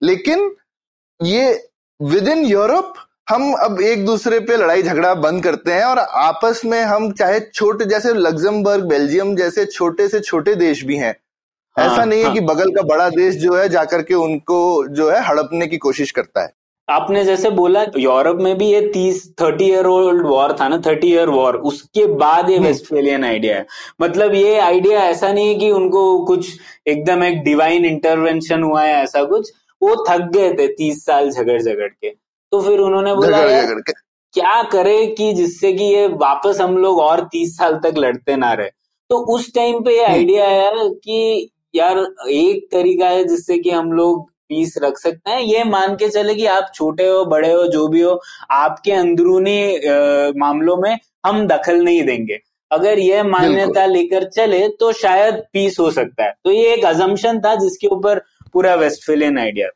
लेकिन 0.02 0.56
ये 1.22 1.68
विद 2.02 2.28
इन 2.28 2.44
यूरोप 2.44 2.94
हम 3.28 3.52
अब 3.52 3.80
एक 3.80 4.06
दूसरे 4.06 4.40
पे 4.40 4.56
लड़ाई 4.56 4.82
झगड़ा 4.82 5.14
बंद 5.14 5.44
करते 5.44 5.72
हैं 5.72 5.84
और 5.84 5.98
आपस 5.98 6.62
में 6.64 6.82
हम 6.82 7.12
चाहे 7.12 7.40
छोटे 7.40 7.84
जैसे 7.84 8.14
लग्जमबर्ग 8.14 8.84
बेल्जियम 8.84 9.36
जैसे 9.36 9.64
छोटे 9.64 10.08
से 10.08 10.20
छोटे 10.20 10.54
देश 10.54 10.84
भी 10.84 10.96
हैं। 10.96 11.16
हाँ, 11.78 11.92
ऐसा 11.92 12.04
नहीं 12.04 12.20
है 12.20 12.26
हाँ। 12.26 12.34
कि 12.34 12.40
बगल 12.40 12.70
का 12.70 12.82
बड़ा 12.82 13.08
देश 13.08 13.34
जो 13.34 13.56
है 13.56 13.68
जाकर 13.68 14.02
के 14.02 14.14
उनको 14.14 14.88
जो 14.88 15.10
है 15.10 15.24
हड़पने 15.26 15.66
की 15.66 15.76
कोशिश 15.76 16.10
करता 16.10 16.40
है। 16.40 16.52
आपने 16.88 17.24
जैसे 17.24 17.50
बोला 17.50 17.84
यूरोप 17.98 18.36
में 18.36 18.56
भी 18.58 18.66
ये 18.66 18.80
तीस 18.90 19.22
थर्टी 19.40 19.64
ईयर 19.64 19.86
ओल्ड 19.86 20.26
वॉर 20.26 20.52
था 20.60 20.68
ना 20.68 20.76
थर्टी 20.86 21.08
ईयर 21.08 21.28
वॉर 21.28 21.56
उसके 21.70 22.06
बाद 22.14 22.50
ये 22.50 22.56
हम्म। 22.56 22.66
वेस्टफेलियन 22.66 23.24
आइडिया 23.24 23.56
है 23.56 23.66
मतलब 24.00 24.34
ये 24.34 24.58
आइडिया 24.60 25.02
ऐसा 25.04 25.32
नहीं 25.32 25.48
है 25.48 25.54
कि 25.54 25.70
उनको 25.70 26.02
कुछ 26.24 26.48
एकदम 26.86 27.24
एक 27.24 27.42
डिवाइन 27.44 27.84
इंटरवेंशन 27.84 28.62
हुआ 28.62 28.82
है 28.82 28.94
ऐसा 28.94 29.24
कुछ 29.24 29.52
वो 29.82 29.94
थक 30.08 30.30
गए 30.32 30.52
थे 30.52 30.66
तीस 30.74 31.04
साल 31.04 31.30
झगड़ 31.30 31.60
झगड़ 31.60 31.88
के 31.88 32.10
तो 32.52 32.60
फिर 32.60 32.78
उन्होंने 32.78 33.14
बोला 33.14 33.46
झगड़ 33.50 33.80
के 33.80 33.92
क्या 34.34 34.62
करे 34.72 35.06
कि 35.08 35.32
जिससे 35.32 35.72
कि 35.72 35.84
ये 35.84 36.06
वापस 36.16 36.60
हम 36.60 36.76
लोग 36.78 36.98
और 37.00 37.20
तीस 37.32 37.56
साल 37.56 37.78
तक 37.84 37.98
लड़ते 37.98 38.36
ना 38.36 38.52
रहे 38.52 38.70
तो 39.10 39.18
उस 39.34 39.52
टाइम 39.54 39.82
पे 39.82 39.96
ये 39.96 40.04
हम्म। 40.04 40.14
आइडिया 40.14 40.46
आया 40.46 40.88
कि 40.96 41.50
यार 41.74 41.98
एक 42.30 42.66
तरीका 42.72 43.08
है 43.08 43.24
जिससे 43.24 43.58
कि 43.58 43.70
हम 43.70 43.92
लोग 43.92 44.26
पीस 44.48 44.74
रख 44.82 44.98
सकते 44.98 45.30
हैं। 45.30 45.40
ये 45.42 45.64
मान 45.66 45.94
के 45.96 46.08
चले 46.08 46.34
कि 46.34 46.46
आप 46.48 46.70
छोटे 46.74 47.06
हो 47.08 47.24
बड़े 47.26 47.52
हो 47.52 47.66
जो 47.68 47.86
भी 47.88 48.00
हो 48.00 48.20
आपके 48.52 48.92
अंदरूनी 48.94 49.60
मामलों 50.38 50.76
में 50.76 50.98
हम 51.26 51.46
दखल 51.46 51.82
नहीं 51.84 52.02
देंगे। 52.04 52.38
अगर 52.70 52.98
यह 52.98 53.24
मान्यता 53.24 53.84
लेकर 53.86 54.24
चले 54.30 54.66
तो 54.70 54.92
शायद 54.94 55.42
पीस 55.52 55.78
हो 55.80 55.90
सकता 55.90 56.24
है। 56.24 56.34
तो 56.44 56.50
ये 56.50 56.72
एक 56.74 56.84
अजम्पन 56.84 57.40
था 57.40 57.54
जिसके 57.56 57.86
ऊपर 57.88 58.18
पूरा 58.52 58.74
वेस्टफेलियन 58.76 59.38
आइडिया 59.38 59.68
था। 59.68 59.74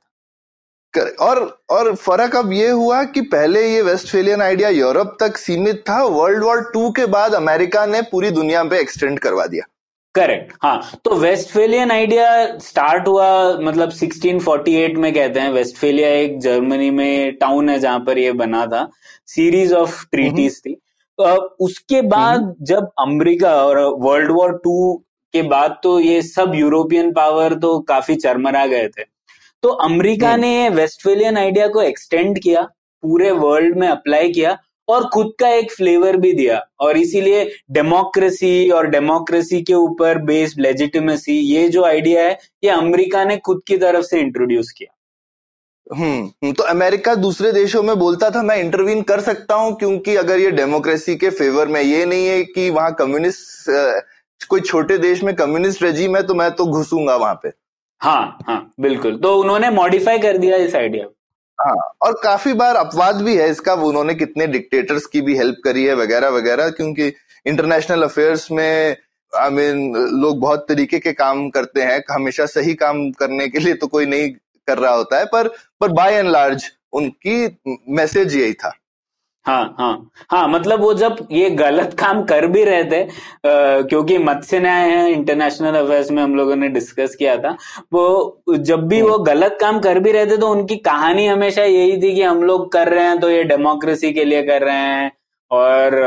और 1.20 1.38
और 1.70 1.94
फ़र्क 1.96 2.35
अब 2.37 2.52
ये 2.52 2.68
हुआ 2.70 3.02
कि 3.04 3.20
पहले 3.28 3.61
ये 3.68 3.82
वेस्टफेलियन 3.82 4.42
आइडिया 4.42 4.68
यूरोप 4.68 5.16
तक 5.20 5.37
सीमित 5.37 5.82
था। 5.88 6.02
वर्ल्ड 6.04 6.44
वॉर 6.44 6.61
टू 6.72 6.90
के 6.90 7.06
बाद 7.08 7.35
अमेरिका 7.35 7.85
ने 7.87 8.02
पूरी 8.02 8.30
दुनिया 8.30 8.64
पे 8.64 8.80
एक्सटेंड 8.80 9.18
करवा 9.18 9.46
दिया। 9.46 9.64
करेक्ट 10.14 10.53
हाँ 10.62 10.90
तो 11.05 11.14
वेस्टफेलियन 11.14 11.90
आइडिया 11.90 12.59
स्टार्ट 12.59 13.09
हुआ 13.09 13.59
मतलब 13.59 13.90
1648 13.90 14.94
में 14.94 15.14
कहते 15.14 15.40
हैं। 15.40 15.51
वेस्टफेलिया 15.51 16.09
एक 16.09 16.40
जर्मनी 16.40 16.90
में 16.90 17.37
टाउन 17.37 17.68
है 17.68 17.79
जहाँ 17.79 18.01
पर 18.01 18.18
ये 18.18 18.33
बना 18.33 18.66
था। 18.66 18.90
सीरीज़ 19.27 19.75
ऑफ़ 19.75 20.05
ट्रीटीज 20.11 20.61
थी। 20.66 20.75
तो 21.18 21.25
उसके 21.61 22.03
बाद 22.03 22.55
जब 22.62 22.88
अमेरिका 22.98 23.55
और 23.64 23.79
वर्ल्ड 23.79 24.33
वॉर 24.33 24.53
टू 24.64 25.05
के 25.33 25.42
बाद 25.42 25.79
तो 25.83 26.01
ये 26.01 26.22
सब 26.22 26.53
यूरोपियन 26.55 27.12
पावर 27.12 27.55
तो 27.55 27.79
काफ़ी 27.81 28.14
चरमरा 28.14 28.66
गए 28.66 28.88
थे। 28.88 29.05
तो 29.62 29.68
अमेरिका 29.68 30.31
हम्म। 30.31 30.40
ने 30.40 30.68
वेस्टफेलियन 30.68 31.37
आइडिया 31.37 31.68
को 31.68 31.83
एक्सटेंड 31.83 32.38
किया 32.38 32.62
पूरे 33.03 33.31
वर्ल्ड 33.31 33.79
में 33.79 33.88
अप्लाई 33.88 34.33
किया। 34.33 34.59
और 34.88 35.09
खुद 35.09 35.33
का 35.40 35.49
एक 35.49 35.73
फ्लेवर 35.73 36.16
भी 36.16 36.33
दिया। 36.33 36.61
और 36.81 36.97
इसीलिए 36.97 37.45
डेमोक्रेसी 37.71 38.71
और 38.71 38.87
डेमोक्रेसी 38.87 39.61
के 39.62 39.75
ऊपर 39.75 40.18
बेस्ड 40.25 40.61
लेजिटिमेसी 40.61 41.38
ये 41.38 41.68
जो 41.68 41.85
आइडिया 41.85 42.23
है 42.23 42.38
ये 42.64 42.71
अमेरिका 42.71 43.25
ने 43.25 43.37
खुद 43.37 43.62
की 43.66 43.77
तरफ़ 43.79 44.05
से 44.07 44.21
इंट्रोड्यूस 44.21 44.73
किया। 44.73 44.95
हम्म 45.87 46.23
हम्म, 46.23 46.53
तो 46.53 46.62
अमेरिका 46.62 47.14
दूसरे 47.14 47.53
देशों 47.53 47.83
में 47.83 47.99
बोलता 47.99 48.29
था 48.31 48.42
मैं 48.42 48.57
इंटरवीन 48.57 49.03
कर 49.03 49.21
सकता 49.21 49.55
हूँ 49.55 49.75
क्योंकि 49.77 50.14
अगर 50.16 50.38
ये 50.38 50.51
डेमोक्रेसी 50.51 51.16
के 51.16 51.31
फेवर 51.31 51.68
में 51.68 51.81
ये 51.83 52.05
नहीं 52.05 52.27
है 52.27 52.42
कि 52.45 52.68
वहाँ 52.71 52.95
कम्युनिस्ट 52.95 54.47
कोई 54.51 54.61
छोटे 54.61 54.99
देश 54.99 55.23
में 55.23 55.35
कम्युनिस्ट 55.37 55.83
रेजीम 55.83 56.16
है 56.16 56.23
तो 56.23 56.35
मैं 56.35 56.51
तो 56.51 56.66
घुसूँगा 56.66 57.16
वहाँ 57.16 57.35
पे। 57.42 57.49
हाँ 58.01 58.38
हाँ 58.47 58.73
बिल्कुल। 58.81 59.18
तो 59.18 59.37
उन्होंने 59.40 59.71
मॉडिफाई 59.71 60.18
कर 60.18 60.38
दिया 60.38 60.57
इस 60.59 60.75
आइडिया 60.75 61.07
हाँ 61.64 61.77
और 62.03 62.20
काफ़ी 62.25 62.53
बार 62.53 62.77
अपवाद 62.77 63.16
भी 63.16 63.37
है 63.37 63.51
इसका 63.51 63.75
उन्होंने 63.75 64.14
कितने 64.14 64.46
डिक्टेटर्स 64.46 65.07
की 65.07 65.20
भी 65.20 65.37
हेल्प 65.37 65.57
करी 65.64 65.85
है 65.85 65.94
वगैरह 65.94 66.29
वगैरह 66.29 66.70
क्योंकि 66.70 67.12
इंटरनेशनल 67.46 68.03
अफेयर्स 68.03 68.51
में 68.51 68.96
आई 69.33 69.48
I 69.48 69.53
मीन 69.53 69.92
mean, 69.92 70.22
लोग 70.22 70.40
बहुत 70.40 70.66
तरीके 70.68 70.98
के 70.98 71.12
काम 71.12 71.48
करते 71.51 71.83
हैं 71.83 72.03
हमेशा 72.11 72.46
सही 72.46 72.75
काम 72.75 73.11
करने 73.11 73.48
के 73.48 73.59
लिए 73.59 73.75
तो 73.75 73.87
कोई 73.87 74.07
नहीं 74.07 74.31
कर 74.68 74.79
रहा 74.79 74.94
होता 74.94 75.18
है 75.18 75.25
पर 75.25 75.48
पर 75.81 75.88
बाय 75.88 76.14
एंड 76.14 76.29
लार्ज 76.29 76.64
उनकी 76.92 77.59
मैसेज 77.88 78.37
यही 78.37 78.53
था। 78.53 78.72
हाँ 79.46 79.74
हाँ। 79.78 80.11
हाँ 80.31 80.48
मतलब 80.48 80.81
वो 80.81 80.92
जब 80.94 81.16
ये 81.33 81.48
गलत 81.50 81.94
काम 81.98 82.22
कर 82.24 82.46
भी 82.46 82.64
रहे 82.64 82.85
थे 82.85 83.02
आ, 83.02 83.09
क्योंकि 83.83 84.18
मत्स्य 84.18 84.61
न्याय 84.61 84.90
है 84.90 85.11
इंटरनेशनल 85.12 85.74
अफेयर्स 85.76 86.11
में 86.11 86.22
हम 86.22 86.35
लोगों 86.35 86.57
ने 86.57 86.68
डिस्कस 86.68 87.14
किया 87.14 87.37
था 87.37 87.57
वो 87.92 88.42
जब 88.50 88.87
भी 88.88 89.00
वो 89.02 89.18
गलत 89.18 89.57
काम 89.61 89.81
कर 89.81 89.98
भी 89.98 90.12
रहे 90.12 90.26
थे 90.26 90.37
तो 90.37 90.48
उनकी 90.48 90.76
कहानी 90.76 91.26
हमेशा 91.26 91.64
यही 91.64 91.96
थी 92.02 92.14
कि 92.14 92.22
हम 92.22 92.42
लोग 92.42 92.72
कर 92.72 92.88
रहे 92.88 93.05
हैं 93.05 93.18
तो 93.20 93.31
ये 93.31 93.42
डेमोक्रेसी 93.44 94.12
के 94.12 94.24
लिए 94.24 94.42
कर 94.42 94.62
रहे 94.62 94.76
हैं 94.76 95.11
और 95.50 96.00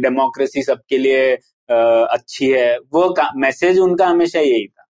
डेमोक्रेसी 0.00 0.62
सबके 0.62 0.98
लिए 0.98 1.32
आ, 1.68 1.76
अच्छी 2.04 2.46
है। 2.46 2.78
वो 2.78 3.14
मैसेज 3.36 3.78
उनका 3.78 4.06
हमेशा 4.06 4.40
यही 4.40 4.66
था। 4.66 4.86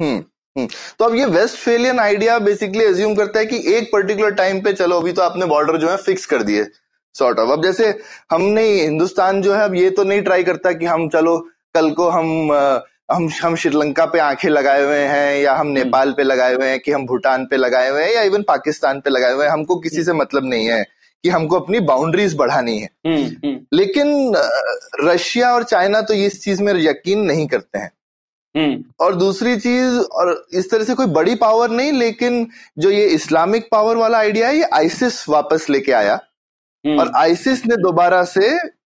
हम्म 0.00 0.16
हम्म। 0.56 0.66
तो 0.98 1.04
अब 1.04 1.14
ये 1.14 1.26
वेस्ट 1.26 1.56
फेलियन 1.56 1.98
आइडिया 2.00 2.38
बेसिकली 2.38 2.84
एज्यूम 2.84 3.14
करता 3.14 3.38
है 3.38 3.46
कि 3.46 3.62
एक 3.74 3.88
पर्टिकुलर 3.92 4.30
टाइम 4.34 4.60
पे 4.60 4.72
चलो 4.72 4.96
अभी 5.00 5.12
तो 5.12 5.22
आपने 5.22 5.46
बॉर्डर 5.46 5.76
जो 5.76 5.88
है 5.88 5.96
फिक्स 5.96 6.26
कर 6.26 6.42
दिए। 6.42 6.64
सॉर्ट 7.18 7.38
ऑफ़ 7.38 7.50
अब 7.50 7.62
जैसे 7.64 7.94
हमने 8.30 8.62
हिंदुस्तान 8.72 9.42
जो 9.42 9.54
है 9.54 9.64
अब 9.64 9.74
ये 9.74 9.90
तो 9.90 10.04
नहीं 10.04 10.22
ट्राई 10.22 10.44
करता 10.44 10.72
कि 10.72 10.86
हम 10.86 11.08
चलो 11.08 11.38
कल 11.74 11.90
को 11.90 12.08
हम 12.08 12.52
हम 13.12 13.28
हम 13.42 13.54
श्रीलंका 13.56 14.04
पे 14.06 14.18
आँखें 14.18 14.48
लगाए 14.48 14.82
हुए 14.84 14.98
हैं 14.98 15.38
या 15.38 15.54
हम 15.54 15.66
नेपाल 15.68 16.12
पे 16.12 16.22
लगाए 16.22 16.54
हुए 16.54 16.66
हैं 16.66 16.78
कि 16.80 16.92
हम 16.92 17.06
भूटान 17.06 17.46
पे 17.46 17.56
लगाए 17.56 17.90
हुए 17.90 18.02
हैं 18.02 18.14
या 18.14 18.22
इवन 18.22 18.42
पाकिस्तान 18.42 19.00
पे 19.00 19.10
लगाए 19.10 19.32
हुए 19.32 19.44
हैं 19.44 19.52
हमको 19.52 19.76
किसी 19.80 20.04
से 20.04 20.12
मतलब 20.12 20.44
नहीं 20.44 20.66
है 20.66 20.84
कि 21.24 21.28
हमको 21.28 21.60
अपनी 21.60 21.80
बाउंड्रीज 21.82 22.34
बढ़ानी 22.36 22.78
है 22.78 22.88
हम्म, 23.06 23.24
हम्म। 23.44 23.58
लेकिन 23.72 24.34
रशिया 25.02 25.52
और 25.54 25.62
चाइना 25.64 26.00
तो 26.00 26.14
इस 26.14 26.42
चीज़ 26.44 26.62
में 26.62 26.72
यकीन 26.74 27.24
नहीं 27.24 27.46
करते 27.46 27.78
हैं 27.78 27.90
हम्म। 28.54 28.84
और 29.00 29.14
दूसरी 29.14 29.56
चीज़ 29.56 29.98
और 30.12 30.46
इस 30.54 30.70
तरह 30.70 30.84
से 30.84 30.94
कोई 30.94 31.06
बड़ी 31.14 31.34
पावर 31.34 31.70
नहीं 31.70 31.92
लेकिन 31.92 32.46
जो 32.78 32.90
ये 32.90 33.04
इस्लामिक 33.14 33.68
पावर 33.72 33.96
वाला 33.96 34.18
आइडिया 34.18 34.48
है 34.48 34.56
ये 34.56 34.68
आइसिस 34.74 35.28
वापस 35.28 35.66
लेके 35.70 35.92
आया 35.92 36.12
हम्म। 36.12 36.25
और 36.90 37.12
आइसिस 37.16 37.64
ने 37.66 37.76
दोबारा 37.76 38.22
से 38.26 38.56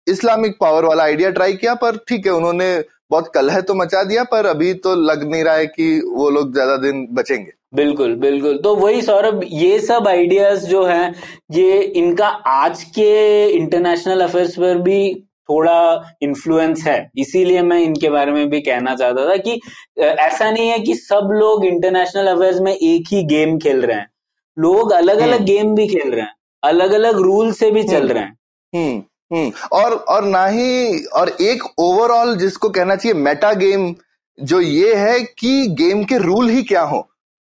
इस्लामिक 0.08 0.56
पावर 0.62 0.86
वाला 0.86 1.04
आइडिया 1.04 1.30
ट्राई 1.32 1.54
किया 1.54 1.73
पर 1.76 1.97
ठीक 2.08 2.26
है 2.26 2.32
उन्होंने 2.34 2.69
बहुत 3.12 3.32
कलह 3.34 3.60
तो 3.62 3.73
मचा 3.76 4.04
दिया 4.04 4.23
पर 4.23 4.45
अभी 4.45 4.73
तो 4.76 4.95
लग 5.04 5.23
नहीं 5.23 5.43
रहा 5.43 5.56
है 5.56 5.65
कि 5.67 6.00
वो 6.08 6.30
लोग 6.30 6.54
ज़्यादा 6.54 6.76
दिन 6.78 7.06
बचेंगे। 7.12 7.52
बिल्कुल 7.76 8.15
बिल्कुल। 8.15 8.58
तो 8.58 8.76
वही 8.76 9.02
सौरभ 9.02 9.41
ये 9.45 9.80
सब 9.80 10.08
आइडियाज़ 10.08 10.65
जो 10.67 10.84
हैं 10.86 11.13
ये 11.52 11.82
इनका 11.82 12.28
आज 12.47 12.84
के 12.95 13.47
इंटरनेशनल 13.47 14.21
अफेयर्स 14.21 14.56
पर 14.56 14.78
भी 14.82 15.13
थोड़ा 15.50 16.15
इन्फ्लुएंस 16.21 16.84
है। 16.88 17.00
इसीलिए 17.17 17.62
मैं 17.62 17.80
इनके 17.80 18.10
बारे 18.10 18.32
में 18.32 18.50
भी 18.50 18.62
कहना 18.62 18.95
चाहता 18.95 19.28
था 19.30 19.36
कि 19.38 19.60
ऐसा 20.00 20.50
नहीं 20.52 20.69
है 20.69 20.80
कि 20.80 20.95
सब 20.95 21.30
लोग 21.34 21.65
इंटरनेशनल 21.65 22.28
अफेयर्स 22.28 22.60
में 22.62 22.73
एक 22.73 23.13
ही 23.13 23.23
गेम 23.26 23.58
खेल 23.60 23.82
रहे 23.82 23.97
हैं। 23.97 24.10
लोग 24.58 24.91
अलग 24.93 25.19
अलग 25.19 25.43
गेम 25.45 25.73
भी 25.76 25.88
खेल 25.88 26.12
रहे 26.12 26.21
हैं। 26.21 26.34
अलग 26.67 26.91
अलग 26.93 27.19
रूल 27.21 27.51
से 27.53 27.71
भी 27.71 27.84
चल 27.84 28.08
रहे 28.08 28.23
हैं। 28.23 28.38
हम्म 28.73 29.03
हम्म। 29.34 29.51
और 29.73 29.93
और 29.93 30.25
ना 30.25 30.45
ही 30.47 31.06
और 31.15 31.30
एक 31.41 31.63
ओवरऑल 31.80 32.36
जिसको 32.38 32.69
कहना 32.69 32.95
चाहिए 32.95 33.17
मेटा 33.19 33.53
गेम 33.56 33.93
जो 34.38 34.60
ये 34.62 34.95
है 34.95 35.19
कि 35.19 35.67
गेम 35.80 36.03
के 36.03 36.17
रूल 36.17 36.49
ही 36.49 36.63
क्या 36.63 36.82
हो। 36.84 37.08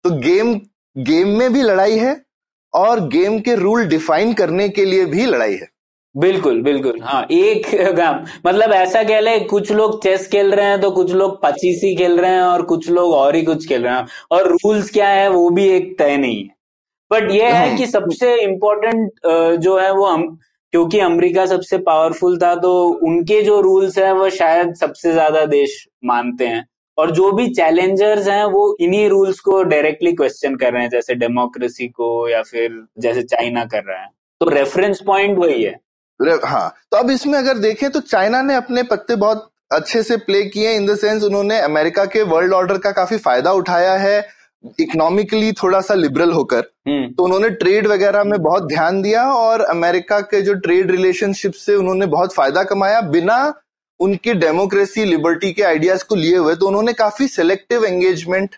तो 0.04 0.10
गेम 0.20 0.54
गेम 0.96 1.28
में 1.38 1.52
भी 1.52 1.62
लड़ाई 1.62 1.96
है 1.98 2.20
और 2.74 3.00
गेम 3.08 3.38
के 3.40 3.54
रूल 3.54 3.84
डिफाइन 3.86 4.32
करने 4.32 4.68
के 4.68 4.84
लिए 4.84 5.04
भी 5.06 5.26
लड़ाई 5.26 5.52
है। 5.52 5.68
बिल्कुल 6.14 6.60
बिल्कुल। 6.62 6.98
हाँ 7.02 7.22
एक 7.32 7.66
काम 7.96 8.24
मतलब 8.46 8.72
ऐसा 8.72 9.02
कह 9.02 9.20
ले 9.20 9.38
कुछ 9.40 9.70
लोग 9.72 10.02
चेस 10.02 10.28
खेल 10.32 10.54
रहे 10.54 10.66
हैं 10.66 10.80
तो 10.80 10.90
कुछ 10.90 11.12
लोग 11.12 11.40
पचीसी 11.42 11.94
खेल 11.96 12.18
रहे 12.20 12.30
हैं 12.30 12.42
और 12.42 12.62
कुछ 12.62 12.88
लोग 12.90 13.12
और 13.12 13.36
ही 13.36 13.42
कुछ 13.42 13.66
खेल 13.68 13.82
रहे 13.82 13.94
हैं। 13.94 14.06
और 14.30 14.52
रूल्स 14.52 14.90
क्या 14.90 15.08
है 15.08 15.28
वो 15.30 15.48
भी 15.50 15.68
एक 15.68 15.94
तय 15.98 16.16
नहीं 16.16 16.42
है। 16.44 16.53
बट 17.14 17.30
ये 17.30 17.42
है 17.44 17.66
हम्म। 17.66 17.76
कि 17.78 17.86
सबसे 17.86 18.34
इम्पोर्टेंट 18.42 19.10
जो 19.60 19.78
है 19.78 19.92
वो 19.92 20.06
हम 20.06 20.26
क्योंकि 20.72 21.00
अमेरिका 21.00 21.46
सबसे 21.46 21.78
पावरफुल 21.80 22.36
था 22.38 22.54
तो 22.54 22.70
उनके 23.08 23.40
जो 23.42 23.60
रूल्स 23.60 23.98
है 23.98 24.12
वो 24.12 24.28
शायद 24.32 24.74
सबसे 24.74 25.12
ज़्यादा 25.12 25.44
देश 25.48 25.84
मानते 26.04 26.46
हैं। 26.46 26.64
और 26.98 27.10
जो 27.10 27.30
भी 27.32 27.48
चैलेंजर्स 27.50 28.28
हैं 28.28 28.44
वो 28.46 28.64
इन्हीं 28.80 29.08
रूल्स 29.08 29.40
को 29.40 29.62
डायरेक्टली 29.64 30.12
क्वेश्चन 30.12 30.54
कर 30.56 30.72
रहे 30.72 30.82
हैं 30.82 30.90
जैसे 30.90 31.14
डेमोक्रेसी 31.14 31.88
को 31.88 32.28
या 32.28 32.42
फिर 32.42 32.82
जैसे 32.98 33.22
चाइना 33.24 33.64
कर 33.64 33.82
रहा 33.84 34.00
है। 34.00 34.08
तो 34.40 34.48
रेफरेंस 34.50 35.00
पॉइंट 35.06 35.38
वही 35.38 35.62
है। 35.62 35.74
हाँ। 36.44 36.74
तो 36.90 36.96
अब 36.96 37.10
इसमें 37.10 37.38
अगर 37.38 37.58
देखें 37.58 37.90
तो 37.90 38.00
चाइना 38.02 38.42
ने 38.42 38.54
अपने 38.54 38.82
पत्ते 38.82 39.16
बहुत 39.16 39.50
अच्छे 39.72 40.02
से 40.02 40.16
प्ले 40.18 40.42
किए 40.46 40.74
इन 40.76 40.86
द 40.86 40.96
सेंस 40.98 41.22
उन्होंने 41.22 41.58
अमेरिका 41.60 42.04
के 42.06 42.22
वर्ल्ड 42.24 42.52
ऑर्डर 42.52 42.78
का 42.78 42.90
काफ़ी 42.92 43.16
फ़ायदा 43.18 43.52
उठाया 43.52 43.92
है 43.98 44.20
इकोनॉमिकली 44.80 45.52
थोड़ा 45.52 45.80
सा 45.80 45.94
लिबरल 45.94 46.32
होकर 46.32 46.64
हम्म। 46.88 47.12
तो 47.12 47.24
उन्होंने 47.24 47.48
ट्रेड 47.52 47.86
वगैरह 47.86 48.24
में 48.24 48.42
बहुत 48.42 48.68
ध्यान 48.68 49.00
दिया 49.02 49.24
और 49.32 49.60
अमेरिका 49.60 50.20
के 50.20 50.40
जो 50.42 50.54
ट्रेड 50.60 50.90
रिलेशनशिप 50.90 51.52
से 51.56 51.74
उन्होंने 51.74 52.06
बहुत 52.06 52.34
फ़ायदा 52.34 52.62
कमाया 52.64 53.00
बिना 53.10 53.38
उनके 54.00 54.34
डेमोक्रेसी 54.34 55.04
लिबर्टी 55.04 55.52
के 55.52 55.62
आइडियाज़ 55.62 56.04
को 56.04 56.14
लिए 56.14 56.36
हुए 56.36 56.54
तो 56.54 56.66
उन्होंने 56.66 56.92
काफ़ी 56.92 57.28
सिलेक्टिव 57.28 57.84
एंगेजमेंट 57.84 58.56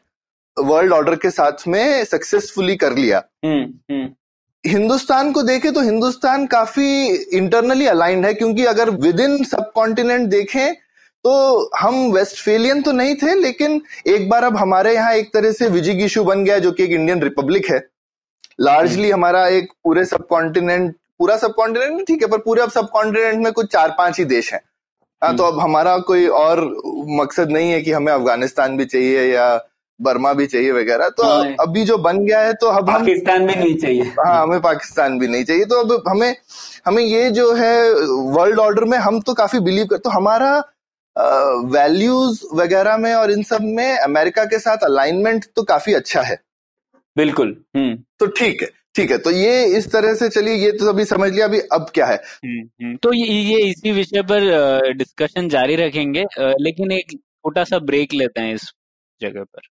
वर्ल्ड 0.57 0.93
ऑर्डर 0.93 1.15
के 1.17 1.31
साथ 1.31 1.67
में 1.69 2.05
सक्सेसफुली 2.05 2.77
कर 2.77 2.97
लिया। 2.97 3.23
हम्म 3.45 3.63
हम्म। 3.91 4.09
हिंदुस्तान 4.65 5.33
को 5.33 5.43
देखें 5.43 5.73
तो 5.73 5.81
हिंदुस्तान 5.81 6.47
काफ़ी 6.47 6.89
इंटरनली 7.39 7.87
अलाइंड 7.87 8.27
है 8.27 8.33
क्योंकि 8.35 8.65
अगर 8.65 8.91
विद 9.03 9.21
इन 9.21 9.43
सब 9.45 9.71
कॉन्टिनेंट 9.75 10.29
देखें 10.29 10.75
तो 11.27 11.71
हम 11.79 11.95
वेस्टफेलियन 12.13 12.83
तो 12.83 12.93
नहीं 12.93 13.15
थे 13.17 13.35
लेकिन 13.35 13.81
एक 14.07 14.29
बार 14.29 14.45
अब 14.45 14.57
हमारे 14.57 14.95
यहाँ 14.95 15.15
एक 15.15 15.33
तरह 15.35 15.53
से 15.53 15.69
विजिगिशु 15.69 16.23
बन 16.25 16.45
गया 16.45 16.59
जो 16.59 16.71
कि 16.73 16.85
एक 16.85 16.91
इंडियन 16.91 17.23
रिपब्लिक 17.23 17.71
है। 17.71 17.79
लार्जली 18.61 19.11
हमारा 19.11 19.47
एक 19.49 19.73
पूरे 19.85 20.05
सब 20.05 20.27
कॉन्टिनेंट 20.27 20.95
पूरा 21.19 21.37
सब 21.37 21.55
कॉन्टिनेंट 21.55 22.07
ठीक 22.07 22.23
है 22.23 22.29
पर 22.29 22.39
पूरे 22.39 22.63
अब 22.63 22.71
सब 22.71 22.91
कॉन्टिनेंट 22.91 23.43
में 23.45 23.53
कुछ 23.53 23.73
चार 23.73 23.95
पाँच 23.99 24.19
ही 24.19 24.25
देश 24.27 24.53
हैं। 24.53 24.61
हाँ 25.23 25.37
तो 25.37 25.45
अब 25.45 25.59
हमारा 25.61 25.97
कोई 26.09 26.27
और 26.37 26.63
मकसद 27.21 27.51
नहीं 27.51 27.71
है 27.71 27.81
कि 27.83 27.93
हमें 27.93 28.13
अफ़गानिस्तान 28.13 28.77
भी 28.77 28.85
चाहिए 28.85 29.25
या 29.33 29.57
बर्मा 30.01 30.33
भी 30.33 30.47
चाहिए 30.47 30.73
वगैरह। 30.73 31.09
तो 31.09 31.25
हाँ। 31.25 31.55
अभी 31.61 31.85
जो 31.85 31.99
बन 31.99 32.25
गया 32.25 32.41
है 32.41 32.53
तो 32.55 32.67
अब 32.69 32.91
हम 32.91 33.03
पाकिस्तान 33.05 33.47
भी 33.47 33.55
नहीं 33.55 33.75
चाहिए। 33.77 34.03
हाँ 34.21 34.43
हमें 34.43 34.61
पाकिस्तान 34.61 35.19
भी 35.19 35.29
नहीं 35.29 35.45
चाहिए। 35.45 35.65
तो 35.65 35.83
अब 35.85 36.09
हमें 36.09 36.35
हमें 36.87 37.03
ये 37.03 37.31
जो 37.31 37.53
है 37.55 37.91
वर्ल्ड 38.33 38.59
ऑर्डर 38.61 38.85
में 38.85 38.99
हम 38.99 39.21
तो 39.21 39.35
काफ़ी 39.35 39.61
बिलीव 39.61 39.87
कर 39.87 39.97
तो 39.97 40.11
हमारा 40.11 40.63
वैल्यूज़ 41.17 42.41
वगैरह 42.55 42.97
में 42.99 43.13
और 43.15 43.31
इन 43.31 43.43
सब 43.45 43.63
में 43.77 43.99
अमेरिका 43.99 44.45
के 44.45 44.59
साथ 44.59 44.85
अलाइनमेंट 44.85 45.45
तो 45.57 45.63
काफ़ी 45.65 45.95
अच्छा 45.95 46.23
है। 46.23 46.39
बिल्कुल 47.17 47.57
हम्म। 47.77 47.95
तो 48.19 48.27
ठीक 48.39 48.63
है 48.63 48.69
ठीक 48.95 49.11
है 49.11 49.17
तो 49.19 49.31
ये 49.31 49.65
इस 49.79 49.91
तरह 49.93 50.15
से 50.15 50.29
चलिए 50.31 50.55
ये 50.55 50.71
तो 50.73 50.89
अभी 50.89 51.05
समझ 51.05 51.31
लिया 51.33 51.47
अभी 51.47 51.59
अब 51.73 51.87
क्या 51.95 52.07
है? 52.07 52.17
हम्म, 52.17 52.61
हम्म। 52.83 52.97
तो 52.97 53.13
ये 53.13 53.27
ये 53.27 53.59
इसी 53.71 53.93
विषय 53.93 54.23
पर 54.23 54.93
डिस्कशन 54.95 55.49
जारी 55.49 55.77
रखेंगे 55.77 56.25
लेकिन 56.39 56.93
एक 56.93 57.13
छोटा 57.13 57.65
सा 57.65 57.79
ब्रेक 57.81 58.15
लेते 58.15 58.41
हैं 58.41 58.55
इस 58.55 58.71
जगह 59.21 59.45
पर। 59.45 59.75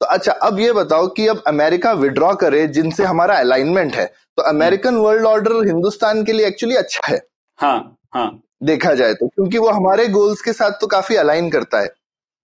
तो 0.00 0.06
अच्छा 0.06 0.32
अब 0.42 0.58
ये 0.60 0.72
बताओ 0.72 1.06
कि 1.16 1.26
अब 1.28 1.42
अमेरिका 1.46 1.92
विड्रॉ 1.94 2.34
करे 2.36 2.66
जिनसे 2.68 3.04
हमारा 3.04 3.34
अलाइनमेंट 3.38 3.94
है 3.94 4.12
तो 4.40 4.48
अमेरिकन 4.48 4.94
वर्ल्ड 4.96 5.26
ऑर्डर 5.26 5.52
हिंदुस्तान 5.66 6.22
के 6.24 6.32
लिए 6.32 6.46
एक्चुअली 6.46 6.76
अच्छा 6.76 7.10
है। 7.12 7.20
हाँ 7.58 7.96
हाँ। 8.14 8.42
देखा 8.62 8.92
जाए 8.94 9.14
तो 9.14 9.26
क्योंकि 9.28 9.58
वो 9.58 9.68
हमारे 9.68 10.06
गोल्स 10.08 10.40
के 10.40 10.52
साथ 10.52 10.70
तो 10.80 10.86
काफ़ी 10.86 11.16
अलाइन 11.16 11.50
करता 11.50 11.80
है। 11.80 11.88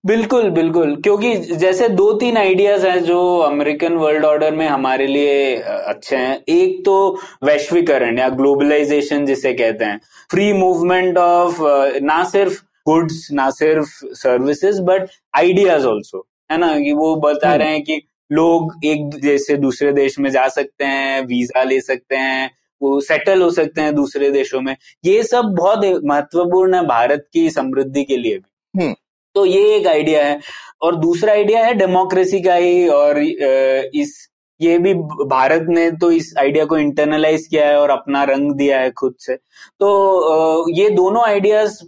बिल्कुल 0.04 0.50
बिल्कुल। 0.50 0.94
क्योंकि 0.96 1.34
जैसे 1.36 1.88
दो 1.88 2.12
तीन 2.12 2.36
आइडियाज़ 2.36 2.86
हैं 2.86 3.02
जो 3.04 3.18
अमेरिकन 3.38 3.94
वर्ल्ड 3.94 4.24
ऑर्डर 4.24 4.54
में 4.54 4.66
हमारे 4.68 5.06
लिए 5.06 5.56
अच्छे 5.62 6.16
हैं। 6.16 6.36
एक 6.48 6.84
तो 6.84 6.96
वैश्वीकरण 7.44 8.18
या 8.18 8.28
ग्लोबलाइजेशन 8.28 9.26
जिसे 9.26 9.52
कहते 9.52 9.84
हैं। 9.84 10.00
फ्री 10.30 10.52
मूवमेंट 10.52 11.18
ऑफ़ 11.18 11.62
ना 12.02 12.22
सिर्फ़ 12.24 12.62
गुड्स 12.88 13.28
ना 13.32 13.50
सिर्फ़ 13.50 13.88
सर्विसेज़ 14.16 14.80
बट 14.82 15.08
आइडियाज़ 15.36 15.86
ऑल्सो 15.86 16.26
है 16.52 16.58
ना? 16.58 16.74
कि 16.80 16.92
वो 16.92 17.14
बता 17.16 17.48
हम्म। 17.48 17.58
रहे 17.58 17.70
हैं 17.70 17.82
कि 17.82 18.00
लोग 18.30 18.84
एक 18.84 19.08
देश 19.14 19.46
से 19.46 19.56
दूसरे 19.56 19.92
देश 19.92 20.18
में 20.18 20.30
जा 20.30 20.46
सकते 20.48 20.84
हैं 20.84 21.24
वीज़ा 21.26 21.62
ले 21.62 21.80
सकते 21.80 22.16
हैं 22.16 22.50
वो 22.80 23.00
सेटल 23.00 23.42
हो 23.42 23.50
सकते 23.50 23.80
हैं 23.80 23.94
दूसरे 23.94 24.30
देशों 24.30 24.60
में। 24.60 24.76
ये 25.04 25.22
सब 25.22 25.54
बहुत 25.58 25.84
महत्वपूर्ण 26.04 26.74
है 26.74 26.86
भारत 26.86 27.26
की 27.32 27.48
समृद्धि 27.50 28.04
के 28.04 28.16
लिए 28.16 28.38
भी। 28.38 28.80
हम्म। 28.80 28.94
तो 29.34 29.44
ये 29.46 29.74
एक 29.76 29.86
आइडिया 29.86 30.24
है। 30.26 30.40
और 30.82 30.96
दूसरा 30.96 31.32
आइडिया 31.32 31.64
है 31.64 31.74
डेमोक्रेसी 31.74 32.40
का 32.40 32.54
ही 32.54 32.86
और 32.88 33.18
इस 33.18 34.16
ये 34.60 34.78
भी 34.78 34.94
भारत 34.94 35.66
ने 35.68 35.90
तो 35.90 36.10
इस 36.10 36.32
आइडिया 36.38 36.64
को 36.64 36.78
इंटरनलाइज 36.78 37.46
किया 37.46 37.66
है 37.68 37.76
और 37.80 37.90
अपना 37.90 38.22
रंग 38.24 38.52
दिया 38.52 38.80
है 38.80 38.90
खुद 38.90 39.14
से। 39.18 39.34
तो 39.80 40.72
ये 40.78 40.88
दोनों 40.90 41.24
आइडियाज़ 41.24 41.82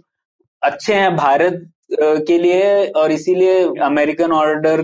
अच्छे 0.61 0.93
हैं 0.93 1.15
भारत 1.15 1.69
के 2.27 2.37
लिए 2.37 2.85
और 2.87 3.11
इसीलिए 3.11 3.63
अमेरिकन 3.83 4.31
ऑर्डर 4.31 4.81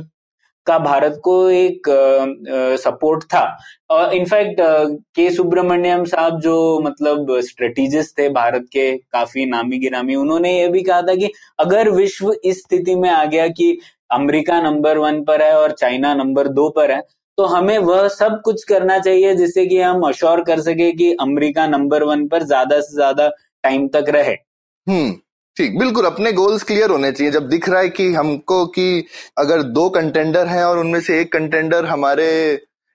का 0.67 0.77
भारत 0.79 1.19
को 1.23 1.33
एक 1.51 1.89
सपोर्ट 2.79 3.23
था। 3.25 4.11
इनफैक्ट 4.13 4.61
के 5.15 5.29
सुब्रमण्यम 5.31 6.03
साहब 6.05 6.39
जो 6.41 6.79
मतलब 6.79 7.39
स्ट्रेटेजिस्ट 7.41 8.17
थे 8.19 8.29
भारत 8.31 8.65
के, 8.71 8.91
काफ़ी 8.97 9.45
नामी 9.45 9.79
गिरामी, 9.79 10.15
उन्होंने 10.15 10.57
ये 10.57 10.67
भी 10.67 10.81
कहा 10.83 11.01
था 11.01 11.15
कि 11.15 11.31
अगर 11.59 11.89
विश्व 11.91 12.33
इस 12.45 12.61
स्थिति 12.61 12.95
में 12.95 13.09
आ 13.09 13.23
गया 13.25 13.47
कि 13.49 13.77
अमेरिका 14.11 14.61
नंबर 14.61 14.97
वन 14.97 15.23
पर 15.23 15.41
है 15.41 15.53
और 15.57 15.71
चाइना 15.73 16.13
नंबर 16.13 16.47
दो 16.49 16.69
पर 16.69 16.91
है 16.91 17.01
तो 17.37 17.45
हमें 17.45 17.77
वह 17.79 18.07
सब 18.09 18.39
कुछ 18.41 18.63
करना 18.63 18.97
चाहिए 18.99 19.33
जिससे 19.35 19.65
कि 19.65 19.79
हम 19.79 20.01
अश्योर 20.07 20.43
कर 20.43 20.59
सके 20.61 20.91
कि 20.91 21.11
अमेरिका 21.21 21.65
नंबर 21.67 22.03
वन 22.03 22.27
पर 22.27 22.43
ज़्यादा 22.43 22.79
से 22.81 22.95
ज़्यादा 22.95 23.27
टाइम 23.63 23.87
तक 23.87 24.09
रहे। 24.09 24.35
हम्म। 24.87 25.13
ठीक 25.57 25.77
बिल्कुल 25.79 26.05
अपने 26.05 26.31
गोल्स 26.33 26.63
क्लियर 26.63 26.89
होने 26.89 27.11
चाहिए। 27.11 27.31
जब 27.31 27.47
दिख 27.49 27.69
रहा 27.69 27.81
है 27.81 27.89
कि 27.89 28.11
हमको 28.13 28.65
कि 28.69 29.05
अगर 29.37 29.61
दो 29.73 29.89
कंटेंडर 29.89 30.47
हैं 30.47 30.63
और 30.63 30.79
उनमें 30.79 30.99
से 31.01 31.19
एक 31.21 31.31
कंटेंडर 31.33 31.85
हमारे 31.85 32.27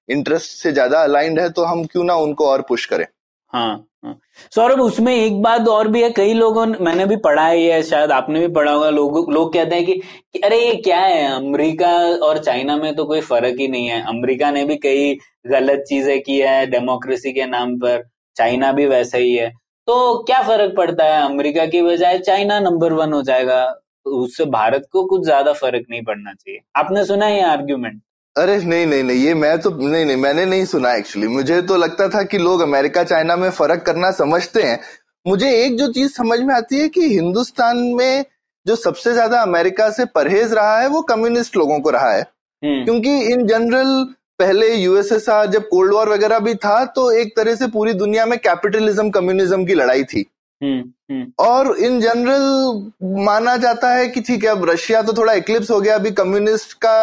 इंटरेस्ट 0.09 0.51
से 0.53 0.73
ज़्यादा 0.73 1.03
अलाइंड 1.03 1.39
है 1.41 1.49
तो 1.51 1.65
हम 1.65 1.85
क्यों 1.85 2.05
ना 2.05 2.15
उनको 2.17 2.47
और 2.47 2.63
पुश 2.69 2.85
करें? 2.87 3.07
हाँ 3.53 3.87
हाँ। 4.05 4.19
सौरभ 4.53 4.81
उसमें 4.81 5.15
एक 5.15 5.41
बात 5.43 5.69
और 5.69 5.89
भी 5.89 6.03
है 6.03 6.11
कई 6.11 6.35
लोगों 6.35 6.67
मैंने 6.81 7.07
भी 7.07 7.17
पढ़ा 7.25 7.47
है 7.47 7.83
शायद 7.83 8.11
आपने 8.13 8.41
भी 8.41 8.49
पढ़ा 8.55 8.73
होगा 8.73 8.91
लोग 8.91 9.33
लोग 9.33 9.53
कहते 9.55 9.75
हैं 9.75 9.85
कि, 9.87 9.95
कि 10.33 10.39
अरे 10.41 10.59
ये 10.59 10.75
क्या 10.83 10.99
है 11.01 11.27
अमेरिका 11.33 11.91
और 12.27 12.39
चाइना 12.39 12.77
में 12.77 12.95
तो 12.97 13.05
कोई 13.05 13.21
फ़र्क 13.23 13.57
ही 13.61 13.69
नहीं 13.69 13.87
है। 13.87 14.01
अमेरिका 14.09 14.51
ने 14.51 14.65
भी 14.65 14.77
कई 14.79 15.15
गलत 15.47 15.85
चीज़ें 15.89 16.21
की 16.23 16.39
है 16.39 16.67
डेमोक्रेसी 16.71 17.33
के 17.33 17.47
नाम 17.47 17.77
पर 17.79 18.03
चाइना 18.37 18.73
भी 18.73 18.87
वैसा 18.87 19.19
ही 19.19 19.35
है। 19.35 19.51
तो 19.89 20.23
क्या 20.25 20.41
फ़र्क 20.43 20.75
पड़ता 20.77 21.05
है 21.05 21.23
अमेरिका 21.23 21.65
की 21.67 21.83
बजाय 21.83 22.19
चाइना 22.21 22.59
नंबर 22.61 22.93
वन 22.93 23.13
हो 23.13 23.23
जाएगा? 23.23 23.63
उससे 24.07 24.45
भारत 24.51 24.87
को 24.93 25.05
कुछ 25.05 25.23
ज़्यादा 25.25 25.53
फ़र्क 25.55 25.87
नहीं 25.91 26.03
पड़ना 26.03 26.33
चाहिए। 26.33 26.61
आपने 26.77 27.05
सुना 27.05 27.27
है 27.27 27.37
ये 27.37 27.43
आर्ग्यूमेंट 27.45 28.01
अरे 28.37 28.57
नहीं 28.59 28.87
नहीं 28.87 29.03
नहीं 29.05 29.19
ये 29.19 29.35
मैं 29.35 29.59
तो 29.61 29.71
नहीं 29.71 30.05
नहीं 30.07 30.17
मैंने 30.17 30.45
नहीं 30.47 30.65
सुना 30.65 30.93
एक्चुअली 30.95 31.29
मुझे 31.29 31.61
तो 31.63 31.77
लगता 31.77 32.09
था 32.09 32.23
कि 32.23 32.39
लोग 32.39 32.61
अमेरिका 32.61 33.03
चाइना 33.05 33.37
में 33.37 33.49
फ़र्क 33.51 33.83
करना 33.87 34.11
समझते 34.13 34.63
हैं। 34.63 34.79
मुझे 35.27 35.51
एक 35.55 35.77
जो 35.79 35.89
चीज़ 35.93 36.13
समझ 36.13 36.39
में 36.41 36.55
आती 36.55 36.79
है 36.81 36.89
कि 36.89 37.09
हिंदुस्तान 37.09 37.79
में 37.97 38.25
जो 38.67 38.77
सबसे 38.77 39.13
ज़्यादा 39.13 39.41
अमेरिका 39.43 39.91
से 39.91 40.05
परहेज 40.15 40.53
रहा 40.53 40.79
है 40.79 40.89
वो 40.89 41.03
कम्युनिस्ट 41.03 41.57
लोगों 41.57 41.79
को 41.81 41.91
रहा 41.91 42.13
है। 42.13 42.21
हम्म। 42.21 42.85
क्योंकि 42.85 43.19
इन 43.33 43.47
जनरल 43.47 43.93
पहले 44.41 44.75
यूएसएसआर 44.75 45.47
जब 45.47 45.69
कोल्ड 45.69 45.93
वॉर 45.95 46.09
वगैरह 46.09 46.39
भी 46.41 46.55
था 46.65 46.85
तो 46.97 47.11
एक 47.13 47.37
तरह 47.37 47.55
से 47.55 47.67
पूरी 47.71 47.93
दुनिया 47.95 48.27
में 48.27 48.39
कैपिटलिज्म 48.39 49.11
कम्युनिज्म 49.11 49.65
की 49.65 49.75
लड़ाई 49.75 50.05
थी। 50.05 50.25
हम्म, 50.61 50.81
हम्म। 51.11 51.45
और 51.45 51.77
इन 51.79 52.01
जनरल 52.01 53.23
माना 53.25 53.57
जाता 53.57 53.93
है 53.95 54.09
कि 54.09 54.21
ठीक 54.21 54.45
है 54.45 54.51
अब 54.51 54.69
रशिया 54.71 55.03
तो 55.03 55.13
थोड़ा 55.13 55.33
इक्लिप्स 55.35 55.71
हो 55.71 55.81
गया 55.81 55.95
अभी 55.95 56.11
कम्युनिस्ट 56.19 56.73
का 56.85 56.97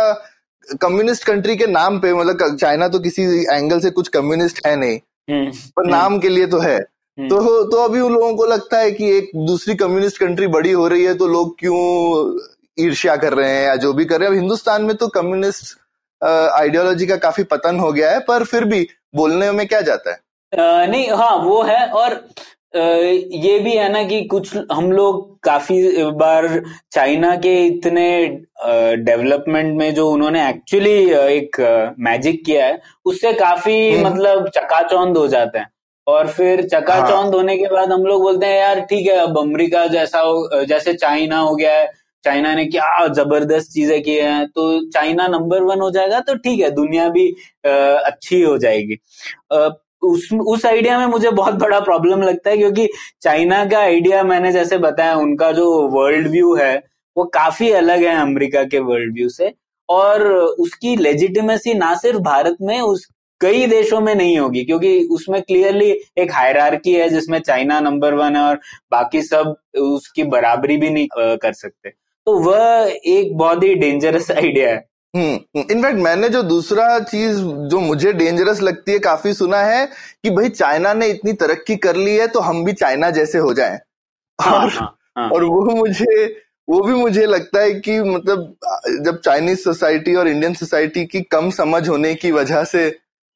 कम्युनिस्ट 0.81 1.23
कंट्री 1.23 1.55
के 1.55 1.67
नाम 1.67 1.99
पे 1.99 2.13
मतलब 2.13 2.55
चाइना 2.57 2.88
तो 2.88 2.99
किसी 2.99 3.23
एंगल 3.51 3.79
से 3.79 3.89
कुछ 3.91 4.07
कम्युनिस्ट 4.07 4.65
है 4.65 4.75
नहीं 4.75 4.99
हम्म, 5.29 5.51
पर 5.77 5.89
नाम 5.89 6.19
के 6.19 6.29
लिए 6.29 6.47
तो 6.47 6.59
है। 6.59 6.79
तो 7.17 7.63
तो 7.71 7.77
अभी 7.77 7.99
उन 7.99 8.13
लोगों 8.13 8.33
को 8.35 8.45
लगता 8.45 8.79
है 8.79 8.91
कि 8.91 9.09
एक 9.11 9.31
दूसरी 9.45 9.75
कम्युनिस्ट 9.75 10.17
कंट्री 10.17 10.47
बड़ी 10.47 10.71
हो 10.71 10.88
रही 10.88 11.03
है 11.03 11.13
तो 11.13 11.27
लोग 11.27 11.55
क्यों 11.59 11.79
ईर्ष्या 12.77 13.15
कर 13.15 13.33
रहे 13.33 13.49
हैं 13.49 13.63
या 13.65 13.75
जो 13.75 13.93
भी 13.93 14.05
कर 14.05 14.19
रहे 14.19 14.27
हैं? 14.27 14.35
अब 14.35 14.39
हिंदुस्तान 14.39 14.81
में 14.81 14.95
तो 14.95 15.07
कम्युनिस्ट 15.07 15.75
आइडियोलॉजी 16.22 17.05
का 17.05 17.15
काफ़ी 17.18 17.43
पतन 17.45 17.80
हो 17.80 17.91
गया 17.91 18.11
है 18.11 18.20
पर 18.20 18.43
फिर 18.43 18.63
भी 18.65 18.88
बोलने 19.15 19.51
में 19.51 19.68
क्या 19.68 19.82
जाता 19.82 20.11
है 20.11 20.18
आ, 20.53 20.86
नहीं 20.86 21.09
हाँ 21.11 21.36
वो 21.38 21.61
है 21.63 21.86
और 21.91 22.13
आ, 22.13 22.80
ये 22.80 23.59
भी 23.59 23.76
है 23.76 23.91
ना 23.91 24.03
कि 24.03 24.24
कुछ 24.26 24.55
हम 24.72 24.91
लोग 24.91 25.38
काफ़ी 25.43 26.03
बार 26.13 26.47
चाइना 26.91 27.36
के 27.36 27.55
इतने 27.65 28.07
डेवलपमेंट 29.03 29.78
में 29.78 29.93
जो 29.93 30.09
उन्होंने 30.09 30.47
एक्चुअली 30.49 30.99
एक 31.11 31.59
मैजिक 31.99 32.43
किया 32.45 32.65
है 32.65 32.82
उससे 33.05 33.34
काफ़ी 33.34 33.78
हम्म। 33.91 34.07
मतलब 34.07 34.49
चकाचौंध 34.49 35.18
हो 35.18 35.28
जाते 35.28 35.59
हैं 35.59 35.70
और 36.07 36.28
फिर 36.28 36.61
चकाचौंध 36.63 37.11
हाँ। 37.11 37.32
होने 37.32 37.57
के 37.57 37.68
बाद 37.68 37.91
हम 37.91 38.05
लोग 38.05 38.22
बोलते 38.22 38.45
हैं 38.45 38.59
यार 38.59 38.80
ठीक 38.82 39.07
है 39.07 39.18
अब 39.20 39.38
अमेरिका 39.38 39.86
जैसा 39.88 40.20
हो 40.20 40.63
जैसे 40.65 40.93
चाइना 40.95 41.39
हो 41.39 41.55
गया 41.55 41.74
है 41.74 41.91
चाइना 42.28 42.53
ने 42.55 42.65
क्या 42.67 43.07
ज़बरदस्त 43.13 43.71
चीज़ें 43.71 44.01
की 44.03 44.15
हैं। 44.15 44.47
तो 44.47 44.69
चाइना 44.91 45.28
नंबर 45.28 45.63
वन 45.63 45.82
हो 45.82 45.91
जाएगा 45.91 46.19
तो 46.21 46.36
ठीक 46.38 46.59
है 46.59 46.69
दुनिया 46.71 47.09
भी 47.09 47.28
आ, 47.65 47.69
अच्छी 47.71 48.41
हो 48.41 48.57
जाएगी। 48.57 48.97
आ, 49.53 49.67
उस 50.03 50.30
उस 50.47 50.65
आइडिया 50.65 50.97
में 50.99 51.05
मुझे 51.07 51.30
बहुत 51.32 51.53
बड़ा 51.59 51.80
प्रॉब्लम 51.80 52.21
लगता 52.21 52.49
है 52.49 52.57
क्योंकि 52.57 52.88
चाइना 53.21 53.63
का 53.65 53.80
आइडिया 53.80 54.23
मैंने 54.23 54.51
जैसे 54.51 54.78
बताया 54.78 55.15
उनका 55.17 55.51
जो 55.51 55.65
वर्ल्ड 55.89 56.28
व्यू 56.28 56.55
है 56.55 56.75
वो 57.17 57.23
काफ़ी 57.34 57.71
अलग 57.73 58.03
है 58.03 58.15
अमेरिका 58.21 58.63
के 58.63 58.80
वर्ल्ड 58.80 59.13
व्यू 59.13 59.30
से। 59.30 59.53
और 59.89 60.28
उसकी 60.59 60.95
लेजिटिमेसी 60.95 61.73
ना 61.73 61.93
सिर्फ़ 61.95 62.19
भारत 62.21 62.57
में 62.61 62.80
उस 62.82 63.07
कई 63.41 63.65
देशों 63.67 63.99
में 64.01 64.13
नहीं 64.15 64.38
होगी 64.38 64.63
क्योंकि 64.65 64.91
उसमें 65.11 65.41
क्लियरली 65.41 65.89
एक 66.17 66.32
हायरार्की 66.34 66.93
है 66.93 67.09
जिसमें 67.09 67.39
चाइना 67.39 67.80
नंबर 67.80 68.13
वन 68.13 68.36
है 68.36 68.41
और 68.43 68.59
बाकी 68.91 69.21
सब 69.23 69.55
उसकी 69.82 70.23
बराबरी 70.23 70.78
भी 70.78 70.89
नहीं 70.89 71.07
कर 71.15 71.53
सकते। 71.53 71.93
तो 72.28 72.38
वह 72.39 72.95
एक 73.07 73.38
बहुत 73.38 73.63
ही 73.63 73.73
डेंजरस 73.75 74.30
आइडिया 74.32 74.69
है 74.69 74.86
इनफैक्ट 75.13 75.84
हम्म, 75.84 76.03
मैंने 76.03 76.30
जो 76.30 76.41
दूसरा 76.43 76.88
चीज़ 77.01 77.38
जो 77.69 77.80
मुझे 77.80 78.11
डेंजरस 78.13 78.61
लगती 78.61 78.91
है 78.91 78.99
काफ़ी 78.99 79.34
सुना 79.34 79.57
है 79.57 79.86
कि 80.23 80.30
भाई 80.30 80.49
चाइना 80.49 80.93
ने 80.93 81.07
इतनी 81.07 81.34
तरक्की 81.34 81.75
कर 81.86 81.95
ली 81.95 82.15
है 82.15 82.28
तो 82.28 82.39
हम 82.39 82.63
भी 82.65 82.73
चाइना 82.73 83.09
जैसे 83.09 83.38
हो 83.38 83.53
जाएँ 83.53 83.80
हाँ, 84.39 84.53
और 84.53 84.69
हाँ, 84.69 84.97
हाँ. 85.17 85.30
और 85.30 85.43
वो 85.43 85.75
मुझे 85.75 86.25
वो 86.67 86.82
भी 86.82 86.93
मुझे 86.93 87.25
लगता 87.25 87.61
है 87.61 87.73
कि 87.80 87.99
मतलब 88.01 88.55
जब 89.05 89.21
चाइनीज़ 89.21 89.59
सोसाइटी 89.59 90.15
और 90.15 90.28
इंडियन 90.28 90.53
सोसाइटी 90.53 91.05
की 91.05 91.21
कम 91.32 91.49
समझ 91.53 91.88
होने 91.89 92.13
की 92.15 92.32
वजह 92.32 92.63
से 92.65 92.86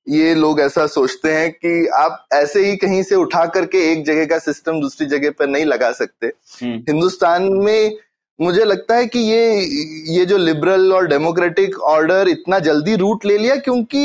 ये 0.08 0.36
लोग 0.36 0.60
ऐसा 0.60 0.88
सोचते 0.90 1.34
हैं 1.34 1.52
कि 1.52 1.88
आप 1.96 2.26
ऐसे 2.34 2.66
ही 2.66 2.76
कहीं 2.78 3.02
से 3.04 3.16
उठा 3.16 3.46
करके 3.56 3.92
एक 3.92 4.06
जगह 4.06 4.26
का 4.26 4.40
सिस्टम 4.42 4.82
दूसरी 4.82 5.08
जगह 5.08 5.32
पर 5.40 5.48
नहीं 5.48 5.66
लगा 5.66 5.92
सकते 5.94 6.28
हम्म। 6.28 6.78
हिंदुस्तान 6.90 7.44
में 7.56 7.98
मुझे 8.42 8.64
लगता 8.66 8.96
है 8.96 9.06
कि 9.06 9.20
ये 9.20 9.66
ये 10.10 10.26
जो 10.26 10.38
लिबरल 10.38 10.94
और 10.94 11.08
डेमोक्रेटिक 11.08 11.80
ऑर्डर 11.80 12.28
इतना 12.30 12.60
जल्दी 12.60 12.96
रूट 12.96 13.26
ले 13.26 13.38
लिया 13.38 13.56
क्योंकि 13.56 14.00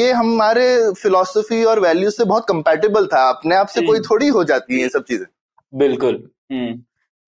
ये 0.00 0.12
हमारे 0.12 0.92
फिलोसफी 0.92 1.64
और 1.64 1.80
वैल्यू 1.80 2.10
से 2.10 2.24
बहुत 2.24 2.44
कंपैटिबल 2.48 3.06
था। 3.06 3.28
अपने 3.28 3.56
आप 3.56 3.68
से 3.68 3.86
कोई 3.86 4.00
थोड़ी 4.00 4.28
हो 4.28 4.44
जाती 4.44 4.80
है 4.80 4.88
सब 4.88 5.04
चीज़ें। 5.04 5.26
बिल्कुल। 5.74 6.22
हम्म, 6.52 6.72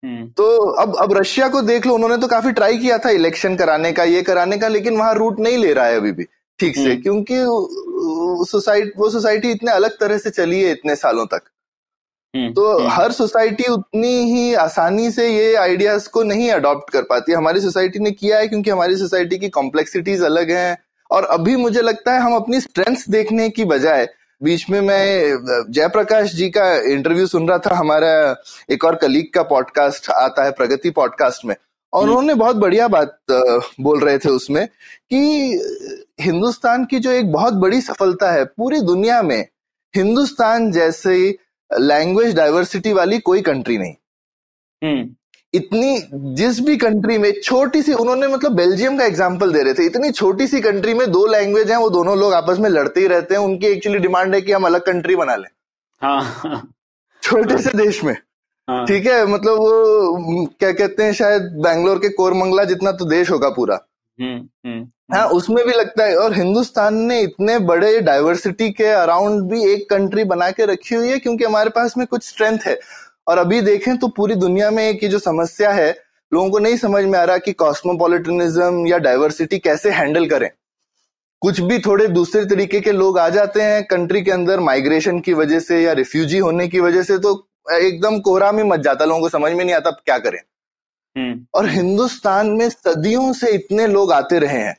हम्म। 0.04 0.28
तो 0.28 0.58
अब 0.58 0.96
अब 0.96 1.18
रशिया 1.18 1.48
को 1.48 1.62
देख 1.62 1.88
लो 1.88 1.94
उन्होंने 1.94 2.18
तो 2.18 2.28
काफ़ी 2.28 2.52
ट्राई 2.52 2.78
किया 2.78 2.98
था 2.98 3.10
इलेक्शन 3.10 3.56
कराने 3.56 3.92
का 3.92 4.04
ये 4.04 4.22
कराने 4.22 4.58
का 4.58 4.68
लेकिन 4.68 4.98
वहाँ 4.98 5.14
रूट 5.16 5.40
नहीं 5.40 5.58
ले 5.58 5.74
रहा 5.74 5.86
है 5.86 5.98
अभी 5.98 6.12
भी 6.12 6.24
ठीक 6.60 6.76
से 6.76 6.82
हम्म। 6.82 7.02
क्योंकि 7.02 7.36
सोसाइटी 8.50 8.92
वो 8.98 9.10
सोसाइटी 9.10 9.52
इतने 9.52 9.72
अलग 9.72 9.92
तरह 9.92 10.18
से 10.18 10.30
चली 10.30 10.62
है 10.62 10.72
इतने 10.72 10.96
सालों 10.96 11.26
तक। 11.26 11.36
हम्म, 11.36 11.61
तो 12.36 12.78
हम्म। 12.80 12.90
हर 12.92 13.12
सोसाइटी 13.12 13.64
उतनी 13.64 14.14
ही 14.32 14.54
आसानी 14.54 15.10
से 15.12 15.28
ये 15.30 15.56
आइडियाज़ 15.56 16.08
को 16.10 16.24
नहीं 16.24 16.50
अडॉप्ट 16.52 16.90
कर 16.90 17.02
पाती। 17.02 17.32
हमारी 17.32 17.62
सोसाइटी 17.62 18.00
ने 18.00 18.12
किया 18.12 18.38
है 18.38 18.48
क्योंकि 18.48 18.70
हमारी 18.70 18.96
सोसाइटी 18.96 19.38
की 19.38 19.50
कॉम्प्लेक्सिटीज 19.50 20.22
अलग 20.22 20.52
हैं 20.52 20.78
और 21.12 21.26
अभी 21.26 21.56
मुझे 21.56 21.82
लगता 21.82 22.14
है 22.14 22.20
हम 22.20 22.36
अपनी 22.36 22.62
स्ट्रेंथ्स 22.62 23.10
देखने 23.10 23.50
की 23.50 23.66
बजाय 23.66 24.08
बीच 24.44 24.70
में 24.70 24.80
मैं 24.82 25.66
जयप्रकाश 25.72 26.34
जी 26.36 26.50
का 26.50 26.66
इंटरव्यू 26.92 27.28
सुन 27.28 27.48
रहा 27.50 27.58
था 27.58 27.76
हमारा 27.76 28.14
एक 28.72 28.86
और 28.86 28.96
कलीग 28.96 29.34
का 29.34 29.44
पॉडकास्ट 29.44 30.10
आता 30.12 30.44
है 30.44 30.52
प्रगति 30.52 30.90
पॉडकास्ट 30.90 31.46
में। 31.46 31.56
और 31.94 32.04
उन्होंने 32.04 32.34
बहुत 32.34 32.56
बढ़िया 32.56 32.88
बात 32.88 33.18
बोल 33.82 34.00
रहे 34.00 34.18
थे 34.18 34.30
उसमें 34.30 34.66
कि 35.14 35.20
हिंदुस्तान 36.22 36.86
की 36.86 37.00
जो 37.00 37.12
एक 37.12 37.32
बहुत 37.32 37.54
बड़ी 37.54 37.82
सफलता 37.82 38.32
है 38.32 38.46
पूरी 38.46 38.80
दुनिया 38.82 39.22
में 39.22 39.48
हिंदुस्तान 39.94 40.72
जैसे 40.72 41.38
लैंग्वेज 41.72 42.36
डाइवर्सिटी 42.36 42.94
वाली 42.94 43.20
कोई 43.22 43.42
कंट्री 43.42 43.78
नहीं 43.78 43.94
हम्म। 44.82 45.10
इतनी 45.54 46.34
जिस 46.36 46.60
भी 46.60 46.76
कंट्री 46.78 47.18
में 47.18 47.32
छोटी 47.44 47.82
सी 47.82 47.94
उन्होंने 47.94 48.28
मतलब 48.28 48.56
बेल्जियम 48.56 48.98
का 48.98 49.06
एग्ज़ाम्पल 49.06 49.52
दे 49.54 49.64
रहे 49.64 49.74
थे 49.74 49.86
इतनी 49.86 50.12
छोटी 50.12 50.48
सी 50.48 50.62
कंट्री 50.62 50.94
में 50.94 51.10
दो 51.12 51.26
लैंग्वेज 51.28 51.72
हैं 51.72 51.78
वो 51.78 51.90
दोनों 51.90 52.18
लोग 52.18 52.34
आपस 52.34 52.60
में 52.60 52.70
लड़ते 52.70 53.00
ही 53.00 53.08
रहते 53.08 53.36
हैं 53.36 53.42
उनकी 53.42 53.68
एक्चुअली 53.68 54.00
डिमांड 54.00 54.36
है 54.36 54.42
कि 54.42 54.52
हम 54.52 54.66
अलग 54.66 54.86
कंट्री 54.86 55.16
बना 55.16 55.36
लें 55.36 55.50
हाँ 56.02 56.62
छोटे 57.24 57.58
से 57.58 57.78
देश 57.78 58.04
में 58.04 58.16
हाँ। 58.68 58.86
ठीक 58.86 59.06
है 59.06 59.26
मतलब 59.26 59.58
वो 59.58 60.46
क्या 60.60 60.72
कहते 60.72 61.04
हैं 61.04 61.14
शायद 61.14 61.42
बैंगलोर 61.64 61.98
के 62.00 62.10
कोरमंगला 62.14 62.64
जितना 62.64 62.92
तो 62.92 63.06
देश 63.06 63.32
होगा 63.32 63.50
पूरा 63.50 63.76
हम्म, 64.20 64.38
हम्म। 64.66 64.82
हाँ 65.14 65.28
उसमें 65.28 65.66
भी 65.66 65.72
लगता 65.72 66.04
है 66.04 66.16
और 66.18 66.34
हिंदुस्तान 66.34 66.96
ने 66.98 67.20
इतने 67.22 67.58
बड़े 67.60 68.00
डाइवर्सिटी 68.02 68.70
के 68.72 68.86
अराउंड 68.86 69.42
भी 69.44 69.64
एक 69.72 69.90
कंट्री 69.90 70.24
बना 70.24 70.50
के 70.52 70.66
रखी 70.66 70.96
हुई 70.96 71.10
है 71.10 71.18
क्योंकि 71.20 71.44
हमारे 71.44 71.70
पास 71.70 71.98
में 71.98 72.06
कुछ 72.08 72.28
स्ट्रेंथ 72.28 72.60
है। 72.60 72.80
और 73.28 73.38
अभी 73.38 73.62
देखें 73.62 73.98
तो 73.98 74.08
पूरी 74.08 74.36
दुनिया 74.36 74.70
में 74.72 74.84
एक 74.84 75.04
ये 75.04 75.10
जो 75.10 75.20
समस्या 75.20 75.72
है 75.72 75.90
लोगों 76.32 76.50
को 76.50 76.60
नहीं 76.60 76.78
समझ 76.78 77.04
में 77.04 77.18
आ 77.20 77.24
रहा 77.24 77.38
कि 77.38 77.54
कॉस्मोपॉलिटनिज्म 77.54 78.88
या 78.88 78.98
डाइवर्सिटी 78.98 79.60
कैसे 79.60 79.92
हैंडल 79.92 80.26
करें। 80.26 80.50
कुछ 81.42 81.60
भी 81.60 81.80
थोड़े 81.80 82.08
दूसरे 82.08 82.46
तरीके 82.46 82.80
के 82.80 82.92
लोग 82.92 83.20
आ 83.20 83.28
जाते 83.30 83.62
हैं 83.62 83.84
कंट्री 83.84 84.22
के 84.22 84.32
अंदर 84.32 84.60
माइग्रेशन 84.60 85.20
की 85.20 85.34
वजह 85.34 85.60
से 85.60 85.82
या 85.82 85.94
रिफ्यूजी 85.94 86.38
होने 86.38 86.68
की 86.68 86.80
वजह 86.80 87.04
से 87.04 87.18
तो 87.18 87.34
एकदम 87.74 88.20
कोहरा 88.20 88.52
में 88.52 88.64
मच 88.64 88.80
जाता 88.80 89.06
लोगों 89.06 89.22
को 89.22 89.30
समझ 89.30 89.52
में 89.52 89.64
नहीं 89.66 89.76
आता 89.76 89.92
क्या 89.92 90.18
करें। 90.18 90.40
हम्म। 91.16 91.46
और 91.56 91.70
हिंदुस्तान 91.70 92.48
में 92.50 92.70
सदियों 92.70 93.32
से 93.34 93.52
इतने 93.52 93.88
लोग 93.88 94.12
आते 94.12 94.40
रहे 94.40 94.60
हैं 94.60 94.76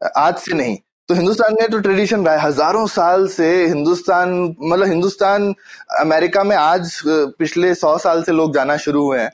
आज 0.00 0.36
से 0.38 0.54
नहीं। 0.54 0.76
तो 1.08 1.14
हिंदुस्तान 1.14 1.54
में 1.54 1.68
तो 1.70 1.78
ट्रेडिशन 1.80 2.24
रहा 2.24 2.34
है। 2.34 2.40
हज़ारों 2.40 2.86
साल 2.88 3.26
से 3.28 3.48
हिंदुस्तान 3.66 4.32
मतलब 4.62 4.86
हिंदुस्तान 4.86 5.54
अमेरिका 6.00 6.42
में 6.44 6.56
आज 6.56 7.00
पिछले 7.06 7.74
सौ 7.74 7.96
साल 7.98 8.22
से 8.22 8.32
लोग 8.32 8.54
जाना 8.54 8.76
शुरू 8.78 9.04
हुए 9.04 9.18
हैं। 9.20 9.30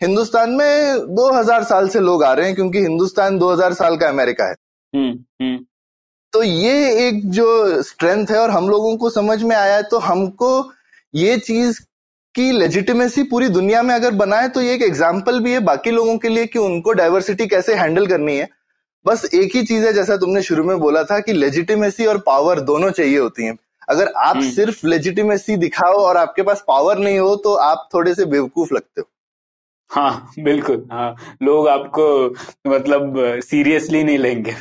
हिंदुस्तान 0.00 0.50
में 0.52 0.98
दो 1.14 1.30
हज़ार 1.32 1.64
साल 1.64 1.88
से 1.88 2.00
लोग 2.00 2.24
आ 2.24 2.32
रहे 2.32 2.46
हैं 2.46 2.54
क्योंकि 2.54 2.80
हिंदुस्तान 2.80 3.38
दो 3.38 3.52
हज़ार 3.52 3.72
साल 3.74 3.96
का 3.96 4.08
अमेरिका 4.08 4.44
है। 4.44 4.54
हम्म, 4.92 5.12
हम्म। 5.42 5.64
तो 6.32 6.42
ये 6.42 7.06
एक 7.06 7.30
जो 7.30 7.82
स्ट्रेंथ 7.82 8.30
है 8.30 8.38
और 8.38 8.50
हम 8.50 8.68
लोगों 8.68 8.96
को 8.96 9.10
समझ 9.10 9.42
में 9.42 9.54
आया 9.56 9.74
है 9.76 9.82
तो 9.82 9.98
हमको 10.00 10.48
ये 11.14 11.36
चीज़ 11.38 11.80
की 12.34 12.50
लेजिटिमेसी 12.52 13.22
पूरी 13.22 13.48
दुनिया 13.50 13.82
में 13.82 13.94
अगर 13.94 14.10
बनाए 14.14 14.48
तो 14.48 14.60
ये 14.60 14.74
एक 14.74 14.82
एग्ज़ाम्पल 14.82 15.38
भी 15.40 15.52
है 15.52 15.60
बाकी 15.62 15.90
लोगों 15.90 16.16
के 16.18 16.28
लिए 16.28 16.46
कि 16.46 16.58
उनको 16.58 16.92
डाइवर्सिटी 16.92 17.46
कैसे 17.46 17.74
हैंडल 17.74 18.06
करनी 18.06 18.36
है। 18.36 18.48
बस 19.06 19.24
एक 19.34 19.56
ही 19.56 19.62
चीज़ 19.62 19.84
है 19.86 19.92
जैसा 19.92 20.16
तुमने 20.16 20.42
शुरू 20.42 20.64
में 20.64 20.78
बोला 20.78 21.02
था 21.04 21.18
कि 21.20 21.32
लेजिटिमेसी 21.32 22.06
और 22.06 22.18
पावर 22.18 22.60
दोनों 22.62 22.90
चाहिए 22.90 23.18
होती 23.18 23.44
हैं। 23.44 23.56
अगर 23.88 24.08
आप 24.08 24.36
हम्म। 24.36 24.50
सिर्फ़ 24.50 24.86
लेजिटिमेसी 24.86 25.56
दिखाओ 25.56 25.96
और 25.96 26.16
आपके 26.16 26.42
पास 26.42 26.64
पावर 26.68 26.98
नहीं 26.98 27.18
हो 27.18 27.34
तो 27.36 27.54
आप 27.62 27.88
थोड़े 27.94 28.14
से 28.14 28.24
बेवकूफ़ 28.26 28.74
लगते 28.74 29.00
हो। 29.00 29.08
हाँ 29.90 30.32
बिल्कुल 30.38 30.86
हाँ। 30.92 31.14
लोग 31.42 31.68
आपको 31.68 32.04
मतलब 32.66 33.14
सीरियसली 33.40 34.02
नहीं 34.04 34.18
लेंगे 34.18 34.54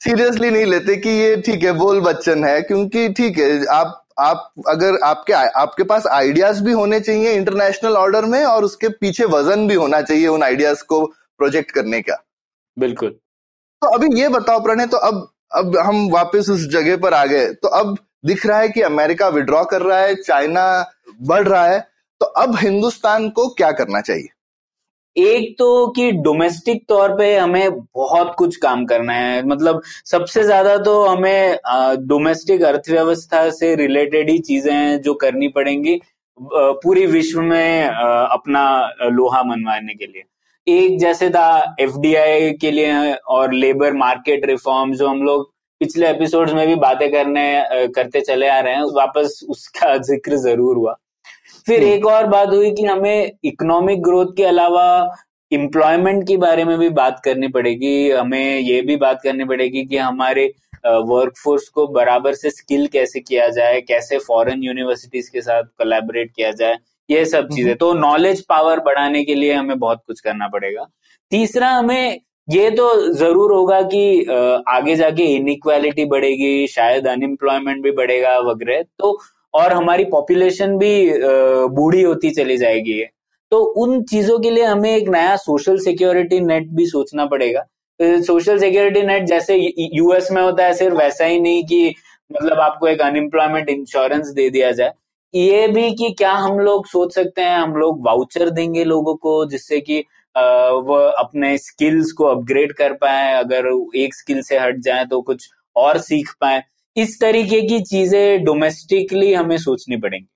सीरियसली 0.00 0.50
नहीं 0.50 0.64
लेते 0.64 0.96
कि 0.96 1.10
ये 1.10 1.36
ठीक 1.36 1.62
है 1.64 1.72
बोल 1.72 2.00
बच्चन 2.00 2.44
है 2.44 2.60
क्योंकि 2.62 3.08
ठीक 3.08 3.38
है 3.38 3.64
आप 3.66 4.04
आप 4.20 4.52
अगर 4.68 4.98
आपके 5.04 5.32
आपके 5.32 5.84
पास 5.84 6.06
आइडियाज़ 6.06 6.62
भी 6.64 6.72
होने 6.72 7.00
चाहिए 7.00 7.32
इंटरनेशनल 7.32 7.96
ऑर्डर 7.96 8.24
में 8.24 8.44
और 8.44 8.64
उसके 8.64 8.88
पीछे 9.00 9.24
वज़न 9.24 9.66
भी 9.68 9.74
होना 9.74 10.00
चाहिए 10.02 10.26
उन 10.26 10.42
आइडियाज़ 10.42 10.82
को 10.84 11.04
प्रोजेक्ट 11.40 11.70
करने 11.70 12.00
का। 12.02 12.22
बिल्कुल। 12.76 13.18
तो 13.82 13.88
अभी 13.88 14.20
ये 14.20 14.28
बताओ 14.30 14.62
प्रणय 14.62 14.86
तो 14.86 14.96
अब 14.98 15.26
अब 15.52 15.76
हम 15.78 16.08
वापस 16.10 16.48
उस 16.50 16.66
जगह 16.70 16.96
पर 16.96 17.14
आ 17.14 17.24
गए। 17.26 17.46
तो 17.52 17.68
अब 17.70 17.96
दिख 18.26 18.46
रहा 18.46 18.58
है 18.60 18.68
कि 18.68 18.80
अमेरिका 18.82 19.28
विड्रॉ 19.30 19.64
कर 19.66 19.82
रहा 19.82 19.98
है, 19.98 20.14
चाइना 20.16 20.64
बढ़ 21.22 21.46
रहा 21.48 21.66
है 21.66 21.78
तो 22.20 22.26
अब 22.26 22.56
हिंदुस्तान 22.56 23.28
को 23.30 23.48
क्या 23.50 23.70
करना 23.72 24.00
चाहिए? 24.00 24.28
एक 25.16 25.54
तो 25.58 25.86
कि 25.88 26.10
डोमेस्टिक 26.14 26.84
तौर 26.88 27.12
पे 27.18 27.34
हमें 27.36 27.78
बहुत 27.94 28.34
कुछ 28.38 28.56
काम 28.56 28.84
करना 28.86 29.12
है। 29.12 29.42
मतलब 29.46 29.82
सबसे 30.06 30.42
ज़्यादा 30.44 30.76
तो 30.78 31.04
हमें 31.04 31.58
डोमेस्टिक 32.08 32.62
अर्थव्यवस्था 32.64 33.48
से 33.50 33.74
रिलेटेड 33.76 34.30
ही 34.30 34.38
चीज़ें 34.40 34.72
हैं 34.72 35.00
जो 35.02 35.14
करनी 35.16 35.48
पड़ेंगी 35.50 36.00
पूरी 36.38 37.06
विश्व 37.08 37.40
में 37.42 37.84
अपना 37.84 38.64
लोहा 39.10 39.42
मनवाने 39.44 39.94
के 39.94 40.06
लिए। 40.06 40.22
एक 40.70 40.98
जैसे 41.00 41.28
था 41.30 41.76
FDI 41.80 42.52
के 42.60 42.70
लिए 42.70 43.12
और 43.30 43.52
लेबर 43.54 43.92
मार्केट 43.96 44.46
रिफॉर्म 44.46 44.92
जो 44.94 45.08
हम 45.08 45.22
लोग 45.22 45.50
पिछले 45.80 46.08
एपिसोड्स 46.08 46.52
में 46.52 46.66
भी 46.66 46.74
बातें 46.78 47.10
करने 47.12 47.44
करते 47.94 48.20
चले 48.22 48.48
आ 48.48 48.58
रहे 48.60 48.74
हैं 48.74 48.82
वापस 48.94 49.40
उसका 49.48 49.96
ज़िक्र 50.02 50.36
ज़रूर 50.38 50.76
हुआ 50.76 50.96
फिर 51.66 51.80
हम्म। 51.80 51.92
एक 51.92 52.06
और 52.06 52.26
बात 52.26 52.48
हुई 52.48 52.70
कि 52.70 52.84
हमें 52.84 53.30
इकोनॉमिक 53.44 54.02
ग्रोथ 54.02 54.32
के 54.36 54.44
अलावा 54.44 54.86
इम्प्लॉयमेंट 55.52 56.26
के 56.28 56.36
बारे 56.36 56.64
में 56.64 56.78
भी 56.78 56.88
बात 56.94 57.20
करनी 57.24 57.48
पड़ेगी 57.48 58.10
हमें 58.10 58.58
ये 58.58 58.80
भी 58.82 58.96
बात 58.98 59.20
करनी 59.22 59.44
पड़ेगी 59.44 59.84
कि 59.84 59.96
हमारे 59.96 60.46
वर्कफोर्स 60.86 61.68
को 61.68 61.86
बराबर 61.92 62.34
से 62.34 62.50
स्किल 62.50 62.86
कैसे 62.88 63.20
किया 63.20 63.48
जाए 63.50 63.80
कैसे 63.82 64.18
फॉरेन 64.20 64.62
यूनिवर्सिटीज 64.62 65.28
के 65.28 65.40
साथ 65.40 65.62
कोलैबोरेट 65.78 66.32
किया 66.32 66.50
जाए 66.52 66.76
ये 67.08 67.24
सब 67.24 67.38
हम्म। 67.38 67.54
चीज़ें 67.54 67.76
तो 67.76 67.92
नॉलेज 67.96 68.44
पावर 68.46 68.80
बढ़ाने 68.80 69.24
के 69.24 69.34
लिए 69.34 69.52
हमें 69.54 69.78
बहुत 69.78 70.02
कुछ 70.06 70.20
करना 70.20 70.48
पड़ेगा 70.48 70.86
तीसरा 71.32 71.68
हमें 71.70 72.20
ये 72.48 72.70
तो 72.70 72.90
ज़रूर 73.14 73.52
होगा 73.52 73.80
कि 73.84 74.24
आगे 74.68 74.94
जाके 74.96 75.22
इनइक्वालिटी 75.34 76.04
बढ़ेगी 76.06 76.66
शायद 76.66 77.06
अनएम्प्लॉयमेंट 77.08 77.82
भी 77.82 77.90
बढ़ेगा 77.92 78.38
वगैरह 78.40 78.82
तो 78.98 79.18
और 79.54 79.72
हमारी 79.72 80.04
पॉपुलेशन 80.06 80.76
भी 80.78 80.92
बूढ़ी 81.70 82.02
होती 82.02 82.30
चली 82.32 82.56
जाएगी 82.56 83.02
तो 83.52 83.58
उन 83.76 84.02
चीज़ों 84.04 84.38
के 84.38 84.50
लिए 84.50 84.64
हमें 84.64 84.94
एक 84.94 85.08
नया 85.08 85.36
सोशल 85.38 85.78
सिक्योरिटी 85.80 86.40
नेट 86.42 86.68
भी 86.70 86.86
सोचना 86.86 87.26
पड़ेगा 87.26 87.64
सोशल 88.00 88.58
सिक्योरिटी 88.58 89.02
नेट 89.02 89.24
जैसे 89.26 89.56
यूएस 89.78 90.30
में 90.32 90.42
होता 90.42 90.64
है 90.64 90.74
सिर्फ़ 90.74 90.96
वैसा 90.96 91.24
ही 91.24 91.38
नहीं 91.40 91.64
कि 91.64 91.94
मतलब 92.30 92.60
आपको 92.60 92.88
एक 92.88 93.00
अनएम्प्लॉयमेंट 93.02 93.68
इंश्योरेंस 93.70 94.28
दे 94.30 94.48
दिया 94.50 94.70
जाए 94.72 94.92
ये 95.34 95.66
भी 95.68 95.90
कि 95.90 96.10
क्या 96.18 96.32
हम 96.32 96.58
लोग 96.58 96.86
सोच 96.86 97.14
सकते 97.14 97.42
हैं 97.42 97.58
हम 97.58 97.74
लोग 97.74 98.06
वाउचर 98.06 98.50
देंगे 98.50 98.84
लोगों 98.84 99.14
को 99.14 99.44
जिससे 99.46 99.80
कि 99.80 99.98
वो 100.86 100.96
अपने 101.18 101.56
स्किल्स 101.58 102.12
को 102.12 102.24
अपग्रेड 102.24 102.72
कर 102.72 102.92
पाए 102.92 103.32
अगर 103.34 103.66
एक 103.96 104.14
स्किल 104.14 104.42
से 104.42 104.58
हट 104.58 104.80
जाए 104.80 105.04
तो 105.04 105.20
कुछ 105.20 105.48
और 105.76 105.98
सीख 105.98 106.32
पाए 106.40 106.62
इस 106.96 107.20
तरीके 107.20 107.60
की 107.62 107.80
चीज़ें 107.80 108.44
डोमेस्टिकली 108.44 109.32
हमें 109.34 109.58
सोचनी 109.58 109.96
पड़ेंगी 109.96 110.28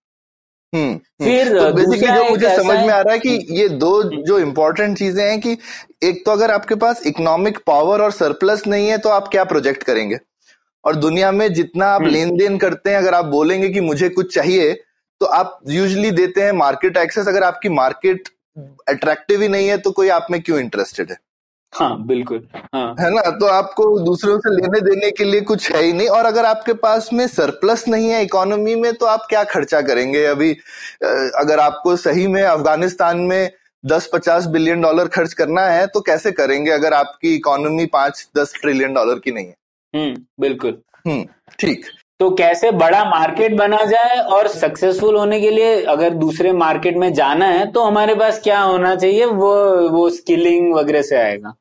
हम्म, 0.73 0.91
हम्म। 0.91 1.25
फिर 1.25 1.49
तो 1.59 1.73
बेसिकली 1.73 2.09
जो 2.09 2.29
मुझे 2.31 2.57
समझ 2.57 2.77
में 2.79 2.93
आ 2.95 3.01
रहा 3.01 3.13
है 3.13 3.19
कि 3.19 3.47
ये 3.51 3.69
दो। 3.69 4.03
जो 4.03 4.39
इम्पोर्टेंट 4.39 4.99
चीज़ें 4.99 5.25
हैं 5.25 5.41
कि 5.41 5.57
एक 6.03 6.23
तो 6.27 6.33
अगर 6.33 6.51
आपके 6.51 6.75
पास 6.75 7.07
इकोनॉमिक 7.07 7.59
पावर 7.67 8.03
और 8.03 8.11
सरप्लस 8.11 8.67
नहीं 8.67 8.89
है 8.89 8.99
तो 8.99 9.09
आप 9.09 9.29
क्या 9.29 9.45
प्रोजेक्ट 9.45 9.83
करेंगे 9.83 10.19
और 10.85 10.97
दुनिया 10.97 11.33
में 11.33 11.53
जितना 11.55 11.87
आप 11.87 12.03
लेन 12.03 12.37
देन 12.37 12.59
करते 12.59 12.91
हैं 12.91 12.97
अगर 12.97 13.15
आप 13.15 13.25
बोलेंगे 13.25 13.69
कि 13.69 13.81
मुझे 13.81 14.09
कुछ 14.09 14.35
चाहिए 14.35 14.73
तो 15.21 15.27
आप 15.27 15.59
यूजली 15.69 16.11
देते 16.11 16.43
हैं 16.43 16.53
मार्केट 16.53 16.97
एक्सेस 16.97 17.29
अगर 17.29 17.43
आपकी 17.43 17.69
मार्केट 17.71 18.29
अट्रैक्टिव 18.89 19.43
ही 19.43 19.49
नहीं 19.49 19.69
है 19.69 19.77
तो 19.79 19.91
कोई 19.91 20.09
आप 20.11 20.27
में 20.31 20.41
क्यों 20.43 20.59
इंटरेस्टेड 20.61 21.11
है? 21.11 21.17
हाँ 21.73 22.07
बिल्कुल 22.07 22.43
हाँ। 22.55 22.95
है 23.01 23.11
ना? 23.11 23.21
तो 23.31 23.47
आपको 23.47 23.85
दूसरों 23.99 24.39
से 24.39 24.51
लेने 24.51 24.81
देने 24.81 25.11
के 25.11 25.25
लिए 25.25 25.41
कुछ 25.41 25.71
है 25.73 25.83
ही 25.83 25.93
नहीं। 25.93 26.09
और 26.09 26.27
अगर 26.27 26.45
आपके 26.45 26.73
पास 26.75 27.09
में 27.13 27.27
सरप्लस 27.27 27.87
नहीं 27.89 28.09
है 28.09 28.23
इकोनॉमी 28.25 28.75
में 28.75 28.93
तो 28.95 29.07
आप 29.07 29.27
क्या 29.29 29.45
खर्चा 29.45 29.81
करेंगे? 29.83 30.25
अभी 30.27 30.51
अगर 31.03 31.61
आपको 31.61 31.97
सही 31.97 32.27
में 32.27 32.43
अफ़गानिस्तान 32.43 33.19
में 33.21 33.51
दस 33.85 34.11
पचास 34.13 34.47
बिलियन 34.47 34.81
डॉलर 34.81 35.09
खर्च 35.09 35.33
करना 35.33 35.67
है 35.67 35.87
तो 35.87 36.01
कैसे 36.01 36.33
करेंगे? 36.33 36.71
अगर 36.71 36.95
आपकी 36.95 37.35
इकोनॉमी 37.35 37.87
पाँच 37.87 38.29
दस 38.37 38.55
ट्रिलियन 38.61 38.95
डॉलर 38.95 39.19
की 39.19 39.31
नहीं 39.31 39.47
है। 39.47 39.55
हम्म 39.95 40.15
बिल्कुल। 40.41 40.81
हम्म 41.07 41.25
ठीक। 41.59 41.87
तो 42.21 42.31
कैसे 42.31 42.71
बड़ा 42.73 43.05
मार्केट 43.05 43.57
बना 43.57 43.83
जाए 43.85 44.17
और 44.27 44.49
सक्सेसफुल 44.49 45.17
होने 45.17 45.41
के 45.41 45.51
लिए 45.51 45.83
अगर 45.85 46.11
दूसरे 46.17 46.53
मार्केट 46.53 46.97
में 46.97 47.13
जाना 47.15 47.47
है 47.47 47.71
तो 47.73 47.83
हमारे 47.85 48.15
पास 48.15 48.41
क्या 48.45 48.61
होना 48.61 48.95
चाहिए? 48.97 49.25
वो 49.25 49.89
वो 49.91 50.09
स्किलिंग 50.11 50.75
वगैरह 50.75 51.03
से 51.03 51.17
आएगा। 51.17 51.55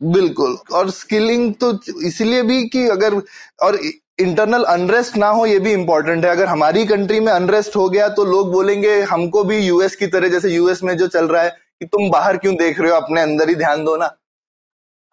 बिल्कुल। 0.00 0.56
और 0.72 0.90
स्किलिंग 0.90 1.52
तो 1.54 1.72
इसलिए 2.06 2.42
भी 2.42 2.62
कि 2.68 2.86
अगर 2.88 3.14
और 3.62 3.78
इंटरनल 4.20 4.62
अनरेस्ट 4.64 5.16
ना 5.16 5.28
हो 5.28 5.46
ये 5.46 5.58
भी 5.58 5.72
इम्पोर्टेंट 5.72 6.24
है। 6.24 6.30
अगर 6.30 6.46
हमारी 6.46 6.84
कंट्री 6.86 7.20
में 7.20 7.32
अनरेस्ट 7.32 7.76
हो 7.76 7.88
गया 7.88 8.08
तो 8.08 8.24
लोग 8.24 8.52
बोलेंगे 8.52 9.00
हमको 9.02 9.44
भी 9.44 9.58
यूएस 9.58 9.96
की 9.96 10.06
तरह 10.06 10.28
जैसे 10.28 10.50
यूएस 10.50 10.82
में 10.84 10.96
जो 10.96 11.06
चल 11.08 11.28
रहा 11.28 11.42
है 11.42 11.50
कि 11.50 11.86
तुम 11.86 12.10
बाहर 12.10 12.36
क्यों 12.36 12.54
देख 12.56 12.80
रहे 12.80 12.90
हो? 12.90 12.96
अपने 12.96 13.20
अंदर 13.20 13.48
ही 13.48 13.54
ध्यान 13.54 13.84
दो 13.84 13.96
ना। 13.96 14.16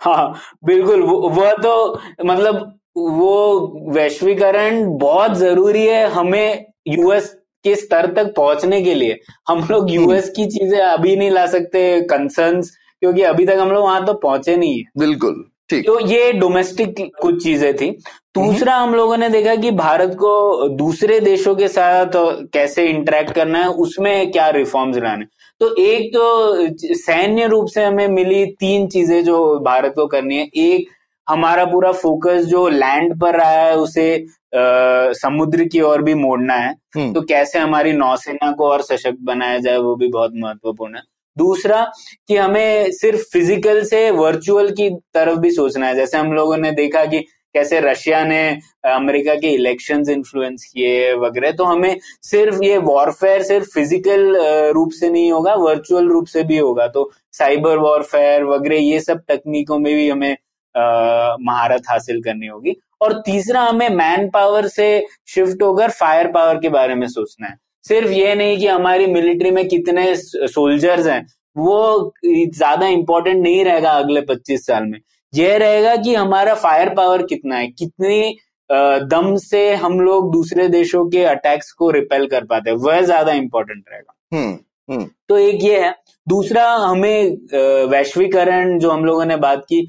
हाँ 0.01 0.33
बिल्कुल 0.65 1.01
वो 1.01 1.51
तो 1.63 2.01
मतलब 2.25 2.73
वो 2.97 3.91
वैश्वीकरण 3.93 4.85
बहुत 4.97 5.35
ज़रूरी 5.37 5.85
है 5.85 6.07
हमें 6.11 6.65
यूएस 6.87 7.33
के 7.65 7.75
स्तर 7.75 8.11
तक 8.13 8.33
पहुँचने 8.35 8.81
के 8.81 8.93
लिए। 8.93 9.19
हम 9.49 9.67
लोग 9.71 9.91
यूएस 9.91 10.23
हम्म। 10.23 10.33
की 10.35 10.45
चीज़ें 10.49 10.79
अभी 10.79 11.15
नहीं 11.15 11.31
ला 11.31 11.45
सकते 11.47 12.01
कंसर्न्स 12.09 12.71
क्योंकि 13.01 13.21
अभी 13.23 13.45
तक 13.45 13.57
हम 13.59 13.71
लोग 13.71 13.83
वहाँ 13.83 14.05
तो 14.05 14.13
पहुँचे 14.15 14.55
नहीं 14.57 14.77
है। 14.77 14.83
बिल्कुल 14.97 15.43
ठीक। 15.69 15.85
तो 15.85 15.99
ये 15.99 16.31
डोमेस्टिक 16.33 16.99
कुछ 17.21 17.43
चीज़ें 17.43 17.75
थी। 17.77 17.89
दूसरा 18.35 18.75
हम 18.75 18.93
लोगों 18.95 19.17
ने 19.17 19.29
देखा 19.29 19.55
कि 19.55 19.71
भारत 19.73 20.13
को 20.19 20.67
दूसरे 20.77 21.19
देशों 21.19 21.55
के 21.55 21.67
साथ 21.67 22.11
कैसे 22.53 22.85
इंटरेक्ट 22.87 23.31
करना 23.31 23.59
है 23.59 23.69
उसमें 23.85 24.31
क्या 24.31 24.49
रिफॉर्म्स 24.51 24.97
लाने 24.97 25.25
तो 25.61 25.73
एक 25.81 26.09
तो 26.15 26.95
सैन्य 26.95 27.45
रूप 27.47 27.67
से 27.67 27.83
हमें 27.83 28.07
मिली 28.07 28.45
तीन 28.59 28.87
चीज़ें 28.87 29.23
जो 29.23 29.37
भारत 29.59 29.93
को 29.95 30.05
करनी 30.07 30.37
है। 30.37 30.43
एक 30.57 30.87
हमारा 31.27 31.65
पूरा 31.65 31.91
फोकस 31.91 32.43
जो 32.45 32.67
लैंड 32.69 33.19
पर 33.21 33.35
रहा 33.37 33.51
है 33.51 33.75
उसे 33.77 34.15
आ, 34.15 35.11
समुद्र 35.13 35.63
की 35.63 35.81
ओर 35.81 36.01
भी 36.01 36.13
मोड़ना 36.13 36.53
है। 36.53 36.69
हम्म। 36.95 37.13
तो 37.13 37.21
कैसे 37.21 37.59
हमारी 37.59 37.91
नौसेना 37.93 38.51
को 38.51 38.67
और 38.67 38.81
सशक्त 38.81 39.17
बनाया 39.21 39.57
जाए 39.59 39.77
वो 39.77 39.95
भी 39.95 40.07
बहुत 40.07 40.31
महत्वपूर्ण 40.35 40.95
है। 40.95 41.01
दूसरा 41.37 41.83
कि 42.27 42.35
हमें 42.37 42.91
सिर्फ़ 42.91 43.23
फ़िज़िकल 43.33 43.83
से 43.85 44.09
वर्चुअल 44.11 44.69
की 44.71 44.89
तरफ़ 45.13 45.39
भी 45.39 45.51
सोचना 45.51 45.87
है। 45.87 45.95
जैसे 45.95 46.17
हम 46.17 46.31
लोगों 46.33 46.57
ने 46.57 46.71
देखा 46.71 47.03
कि 47.05 47.17
कैसे 47.57 47.79
रशिया 47.81 48.23
ने 48.25 48.41
अमेरिका 48.87 49.35
के 49.35 49.53
इलेक्शंस 49.53 50.09
इन्फ्लुएंस 50.09 50.63
किए 50.65 51.13
वगैरह 51.17 51.51
तो 51.53 51.63
हमें 51.65 51.95
सिर्फ़ 52.23 52.63
ये 52.63 52.77
वॉरफेयर 52.85 53.43
सिर्फ़ 53.43 53.67
फ़िज़िकल 53.69 54.35
रूप 54.73 54.91
से 54.93 55.09
नहीं 55.09 55.31
होगा 55.31 55.53
वर्चुअल 55.57 56.07
रूप 56.09 56.25
से 56.27 56.43
भी 56.43 56.57
होगा। 56.57 56.87
तो 56.87 57.09
साइबर 57.33 57.77
वॉरफेयर 57.79 58.43
वगैरह, 58.45 58.75
ये 58.77 58.99
सब 59.01 59.21
तकनीकों 59.29 59.77
में 59.79 59.93
भी 59.95 60.09
हमें 60.09 60.35
महारत 60.75 61.83
हासिल 61.89 62.21
करनी 62.23 62.47
होगी। 62.47 62.75
और 63.01 63.13
तीसरा, 63.25 63.61
हमें 63.61 63.89
मैन 63.91 64.29
पावर 64.29 64.67
से 64.67 65.05
शिफ्ट 65.27 65.63
होकर 65.63 65.89
फायर 65.91 66.27
पावर 66.31 66.59
के 66.59 66.69
बारे 66.69 66.95
में 66.95 67.07
सोचना 67.09 67.47
है। 67.47 67.55
सिर्फ़ 67.85 68.11
ये 68.11 68.35
नहीं 68.35 68.57
कि 68.57 68.67
हमारी 68.67 69.07
मिलिट्री 69.07 69.51
में 69.51 69.67
कितने 69.67 70.15
सोल्जर्स 70.15 71.07
हैं, 71.07 71.25
वो 71.55 72.13
ज़्यादा 72.25 72.87
इंपॉर्टेंट 72.89 73.41
नहीं 73.43 73.63
रहेगा 73.65 73.91
अगले 73.93 74.21
25 74.23 74.65
साल 74.65 74.83
में। 74.85 74.99
यह 75.33 75.57
रहेगा 75.57 75.95
कि 75.95 76.13
हमारा 76.15 76.53
फायर 76.55 76.89
पावर 76.89 77.25
कितना 77.25 77.55
है 77.55 77.67
कितनी 77.69 78.37
दम 78.69 79.35
से 79.37 79.73
हम 79.75 79.99
लोग 79.99 80.31
दूसरे 80.31 80.67
देशों 80.69 81.05
के 81.09 81.23
अटैक्स 81.25 81.71
को 81.71 81.89
रिपेल 81.91 82.25
कर 82.27 82.45
पाते 82.45 82.69
हैं 82.69 82.77
वह 82.77 83.01
ज़्यादा 83.01 83.33
इंपॉर्टेंट 83.33 83.83
रहेगा 83.89 84.37
हम्म, 84.37 84.57
हम्म। 84.89 85.09
तो 85.29 85.37
एक 85.37 85.63
ये 85.63 85.79
है 85.79 85.95
दूसरा 86.27 86.65
हमें 86.69 87.87
वैश्वीकरण 87.89 88.77
जो 88.79 88.91
हम 88.91 89.05
लोगों 89.05 89.25
ने 89.25 89.35
बात 89.37 89.65
की 89.65 89.87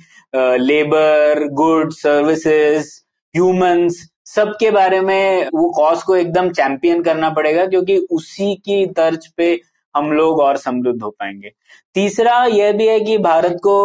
लेबर 0.60 1.46
गुड 1.54 1.92
सर्विसेज़ 1.94 2.90
ह्यूमंस 3.34 4.06
सबके 4.26 4.70
बारे 4.70 5.00
में 5.00 5.48
वो 5.54 5.68
कॉज 5.72 6.02
को 6.02 6.16
एकदम 6.16 6.50
चैंपियन 6.52 7.02
करना 7.02 7.30
पड़ेगा 7.30 7.66
क्योंकि 7.66 7.96
उसी 8.10 8.54
की 8.56 8.84
तर्ज 8.92 9.26
पे 9.36 9.54
हम 9.98 10.12
लोग 10.12 10.40
और 10.40 10.56
समृद्ध 10.56 11.02
हो 11.02 11.10
पाएँगे। 11.10 11.52
तीसरा 11.94 12.44
यह 12.46 12.72
भी 12.72 12.86
है 12.86 13.00
कि 13.00 13.16
भारत 13.18 13.56
को 13.62 13.78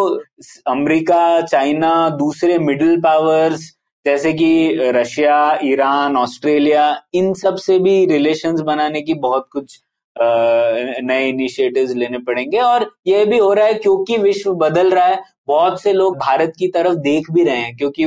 अमेरिका, 0.67 1.41
चाइना, 1.41 2.09
दूसरे 2.09 2.57
मिडिल 2.59 2.99
पावर्स 3.01 3.71
जैसे 4.05 4.31
कि 4.33 4.77
रशिया, 4.93 5.59
ईरान, 5.63 6.17
ऑस्ट्रेलिया, 6.17 6.85
इन 7.13 7.33
सबसे 7.33 7.77
भी 7.79 8.05
रिलेशंस 8.05 8.61
बनाने 8.61 9.01
की 9.01 9.13
बहुत 9.13 9.47
कुछ 9.51 9.79
नए 10.15 11.27
इनिशिएटिव्स 11.29 11.93
लेने 11.95 12.17
पड़ेंगे। 12.19 12.57
और 12.57 12.89
यह 13.07 13.25
भी 13.25 13.37
हो 13.37 13.53
रहा 13.53 13.65
है 13.65 13.73
क्योंकि 13.73 14.17
विश्व 14.17 14.51
बदल 14.55 14.91
रहा 14.91 15.05
है, 15.05 15.21
बहुत 15.47 15.81
से 15.81 15.93
लोग 15.93 16.17
भारत 16.17 16.53
की 16.59 16.67
तरफ़ 16.67 16.95
देख 16.95 17.31
भी 17.31 17.43
रहे 17.43 17.57
हैं, 17.57 17.75
क्योंकि 17.77 18.05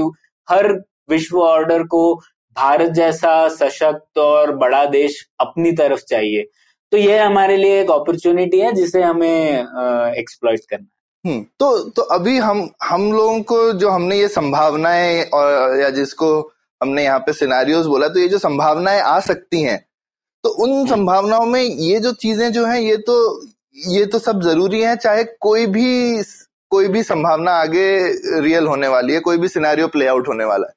हर 0.49 0.73
विश्व 1.11 1.41
ऑर्डर 1.41 1.83
को 1.85 2.15
भारत 2.57 2.91
जैसा 2.91 3.49
सशक्त 3.49 4.19
और 4.19 4.55
बड़ा 4.57 4.85
देश 4.87 5.19
अपनी 5.41 5.73
तरफ़ 5.73 6.05
चाहिए। 6.09 6.47
तो 6.93 6.99
ये 6.99 7.19
हमारे 7.19 7.57
लिए 7.57 7.81
एक 7.81 7.91
अपॉर्चुनिटी 7.91 8.59
है 8.59 8.73
जिसे 8.73 9.03
हमें 9.03 10.17
एक्सप्लॉइट 10.19 10.61
करना 10.71 10.87
हम्म 11.25 11.43
तो 11.59 11.79
तो 11.91 12.03
अभी 12.15 12.37
हम 12.39 12.69
हम 12.85 13.13
लोगों 13.13 13.41
को 13.43 13.73
जो 13.75 13.91
हमने 13.91 14.19
ये 14.19 14.29
संभावनाएँ 14.29 15.23
और 15.35 15.81
या 15.81 15.89
जिसको 15.91 16.29
हमने 16.81 17.05
यहाँ 17.05 17.19
पे 17.19 17.33
सिनारियोज 17.33 17.87
बोला 17.87 18.09
तो 18.09 18.21
ये 18.21 18.29
जो 18.29 18.39
संभावनाएँ 18.39 19.01
आ 19.01 19.19
सकती 19.21 19.63
हैं 19.63 19.79
तो 20.45 20.49
उन 20.49 20.71
हम्म। 20.71 20.87
संभावनाओं 20.87 21.47
में 21.47 21.63
ये 21.63 21.99
जो 22.01 22.13
चीज़ें 22.15 22.51
जो 22.53 22.65
हैं 22.67 22.79
ये 22.81 22.97
तो 23.07 23.17
ये 23.87 24.05
तो 24.07 24.19
सब 24.19 24.43
ज़रूरी 24.43 24.83
है 24.83 24.97
चाहे 24.97 25.25
कोई 25.41 25.67
भी 25.69 26.23
कोई 26.73 26.89
भी 26.89 27.03
संभावना 27.03 27.53
आगे 27.57 27.89
रियल 28.41 28.67
होने 28.67 28.89
वाली 28.89 29.15
है 29.15 29.21
कोई 29.21 29.39
भी 29.39 29.49
सिनेरियो 29.49 29.89
प्ले 29.89 30.07
आउट 30.07 30.29
होने 30.29 30.45
वाला 30.45 30.67
है 30.67 30.75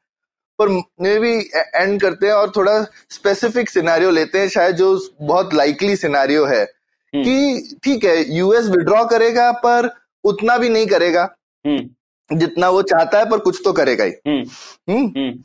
पर 0.62 0.70
मे 1.02 1.20
भी 1.20 1.34
एंड 1.56 2.02
करते 2.02 2.26
हैं 2.26 2.34
और 2.34 2.52
थोड़ा 2.56 2.84
स्पेसिफिक 3.10 3.70
सिनेरियो 3.70 4.12
लेते 4.12 4.40
हैं 4.40 4.50
शायद 4.50 4.76
जो 4.76 5.10
बहुत 5.22 5.54
लाइकली 5.54 5.96
सिनेरियो 5.96 6.46
है 6.46 6.62
हम्म। 6.64 7.24
कि 7.24 7.78
ठीक 7.84 8.06
है 8.06 8.36
यूएस 8.38 8.66
विड्रॉ 8.66 9.06
करेगा 9.06 9.52
पर 9.52 9.90
उतना 10.24 10.58
भी 10.58 10.70
नहीं 10.70 10.88
करेगा। 10.88 11.36
हम्म। 11.66 12.38
जितना 12.38 12.70
वो 12.70 12.82
चाहता 12.82 13.20
है 13.20 13.30
पर 13.30 13.38
कुछ 13.38 13.62
तो 13.66 13.74
करेगा 13.74 14.04
ही। 14.04 14.12
हम्म। 14.28 15.44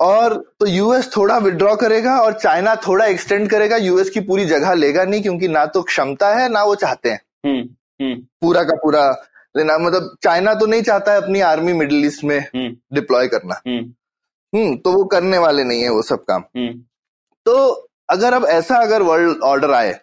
और 0.00 0.34
तो 0.60 0.66
यूएस 0.66 1.10
थोड़ा 1.16 1.38
विड्रॉ 1.38 1.74
करेगा 1.76 2.16
और 2.20 2.32
चाइना 2.32 2.74
थोड़ा 2.76 3.06
एक्सटेंड 3.06 3.48
करेगा 3.50 3.76
यूएस 3.76 4.10
की 4.10 4.20
पूरी 4.20 4.44
जगह 4.44 4.74
लेगा 4.74 5.04
नहीं 5.04 5.22
क्योंकि 5.22 5.48
ना 5.48 5.66
तो 5.66 5.82
क्षमता 5.82 6.34
है 6.34 6.48
ना 6.48 6.62
वो 6.62 6.74
चाहते 6.74 7.10
हैं। 7.10 7.20
पूरा 8.40 8.62
का 8.62 8.74
पूरा 8.74 9.22
लेना 9.56 9.78
मतलब 9.78 10.16
चाइना 10.22 10.54
तो 10.54 10.66
नहीं 10.66 10.82
चाहता 10.82 11.12
है 11.12 11.22
अपनी 11.22 11.40
आर्मी 11.40 11.72
मिडिल 11.72 12.04
ईस्ट 12.06 12.24
में 12.24 12.40
डिप्लॉय 12.92 13.24
हम्म। 13.24 13.38
करना। 13.38 13.60
हम्म।, 14.52 14.64
हम्म 14.64 14.76
तो 14.76 14.92
वो 14.92 15.04
करने 15.04 15.38
वाले 15.38 15.64
नहीं 15.64 15.82
है 15.82 15.90
वो 15.90 16.02
सब 16.02 16.24
काम। 16.24 16.42
हम्म। 16.56 16.72
तो 17.46 17.88
अगर 18.10 18.34
अब 18.34 18.44
ऐसा 18.46 18.76
अगर 18.76 19.02
वर्ल्ड 19.02 19.42
ऑर्डर 19.42 19.70
आए 19.72 19.98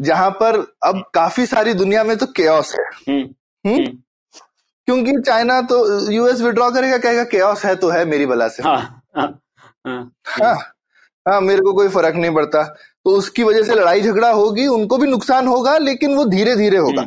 जहाँ 0.00 0.30
पर 0.32 0.56
अब 0.84 1.02
काफ़ी 1.14 1.46
सारी 1.46 1.74
दुनिया 1.74 2.04
में 2.04 2.16
तो 2.16 2.26
केओस 2.36 2.74
है। 2.74 2.84
हम्म। 3.08 3.84
क्योंकि 4.88 5.12
चाइना 5.20 5.60
तो 5.62 6.10
यूएस 6.12 6.40
विड्रॉ 6.40 6.70
करेगा 6.70 6.98
कहेगा 6.98 7.24
केओस 7.24 7.64
है 7.64 7.74
तो 7.76 7.88
है 7.88 8.04
मेरी 8.04 8.26
बला 8.26 8.48
से। 8.48 8.62
हाँ, 8.62 9.02
हाँ, 9.16 9.26
हाँ, 9.86 10.12
हाँ, 10.26 10.54
हाँ 11.26 11.40
मेरे 11.40 11.60
को 11.60 11.72
कोई 11.72 11.88
फ़र्क 11.88 12.14
नहीं 12.14 12.34
पड़ता। 12.34 12.62
तो 13.04 13.10
उसकी 13.10 13.42
वजह 13.42 13.62
से 13.62 13.74
लड़ाई 13.74 14.02
झगड़ा 14.02 14.30
होगी 14.30 14.66
उनको 14.66 14.98
भी 14.98 15.06
नुकसान 15.06 15.46
होगा 15.48 15.76
लेकिन 15.78 16.14
वो 16.14 16.24
धीरे 16.24 16.56
धीरे 16.56 16.78
होगा 16.78 17.06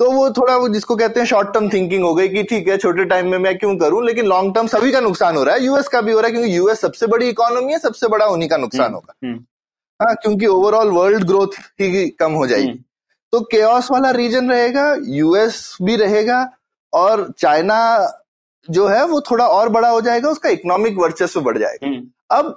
तो 0.00 0.10
वो 0.10 0.28
थोड़ा 0.30 0.56
वो 0.56 0.68
जिसको 0.68 0.96
कहते 0.96 1.20
हैं 1.20 1.26
शॉर्ट 1.26 1.52
टर्म 1.54 1.68
थिंकिंग 1.68 2.02
हो 2.04 2.14
गई 2.14 2.28
कि 2.28 2.42
ठीक 2.42 2.68
है 2.68 2.76
छोटे 2.76 3.04
टाइम 3.04 3.30
में 3.30 3.38
मैं 3.38 3.56
क्यों 3.58 3.76
करूँ 3.76 4.04
लेकिन 4.06 4.26
लॉन्ग 4.26 4.54
टर्म 4.54 4.66
सभी 4.66 4.92
का 4.92 5.00
नुकसान 5.00 5.36
हो 5.36 5.44
रहा 5.44 5.54
है। 5.54 5.64
यूएस 5.64 5.88
का 5.88 6.00
भी 6.00 6.12
हो 6.12 6.20
रहा 6.20 6.26
है 6.26 6.32
क्योंकि 6.32 6.56
यूएस 6.56 6.80
सबसे 6.80 7.06
बड़ी 7.06 7.28
इकोनॉमी 7.28 7.72
है 7.72 7.78
सबसे 7.78 8.08
बड़ा 8.08 8.26
उन्हीं 8.26 8.48
का 8.48 8.56
नुकसान 8.56 8.84
हम्म, 8.84 8.94
होगा। 8.94 9.14
हम्म। 9.24 9.44
हाँ 10.00 10.14
क्योंकि 10.14 10.46
ओवरऑल 10.46 10.90
वर्ल्ड 10.90 11.24
ग्रोथ 11.24 11.58
ही 11.80 12.08
कम 12.10 12.32
हो 12.32 12.46
जाएगी। 12.46 12.68
हम्म। 12.68 12.78
तो 13.32 13.40
केओस 13.40 13.90
वाला 13.90 14.10
रीजन 14.10 14.50
रहेगा 14.50 14.96
यूएस 15.06 15.76
भी 15.82 15.96
रहेगा 15.96 16.46
और 16.92 17.32
चाइना 17.38 17.78
जो 18.68 18.86
है 18.86 19.04
वो 19.06 19.20
थोड़ा 19.20 19.46
और 19.46 19.68
बड़ा 19.68 19.88
हो 19.88 20.00
जाएगा 20.00 20.28
उसका 20.28 20.48
इकोनॉमिक 20.48 20.98
वर्चस्व 20.98 21.40
बढ़ 21.40 21.58
जाएगा। 21.58 21.88
अब 22.30 22.54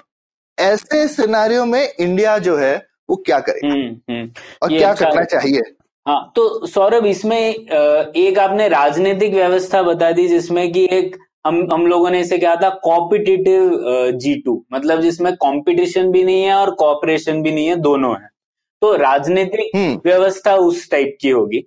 ऐसे 0.57 1.07
सिनारियों 1.07 1.65
में 1.65 1.93
इंडिया 1.99 2.37
जो 2.37 2.57
है 2.57 2.75
वो 3.09 3.15
क्या 3.15 3.39
करेगा? 3.39 4.21
और 4.61 4.69
क्या 4.69 4.93
करना 4.93 5.23
चाहिए? 5.23 5.61
हाँ। 6.09 6.31
तो 6.35 6.67
सौरभ 6.67 7.05
इसमें 7.05 7.39
एक 7.39 8.39
आपने 8.39 8.67
राजनीतिक 8.67 9.33
व्यवस्था 9.33 9.81
बता 9.83 10.11
दी 10.11 10.27
जिसमें 10.27 10.71
कि 10.71 10.87
एक 10.91 11.15
हम 11.47 11.67
हम 11.73 11.85
लोगों 11.87 12.09
ने 12.09 12.19
इसे 12.19 12.37
कहा 12.37 12.55
था 12.55 12.69
कॉम्पिटिटिव 12.83 13.71
जी 14.15 14.33
टू 14.35 14.65
मतलब 14.73 15.01
जिसमें 15.01 15.33
कंपटीशन 15.35 16.11
भी 16.11 16.23
नहीं 16.23 16.43
है 16.43 16.53
और 16.53 16.71
कॉपरेशन 16.75 17.41
भी 17.41 17.51
नहीं 17.51 17.67
है 17.67 17.75
दोनों 17.75 18.13
है। 18.13 18.27
तो 18.81 18.95
राजनीतिक 18.95 19.75
हम्म। 19.75 19.99
व्यवस्था 20.05 20.55
उस 20.55 20.89
टाइप 20.91 21.17
की 21.21 21.29
होगी। 21.29 21.59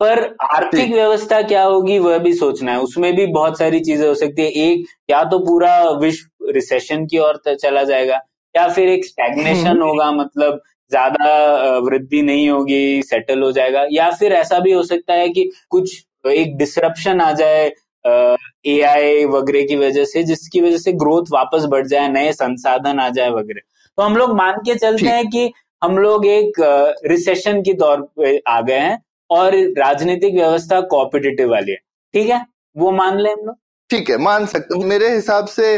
पर 0.00 0.22
आर्थिक 0.42 0.92
व्यवस्था 0.92 1.42
क्या 1.42 1.62
होगी 1.62 1.98
वह 1.98 2.18
भी 2.18 2.32
सोचना 2.34 2.72
है। 2.72 2.80
उसमें 2.80 3.14
भी 3.16 3.26
बहुत 3.26 3.58
सारी 3.58 3.80
चीज़ें 3.80 4.08
हो 4.08 4.14
सकती 4.14 4.42
है। 4.42 4.48
एक 4.48 4.86
या 5.10 5.22
तो 5.24 5.38
पूरा 5.38 5.82
विश्व 6.00 6.50
रिसेशन 6.50 7.06
की 7.06 7.18
ओर 7.18 7.40
चला 7.48 7.82
जाएगा 7.82 8.20
या 8.54 8.68
फिर 8.68 8.88
एक 8.88 9.04
स्टैग्नेशन 9.04 9.66
हम्म। 9.66 9.82
होगा 9.82 10.10
मतलब 10.12 10.60
ज़्यादा 10.92 11.78
वृद्धि 11.80 12.22
नहीं 12.22 12.48
होगी 12.50 13.02
सेटल 13.04 13.42
हो 13.42 13.50
जाएगा 13.52 13.84
या 13.92 14.10
फिर 14.12 14.32
ऐसा 14.34 14.58
भी 14.58 14.72
हो 14.72 14.82
सकता 14.84 15.14
है 15.14 15.28
कि 15.28 15.50
कुछ 15.70 16.02
एक 16.26 16.56
डिसरप्शन 16.58 17.20
आ 17.20 17.30
जाए 17.34 17.70
ए 18.04 18.80
आई 18.82 19.24
वगैरह 19.26 19.66
की 19.66 19.76
वजह 19.76 20.04
से 20.04 20.22
जिसकी 20.24 20.60
वजह 20.60 20.78
से 20.78 20.92
ग्रोथ 21.00 21.32
वापस 21.32 21.64
बढ़ 21.70 21.86
जाए 21.86 22.08
नए 22.10 22.32
संसाधन 22.32 23.00
आ 23.00 23.08
जाए 23.10 23.30
वगैरह। 23.30 23.60
तो 23.98 24.02
हम 24.02 24.16
लोग 24.16 24.36
मान 24.36 24.58
के 24.66 24.74
चलते 24.76 25.06
हैं 25.06 25.26
कि 25.30 25.52
हम 25.82 25.98
लोग 25.98 26.26
एक 26.26 26.60
रिसेशन 27.06 27.62
की 27.62 27.72
दौर 27.74 28.00
पे 28.16 28.36
आ 28.48 28.60
गए 28.60 28.78
हैं 28.78 28.98
और 29.30 29.54
राजनीतिक 29.78 30.34
व्यवस्था 30.34 30.80
कॉम्पिटिटिव 30.90 31.50
वाली 31.50 31.72
है। 31.72 31.78
ठीक 32.14 32.28
है? 32.28 32.40
वो 32.76 32.90
मान 32.92 33.18
ले 33.18 33.30
हम 33.30 33.46
लोग। 33.46 33.56
ठीक 33.90 34.10
है 34.10 34.16
मान 34.18 34.46
सकते 34.46 34.84
मेरे 34.86 35.08
हिसाब 35.14 35.46
से 35.48 35.76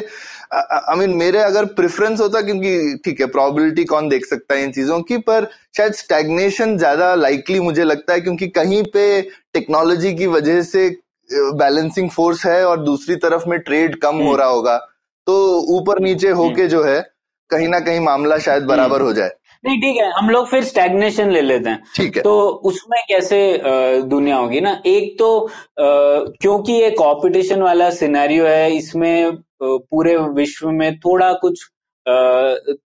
आई 0.54 0.96
मीन 0.96 1.14
मेरे 1.16 1.38
अगर 1.40 1.64
प्रेफरेंस 1.74 2.20
होता 2.20 2.40
क्योंकि 2.40 2.98
ठीक 3.04 3.20
है 3.20 3.26
प्रोबेबिलिटी 3.28 3.84
कौन 3.86 4.08
देख 4.08 4.26
सकता 4.26 4.54
है 4.54 4.64
इन 4.64 4.72
चीज़ों 4.72 5.00
की 5.02 5.16
पर 5.22 5.48
शायद 5.76 5.92
स्टैग्नेशन 5.94 6.76
ज़्यादा 6.78 7.14
लाइकली 7.16 7.60
मुझे 7.60 7.84
लगता 7.84 8.12
है 8.12 8.20
क्योंकि 8.20 8.48
कहीं 8.54 8.82
पे 8.92 9.06
टेक्नोलॉजी 9.54 10.12
की 10.14 10.26
वजह 10.28 10.60
से 10.64 10.88
बैलेंसिंग 11.56 12.10
फोर्स 12.10 12.44
है 12.46 12.64
और 12.66 12.82
दूसरी 12.82 13.16
तरफ़ 13.18 13.48
में 13.48 13.58
ट्रेड 13.60 13.96
कम 13.98 14.16
हो 14.16 14.22
हम्म। 14.22 14.36
रहा 14.36 14.48
होगा 14.48 14.76
तो 15.26 15.36
ऊपर 15.72 16.00
नीचे 16.00 16.30
होके 16.32 16.60
हम्म। 16.60 16.68
जो 16.68 16.82
है 16.84 17.00
कहीं 17.50 17.68
ना 17.68 17.80
कहीं 17.80 18.00
मामला 18.02 18.38
शायद 18.40 18.62
बराबर 18.64 18.96
हम्म। 18.96 19.06
हो 19.06 19.12
जाए 19.12 19.30
नहीं 19.64 19.80
ठीक 19.80 19.96
है 19.96 20.10
हम 20.12 20.28
लोग 20.30 20.46
फिर 20.48 20.64
स्टैग्नेशन 20.64 21.30
ले 21.30 21.40
लेते 21.42 21.70
हैं 21.70 21.82
ठीक 21.96 22.16
है 22.16 22.22
तो 22.22 22.34
उसमें 22.64 23.00
कैसे 23.08 23.38
दुनिया 24.06 24.36
होगी 24.36 24.60
ना 24.60 24.80
एक 24.86 25.14
तो 25.18 25.28
क्योंकि 25.78 26.72
ये 26.72 26.90
कंपटीशन 26.98 27.62
वाला 27.62 27.88
सिनेरियो 27.92 28.46
है 28.46 28.70
इसमें 28.72 29.36
पूरे 29.90 30.16
विश्व 30.16 30.70
में 30.70 30.98
थोड़ा 30.98 31.32
कुछ 31.32 31.64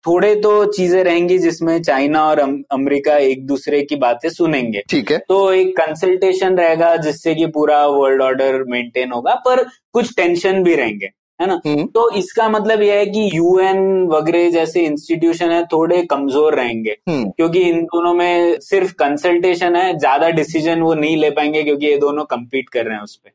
थोड़े 0.07 0.35
तो 0.35 0.65
चीज़ें 0.73 1.05
रहेंगी 1.05 1.39
जिसमें 1.39 1.83
चाइना 1.83 2.25
और 2.27 2.39
अम- 2.39 2.63
अमेरिका 2.71 3.17
एक 3.17 3.47
दूसरे 3.47 3.83
की 3.83 3.97
बातें 3.97 4.29
सुनेंगे। 4.29 4.83
ठीक 4.91 5.13
है। 5.13 5.19
तो 5.19 5.53
एक 5.53 5.77
कंसल्टेशन 5.77 6.57
रहेगा 6.57 6.97
जिससे 6.97 7.35
कि 7.35 7.47
पूरा 7.47 7.87
वर्ल्ड 7.87 8.23
ऑर्डर 8.23 8.63
मेंटेन 8.65 9.13
होगा 9.13 9.35
पर 9.35 9.63
कुछ 9.93 10.17
टेंशन 10.17 10.63
भी 10.63 10.75
रहेंगे 10.75 11.07
है 11.41 11.47
ना? 11.47 11.61
हम्म। 11.67 11.87
तो 11.87 12.11
इसका 12.11 12.49
मतलब 12.49 12.83
यह 12.83 12.95
है 12.95 13.07
कि 13.07 13.31
यूएन 13.35 14.07
वगैरह 14.07 14.51
जैसे 14.51 14.81
इंस्टीट्यूशन 14.81 15.51
है 15.51 15.65
थोड़े 15.65 16.03
कमज़ोर 16.03 16.55
रहेंगे 16.55 16.97
हम्म। 17.09 17.31
क्योंकि 17.31 17.61
इन 17.61 17.83
दोनों 17.85 18.15
में 18.15 18.61
सिर्फ़ 18.61 18.93
कंसल्टेशन 18.93 19.77
है 19.77 19.99
ज़्यादा 19.99 20.29
डिसीज़न 20.29 20.81
वो 20.81 20.95
नहीं 20.95 21.17
ले 21.17 21.31
पाएँगे 21.31 21.63
क्योंकि 21.63 21.87
ये 21.87 21.97
दोनों 21.97 22.25
कम्पीट 22.25 22.69
कर 22.69 22.85
रहे 22.85 22.97
हैं 22.97 23.03
उस 23.03 23.17
पर 23.17 23.31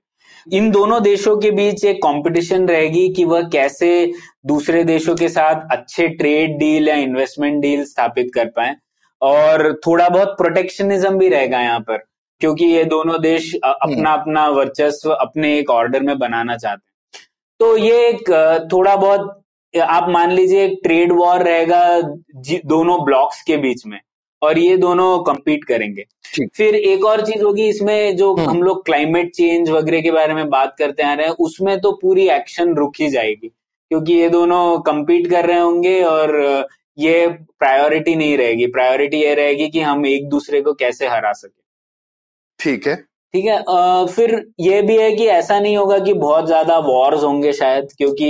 इन 0.48 0.70
दोनों 0.72 1.02
देशों 1.04 1.36
के 1.38 1.52
बीच 1.52 1.84
एक 1.86 1.98
कंपटीशन 1.98 2.68
रहेगी 2.68 3.08
कि 3.14 3.26
वह 3.26 3.42
कैसे 3.50 3.90
दूसरे 4.46 4.84
देशों 4.84 5.16
के 5.16 5.30
साथ 5.30 5.68
अच्छे 5.72 6.08
ट्रेड 6.10 6.58
डील 6.60 6.88
या 6.88 6.96
इन्वेस्टमेंट 6.98 7.62
डील 7.62 7.84
स्थापित 7.86 8.32
कर 8.36 8.46
पाए। 8.56 8.76
और 9.22 9.74
थोड़ा 9.88 10.08
बहुत 10.10 10.36
प्रोटेक्शनिज्म 10.38 11.18
भी 11.18 11.28
रहेगा 11.30 11.60
यहाँ 11.62 11.80
पर 11.80 11.98
क्योंकि 12.42 12.66
ये 12.66 12.84
दोनों 12.86 13.22
देश 13.22 13.54
अपना 13.56 14.14
अपना 14.14 14.48
वर्चस्व 14.50 15.12
अपने 15.12 15.58
एक 15.58 15.70
ऑर्डर 15.70 16.02
में 16.02 16.18
बनाना 16.20 16.58
चाहते 16.58 16.82
हैं। 16.86 17.26
तो 17.60 17.76
ये 17.78 18.08
एक 18.08 18.32
थोड़ा 18.72 18.96
बहुत 18.96 19.38
आप 19.74 20.10
मान 20.10 20.32
लीजिए 20.32 20.64
एक 20.66 20.80
ट्रेड 20.84 21.12
वॉर 21.12 21.44
रहेगा 21.44 22.02
दोनों 22.66 23.04
ब्लॉक्स 23.06 23.42
के 23.44 23.58
बीच 23.58 23.86
में। 23.86 24.00
और 24.42 24.60
ये 24.60 24.78
दोनों 24.78 25.18
कम्पीट 25.24 25.64
करेंगे। 25.64 26.06
फिर 26.56 26.76
एक 26.76 27.06
और 27.06 27.26
चीज़ 27.26 27.44
होगी 27.44 27.68
इसमें 27.70 28.16
जो 28.18 28.34
हम्म। 28.36 28.50
हम 28.50 28.62
लोग 28.64 28.86
क्लाइमेट 28.86 29.32
चेंज 29.32 29.70
वगैरह 29.70 30.02
के 30.02 30.12
बारे 30.12 30.34
में 30.34 30.50
बात 30.50 30.76
करते 30.80 31.04
आ 31.04 31.14
रहे 31.14 31.28
हैं 31.28 31.34
उसमें 31.40 31.80
तो 31.82 31.92
पूरी 31.92 32.28
एक्शन 32.30 32.74
रुक 32.76 32.94
ही 33.02 33.10
जाएगी 33.10 33.48
क्योंकि 33.48 34.14
ये 34.14 34.30
दोनों 34.30 34.80
कम्पीट 34.82 35.30
कर 35.30 35.46
रहे 35.46 35.60
होंगे 35.60 36.02
और 36.04 36.68
ये 36.98 37.28
प्रायोरिटी 37.60 38.16
नहीं 38.16 38.38
रहेगी। 38.38 38.66
प्रायोरिटी 38.68 39.18
ये 39.18 39.34
रहेगी 39.34 39.68
कि 39.70 39.80
हम 39.80 40.06
एक 40.06 40.28
दूसरे 40.30 40.62
को 40.62 40.74
कैसे 40.74 41.08
हरा 41.08 41.32
सके। 41.34 41.60
ठीक 42.60 42.88
है। 42.88 42.94
ठीक 43.34 43.46
है? 43.46 43.58
फिर 44.08 44.32
ये 44.60 44.82
भी 44.82 44.98
है 44.98 45.12
कि 45.12 45.26
ऐसा 45.30 45.60
नहीं 45.60 45.76
होगा 45.78 45.98
कि 46.00 46.14
बहुत 46.16 46.46
ज़्यादा 46.48 46.78
वॉर्स 46.80 47.24
होंगे 47.24 47.52
शायद 47.54 47.88
क्योंकि 47.98 48.26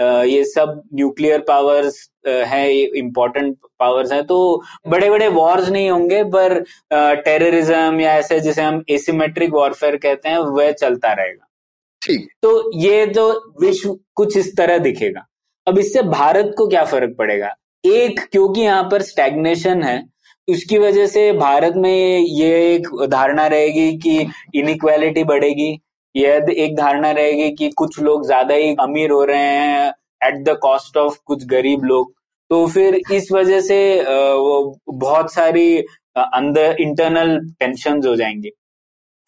ये 0.00 0.44
सब 0.46 0.80
न्यूक्लियर 0.94 1.40
पावर्स 1.48 1.98
है 2.26 2.70
इम्पोर्टेंट 2.98 3.56
पावर्स 3.78 4.12
है 4.12 4.22
तो 4.24 4.38
बड़े 4.88 5.10
बड़े 5.10 5.28
वॉर्स 5.30 5.68
नहीं 5.68 5.90
होंगे 5.90 6.22
पर 6.30 6.58
टेररिज्म 6.92 8.00
या 8.00 8.14
ऐसे 8.14 8.40
जिसे 8.40 8.62
हम 8.62 8.82
एसिमेट्रिक 8.90 9.52
वॉरफेयर 9.52 9.96
कहते 9.96 10.28
हैं 10.28 10.38
वह 10.38 10.70
चलता 10.72 11.12
रहेगा। 11.12 11.46
ठीक। 12.02 12.28
तो 12.42 12.78
ये 12.78 13.06
तो 13.06 13.30
विश्व 13.60 13.96
कुछ 14.14 14.36
इस 14.36 14.56
तरह 14.56 14.78
दिखेगा। 14.78 15.26
अब 15.66 15.78
इससे 15.78 16.02
भारत 16.02 16.54
को 16.58 16.66
क्या 16.68 16.84
फ़र्क 16.84 17.14
पड़ेगा? 17.18 17.54
एक 17.84 18.20
क्योंकि 18.32 18.60
यहाँ 18.60 18.82
पर 18.90 19.02
स्टैग्नेशन 19.02 19.82
है 19.82 20.02
उसकी 20.48 20.78
वजह 20.78 21.06
से 21.06 21.32
भारत 21.32 21.74
में 21.76 22.18
ये 22.20 22.50
एक 22.74 22.88
धारणा 23.10 23.46
रहेगी 23.46 23.96
कि 23.98 24.18
इनइक्वालिटी 24.54 25.24
बढ़ेगी। 25.24 25.78
यह 26.14 26.46
एक 26.50 26.76
धारणा 26.76 27.10
रहेगी 27.10 27.50
कि 27.50 27.68
कुछ 27.70 27.98
लोग 28.00 28.24
ज़्यादा 28.26 28.54
ही 28.54 28.74
अमीर 28.80 29.10
हो 29.10 29.24
रहे 29.24 29.38
हैं 29.38 29.88
एट 30.24 30.42
द 30.44 30.56
कॉस्ट 30.62 30.96
ऑफ़ 30.96 31.18
कुछ 31.26 31.44
गरीब 31.46 31.84
लोग। 31.84 32.12
तो 32.50 32.66
फिर 32.66 33.00
इस 33.12 33.30
वजह 33.32 33.60
से 33.60 33.78
वो 34.02 34.78
बहुत 34.90 35.32
सारी 35.32 35.78
अंदर 36.16 36.76
इंटरनल 36.80 37.38
टेंशन 37.60 38.00
हो 38.06 38.14
जाएँगे। 38.16 38.50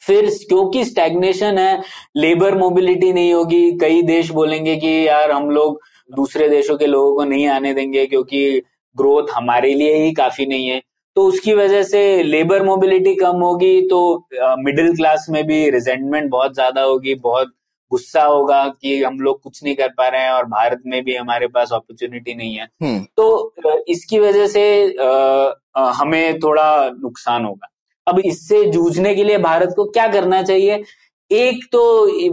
फिर 0.03 0.29
क्योंकि 0.49 0.85
स्टैग्नेशन 0.85 1.59
है 1.59 1.83
लेबर 2.17 2.55
मोबिलिटी 2.59 3.13
नहीं 3.13 3.33
होगी, 3.35 3.71
कई 3.79 4.03
देश 4.03 4.31
बोलेंगे 4.31 4.77
कि 4.77 5.09
यार 5.09 5.31
हम 5.31 5.51
लोग 5.51 5.81
दूसरे 6.11 6.49
देशों 6.49 6.77
के 6.77 6.87
लोगों 6.87 7.15
को 7.17 7.25
नहीं 7.25 7.47
आने 7.49 7.73
देंगे 7.75 8.07
क्योंकि 8.07 8.63
ग्रोथ 8.97 9.35
हमारे 9.35 9.75
लिए 9.75 9.95
ही 9.97 10.13
काफ़ी 10.13 10.47
नहीं 10.47 10.69
है। 10.69 10.81
तो 11.19 11.23
उसकी 11.25 11.53
वजह 11.55 11.83
से 11.83 12.01
लेबर 12.23 12.63
मोबिलिटी 12.63 13.15
कम 13.15 13.37
होगी 13.37 13.81
तो 13.83 14.27
मिडिल 14.59 14.95
क्लास 14.97 15.27
में 15.31 15.47
भी 15.47 15.71
रिजेंटमेंट 15.71 16.31
बहुत 16.31 16.55
ज़्यादा 16.55 16.83
होगी 16.83 17.15
बहुत 17.15 17.49
गुस्सा 17.93 18.23
होगा 18.25 18.63
कि 18.83 19.03
हम 19.03 19.19
लोग 19.21 19.41
कुछ 19.43 19.65
नहीं 19.65 19.75
कर 19.75 19.89
पा 19.89 20.09
रहे 20.09 20.23
हैं 20.23 20.31
और 20.31 20.45
भारत 20.45 20.83
में 20.87 21.03
भी 21.05 21.17
हमारे 21.17 21.47
पास 21.47 21.73
अपॉर्चुनिटी 21.73 22.35
नहीं 22.35 22.55
है। 22.55 22.69
हम्म। 22.83 23.01
तो 23.17 23.55
इसकी 23.89 24.19
वजह 24.19 24.47
से 24.47 24.65
अ, 24.95 25.91
हमें 25.97 26.39
थोड़ा 26.39 26.69
नुकसान 26.91 27.45
होगा। 27.45 27.69
अब 28.07 28.19
इससे 28.19 28.65
जूझने 28.71 29.15
के 29.15 29.25
लिए 29.25 29.39
भारत 29.39 29.73
को 29.77 29.85
क्या 29.85 30.07
करना 30.09 30.43
चाहिए? 30.43 30.83
एक 31.31 31.65
तो 31.73 31.83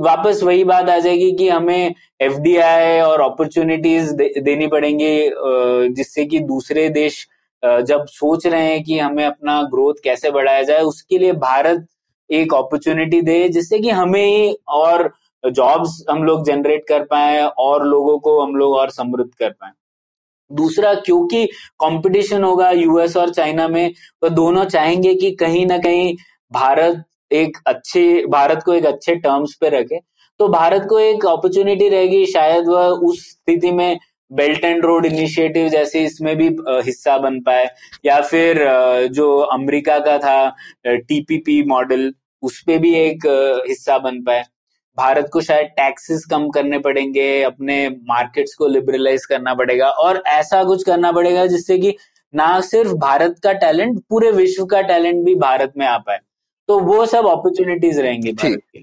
वापस 0.04 0.44
वही 0.44 0.64
बात 0.64 0.90
आ 0.90 1.00
जाएगी 1.00 1.32
कि 1.32 1.50
हमें 1.50 1.94
एफडीआई 2.22 3.00
और 3.00 3.22
अपॉर्चुनिटीज़ 3.22 4.14
दे, 4.14 4.34
देनी 4.42 4.68
पड़ेंगी 4.68 5.94
जिससे 5.94 6.26
कि 6.26 6.40
दूसरे 6.40 6.90
देश 6.90 7.28
जब 7.66 8.06
सोच 8.08 8.46
रहे 8.48 8.64
हैं 8.64 8.84
कि 8.84 8.98
हमें 9.00 9.24
अपना 9.26 9.62
ग्रोथ 9.64 9.94
कैसे 10.04 10.32
बढ़ाया 10.32 10.64
जाए, 10.64 10.82
उसके 10.82 11.18
लिए 11.18 11.32
भारत 11.34 11.86
एक 12.30 12.54
अपॉर्चुनिटी 12.54 13.22
दे, 13.22 13.48
जिससे 13.50 13.80
कि 13.80 13.90
हमें 13.90 14.56
और 14.68 15.12
जॉब्स 15.44 16.04
हम 16.10 16.24
लोग 16.24 16.46
जनरेट 16.46 16.88
कर 16.88 17.04
पाए 17.04 17.42
और 17.42 17.86
लोगों 17.86 18.18
को 18.20 18.40
हम 18.42 18.56
लोग 18.56 18.74
और 18.74 18.90
समृद्ध 18.90 19.30
कर 19.34 19.50
पाए। 19.50 19.72
दूसरा, 20.52 20.94
क्योंकि 20.96 21.46
कंपटीशन 21.80 22.44
होगा 22.44 22.70
यूएस 22.72 23.18
और 23.18 23.30
चाइना 23.30 23.68
में 23.68 23.94
तो 24.22 24.30
दोनों 24.30 24.66
चाहेंगे 24.66 25.14
कि 25.16 25.32
कहीं 25.32 25.66
ना 25.66 25.78
कहीं 25.78 26.16
भारत 26.52 27.04
एक 27.32 27.58
अच्छे, 27.68 28.26
भारत 28.26 28.64
को 28.66 28.74
एक 28.74 28.86
अच्छे 28.86 29.16
टर्म्स 29.16 29.56
पे 29.62 29.70
रखे। 29.70 30.00
तो 30.40 30.48
भारत 30.48 30.86
को 30.90 31.00
एक 31.00 31.26
अपॉर्चुनिटी 31.26 31.90
रहेगी, 31.90 32.26
शायद 32.26 32.68
वह 32.68 32.86
उस 32.86 33.22
स्थिति 33.32 33.72
में 33.72 33.98
बेल्ट 34.32 34.64
एंड 34.66 34.86
रोड 34.86 35.06
इनिशिएटिव 35.06 35.68
जैसे 35.70 36.04
इसमें 36.06 36.36
भी 36.38 36.48
हिस्सा 36.86 37.18
बन 37.18 37.40
पाए। 37.42 37.68
या 38.06 38.20
फिर 38.22 38.64
जो 39.10 39.38
अमेरिका 39.38 40.00
का 40.00 40.18
था 40.18 40.56
टीपीपी 40.88 41.62
मॉडल 41.68 42.14
उस 42.44 42.62
पे 42.62 42.78
भी 42.78 42.94
एक 42.96 43.26
हिस्सा 43.68 43.98
बन 43.98 44.22
पाए। 44.24 44.44
भारत 44.98 45.30
को 45.34 45.42
शायद 45.42 45.68
टैक्सेस 45.78 46.26
कम 46.26 46.50
करने 46.50 46.80
पड़ेंगे 46.80 47.42
अपने 47.44 47.88
मार्केट्स 48.10 48.54
को 48.56 48.68
लिबरलाइज 48.68 49.26
करना 49.26 49.54
पड़ेगा 49.54 49.90
और 50.02 50.22
ऐसा 50.28 50.64
कुछ 50.64 50.84
करना 50.84 51.12
पड़ेगा 51.12 51.46
जिससे 51.46 51.78
कि 51.78 51.96
ना 52.34 52.60
सिर्फ़ 52.62 52.94
भारत 53.00 53.36
का 53.44 53.54
टैलेंट 53.56 54.00
पूरे 54.10 54.32
विश्व 54.32 54.66
का 54.66 54.82
टैलेंट 54.84 55.24
भी 55.26 55.36
भारत 55.36 55.74
में 55.78 55.86
आ 55.88 55.98
पाए। 55.98 56.20
तो 56.70 56.80
वो 56.80 57.06
सब 57.06 57.28
अपॉर्चुनिटीज़ 57.28 58.00
रहेंगे 58.02 58.32
भारत 58.34 58.62
के 58.74 58.80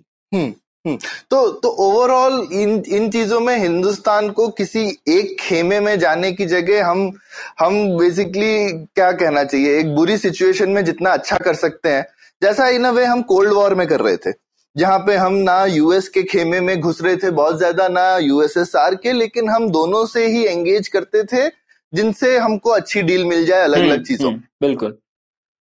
तो 0.86 1.48
तो 1.52 1.68
ओवरऑल 1.68 2.48
इन 2.52 2.82
इन 2.88 3.10
चीज़ों 3.10 3.40
में 3.40 3.56
हिंदुस्तान 3.56 4.30
को 4.30 4.48
किसी 4.48 4.80
एक 5.08 5.36
खेमे 5.40 5.80
में 5.80 5.98
जाने 5.98 6.32
की 6.32 6.46
जगह 6.46 6.86
हम 6.86 7.12
हम 7.60 7.74
बेसिकली 7.98 8.72
क्या 8.72 9.12
कहना 9.12 9.44
चाहिए? 9.44 9.78
एक 9.80 9.94
बुरी 9.94 10.16
सिचुएशन 10.18 10.70
में 10.70 10.84
जितना 10.84 11.10
अच्छा 11.10 11.36
कर 11.36 11.54
सकते 11.54 11.88
हैं। 11.88 12.04
जैसा 12.42 12.68
इन 12.68 12.84
अ 12.84 12.90
वे 12.90 13.04
हम 13.04 13.22
कोल्ड 13.22 13.52
वॉर 13.52 13.74
में 13.74 13.86
कर 13.88 14.00
रहे 14.00 14.16
थे 14.16 14.32
जहाँ 14.76 14.98
पे 14.98 15.16
हम 15.16 15.34
ना 15.34 15.64
यूएस 15.64 16.08
के 16.08 16.22
खेमे 16.22 16.60
में 16.60 16.80
घुस 16.80 17.02
रहे 17.02 17.16
थे 17.16 17.30
बहुत 17.30 17.58
ज़्यादा 17.58 17.88
ना 17.88 18.18
यूएसएसआर 18.18 18.94
के 18.94 19.12
लेकिन 19.12 19.50
हम 19.50 19.68
दोनों 19.70 20.06
से 20.06 20.26
ही 20.26 20.44
एंगेज 20.44 20.88
करते 20.88 21.24
थे 21.24 21.48
जिनसे 21.92 22.38
हमको 22.38 22.70
अच्छी 22.70 23.02
डील 23.02 23.24
मिल 23.24 23.46
जाए 23.46 23.62
अलग 23.62 23.78
अलग 23.78 23.92
हम्म, 23.92 24.04
चीज़ों 24.04 24.32
हम्म, 24.32 24.42
बिल्कुल। 24.60 24.98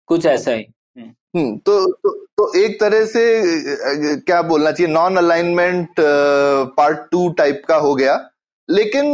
कुछ 0.07 0.25
ऐसा 0.25 0.51
ही। 0.51 0.72
हम्म, 1.34 1.57
तो, 1.57 1.86
तो 1.86 2.19
तो 2.38 2.53
एक 2.59 2.79
तरह 2.79 3.05
से 3.05 4.19
क्या 4.19 4.41
बोलना 4.41 4.71
चाहिए 4.71 4.91
non 4.93 5.17
alignment 5.17 5.95
part 6.77 6.99
two 7.11 7.27
type 7.38 7.61
का 7.67 7.75
हो 7.75 7.93
गया। 7.95 8.15
लेकिन 8.69 9.05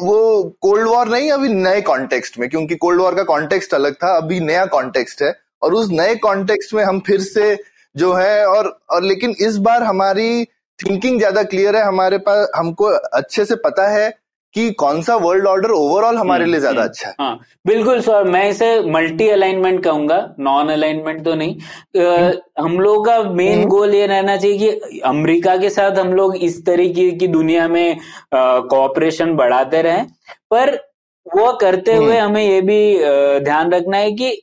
वो 0.00 0.42
कोल्ड 0.62 0.88
वॉर 0.88 1.08
नहीं 1.08 1.30
अभी 1.32 1.48
नए 1.48 1.80
कॉन्टेक्स्ट 1.82 2.38
में 2.38 2.48
क्योंकि 2.50 2.76
कोल्ड 2.76 3.00
वॉर 3.00 3.14
का 3.14 3.22
कॉन्टेक्स्ट 3.22 3.74
अलग 3.74 3.94
था 3.94 4.16
अभी 4.16 4.40
नया 4.40 4.64
कॉन्टेक्स्ट 4.66 5.22
है। 5.22 5.34
और 5.62 5.74
उस 5.74 5.88
नए 5.90 6.14
कॉन्टेक्स्ट 6.16 6.74
में 6.74 6.82
हम 6.84 7.00
फिर 7.06 7.20
से 7.20 7.56
जो 7.94 8.12
है 8.12 8.46
और 8.46 8.78
और 8.90 9.02
लेकिन 9.02 9.34
इस 9.40 9.56
बार 9.58 9.82
हमारी 9.82 10.44
थिंकिंग 10.78 11.18
ज़्यादा 11.18 11.42
क्लियर 11.42 11.76
है 11.76 11.82
हमारे 11.82 12.18
पास 12.18 12.48
हमको 12.56 12.84
अच्छे 13.14 13.44
से 13.44 13.56
पता 13.64 13.88
है 13.88 14.08
कि 14.56 14.70
कौन 14.72 15.00
सा 15.02 15.14
वर्ल्ड 15.16 15.46
ऑर्डर 15.46 15.70
ओवरऑल 15.70 16.16
हमारे 16.16 16.42
हम्म, 16.44 16.50
लिए 16.52 16.60
ज़्यादा 16.60 16.80
हम्म, 16.80 16.88
अच्छा 16.88 17.08
है। 17.08 17.14
हाँ 17.20 17.38
बिल्कुल 17.66 18.00
सर 18.00 18.24
मैं 18.24 18.48
इसे 18.50 18.68
मल्टी 18.90 19.28
अलाइनमेंट 19.28 19.82
कहूँगा 19.84 20.18
नॉन 20.40 20.68
अलाइनमेंट 20.72 21.24
तो 21.24 21.34
नहीं। 21.34 21.54
अ, 21.96 22.32
हम 22.58 22.78
लोगों 22.80 23.02
का 23.04 23.22
मेन 23.22 23.58
हम्म। 23.58 23.68
गोल 23.68 23.94
ये 23.94 24.06
रहना 24.06 24.36
चाहिए 24.36 24.58
कि 24.58 25.00
अमेरिका 25.06 25.56
के 25.56 25.70
साथ 25.70 25.98
हम 25.98 26.12
लोग 26.12 26.36
इस 26.36 26.64
तरीके 26.66 27.10
की 27.12 27.26
दुनिया 27.28 27.68
में 27.68 27.96
कोऑपरेशन 28.34 29.34
बढ़ाते 29.36 29.82
रहें। 29.82 30.06
पर 30.50 30.74
वो 31.26 31.52
करते 31.52 31.94
हुए 31.94 32.16
हम्म। 32.16 32.30
हमें 32.30 32.44
ये 32.48 32.60
भी 32.60 32.80
ध्यान 33.44 33.72
रखना 33.72 33.96
है 33.96 34.12
कि 34.12 34.36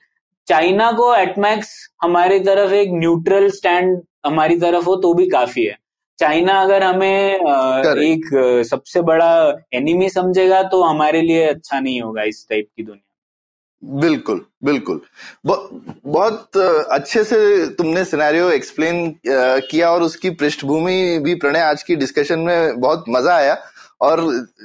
चाइना 0.47 0.91
को 0.91 1.14
एटमैक्स 1.16 1.70
हमारी 2.03 2.39
तरफ़ 2.39 2.74
एक 2.74 2.89
न्यूट्रल 2.93 3.49
स्टैंड 3.51 4.01
हमारी 4.26 4.55
तरफ़ 4.59 4.86
हो 4.86 4.95
तो 4.95 5.14
भी 5.14 5.28
काफ़ी 5.30 5.64
है। 5.64 5.78
चाइना 6.20 6.59
अगर 6.61 6.84
हमें 6.84 7.34
एक 7.36 8.30
सबसे 8.66 9.01
बड़ा 9.03 9.32
एनिमी 9.74 10.09
समझेगा 10.09 10.61
तो 10.64 10.82
हमारे 10.84 11.22
लिए 11.22 11.45
अच्छा 11.45 11.80
नहीं 11.80 12.01
होगा 12.01 12.24
इस 12.24 12.45
टाइप 12.49 12.68
की 12.78 12.84
दुनिया। 12.84 13.99
बिल्कुल 14.01 14.45
बिल्कुल। 14.64 15.01
बहुत 15.45 16.57
अच्छे 16.57 17.24
से 17.24 17.68
तुमने 17.76 18.03
सिनेरियो 18.05 18.49
एक्सप्लेन 18.51 19.16
किया 19.26 19.89
और 19.91 20.03
उसकी 20.03 20.30
पृष्ठभूमि 20.32 21.20
भी 21.20 21.36
प्रणय 21.36 21.61
आज 21.61 21.84
की 21.84 21.95
डिस्कशन 21.95 22.39
में 22.39 22.80
बहुत 22.80 23.05
मज़ा 23.09 23.36
आया। 23.36 23.57
और 24.01 24.22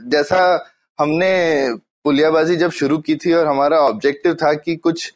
जैसा 0.06 0.40
हमने 0.98 1.74
पुलियाबाजी 2.04 2.56
जब 2.56 2.70
शुरू 2.72 2.98
की 2.98 3.16
थी 3.16 3.32
और 3.32 3.46
हमारा 3.46 3.78
ऑब्जेक्टिव 3.80 4.34
था 4.34 4.52
कि 4.54 4.76
कुछ 4.76 5.12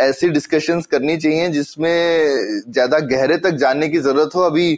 ऐसी 0.00 0.28
डिस्कशंस 0.30 0.86
करनी 0.86 1.16
चाहिए 1.16 1.48
जिसमें 1.48 1.92
ज़्यादा 2.68 2.98
गहरे 3.06 3.36
तक 3.38 3.56
जानने 3.58 3.88
की 3.88 3.98
ज़रूरत 4.00 4.34
हो 4.34 4.42
अभी 4.42 4.72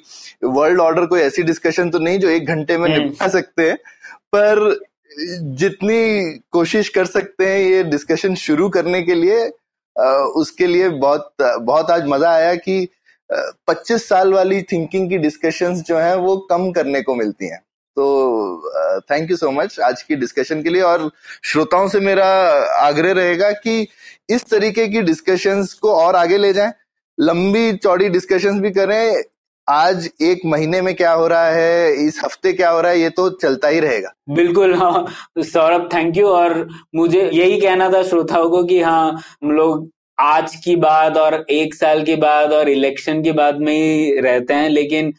वर्ल्ड 0.47 0.81
ऑर्डर 0.81 1.07
कोई 1.07 1.21
ऐसी 1.21 1.43
डिस्कशन 1.45 1.91
तो 1.91 1.99
नहीं 1.99 2.19
जो 2.19 2.29
एक 2.31 2.47
घंटे 2.47 2.79
में 2.79 2.89
हम्म। 2.89 3.03
निपटा 3.03 3.29
सकते 3.31 3.69
हैं 3.71 3.77
पर 4.33 4.81
जितनी 5.59 6.39
कोशिश 6.53 6.89
कर 6.89 7.07
सकते 7.07 7.49
हैं 7.49 7.59
ये 7.61 7.83
डिस्कशन 7.87 8.35
शुरू 8.37 8.69
करने 8.69 9.03
के 9.03 9.15
लिए 9.15 9.51
उसके 10.37 10.67
लिए 10.67 10.89
बहुत 10.91 11.33
बहुत 11.41 11.91
आज 11.91 12.07
मज़ा 12.07 12.31
आया 12.31 12.55
कि 12.57 12.89
25 13.69 14.05
साल 14.05 14.33
वाली 14.33 14.63
थिंकिंग 14.63 15.09
की 15.11 15.19
डिस्कशंस 15.19 15.83
जो 15.85 15.99
है 15.99 16.17
वो 16.19 16.37
कम 16.51 16.71
करने 16.73 17.03
को 17.03 17.15
मिलती 17.15 17.49
हैं 17.49 17.59
तो 17.97 19.01
थैंक 19.11 19.31
यू 19.31 19.37
सो 19.37 19.51
मच 19.51 19.79
आज 19.81 20.03
की 20.03 20.17
डिस्कशन 20.17 20.63
के 20.63 20.71
लिए 20.71 20.83
और 20.83 21.11
श्रोताओं 21.45 21.89
से 21.89 22.01
मेरा 22.01 22.27
आग्रह 22.79 23.13
रहेगा 23.13 23.51
कि 23.57 23.87
इस 24.29 24.45
तरीके 24.51 24.87
की 24.89 25.03
डिस्कशंस 25.03 25.73
को 25.73 25.93
और 25.93 26.16
आगे 26.16 26.37
ले 26.39 26.53
जाएँ। 26.53 26.73
लंबी 27.18 27.73
चौड़ी 27.77 28.09
डिस्कशंस 28.09 28.61
भी 28.61 28.70
करें। 28.70 29.23
आज 29.68 30.09
एक 30.23 30.41
महीने 30.47 30.81
में 30.83 30.95
क्या 30.95 31.12
हो 31.12 31.27
रहा 31.29 31.47
है 31.47 32.07
इस 32.07 32.20
हफ़्ते 32.25 32.53
क्या 32.53 32.70
हो 32.70 32.81
रहा 32.81 32.93
है 32.93 33.01
ये 33.01 33.11
तो 33.11 33.29
चलता 33.33 33.68
ही 33.68 33.81
रहेगा। 33.81 34.12
बिल्कुल 34.31 34.75
हाँ। 34.75 35.07
सौरभ 35.39 35.89
थैंक 35.95 36.16
यू 36.16 36.27
और 36.29 36.68
मुझे 36.95 37.29
यही 37.33 37.61
कहना 37.61 37.89
था 37.91 38.03
श्रोताओं 38.03 38.49
को 38.51 38.62
कि 38.64 38.81
हाँ 38.81 39.12
हम 39.43 39.51
लोग 39.51 39.89
आज 40.18 40.55
की 40.64 40.75
बात 40.77 41.16
और 41.16 41.35
एक 41.51 41.75
साल 41.75 42.03
की 42.05 42.16
बात 42.16 42.53
और 42.53 42.68
इलेक्शन 42.68 43.23
की 43.23 43.33
बात 43.33 43.59
में 43.61 43.73
ही 43.73 44.20
रहते 44.20 44.55
हैं 44.55 44.68
लेकिन 44.70 45.12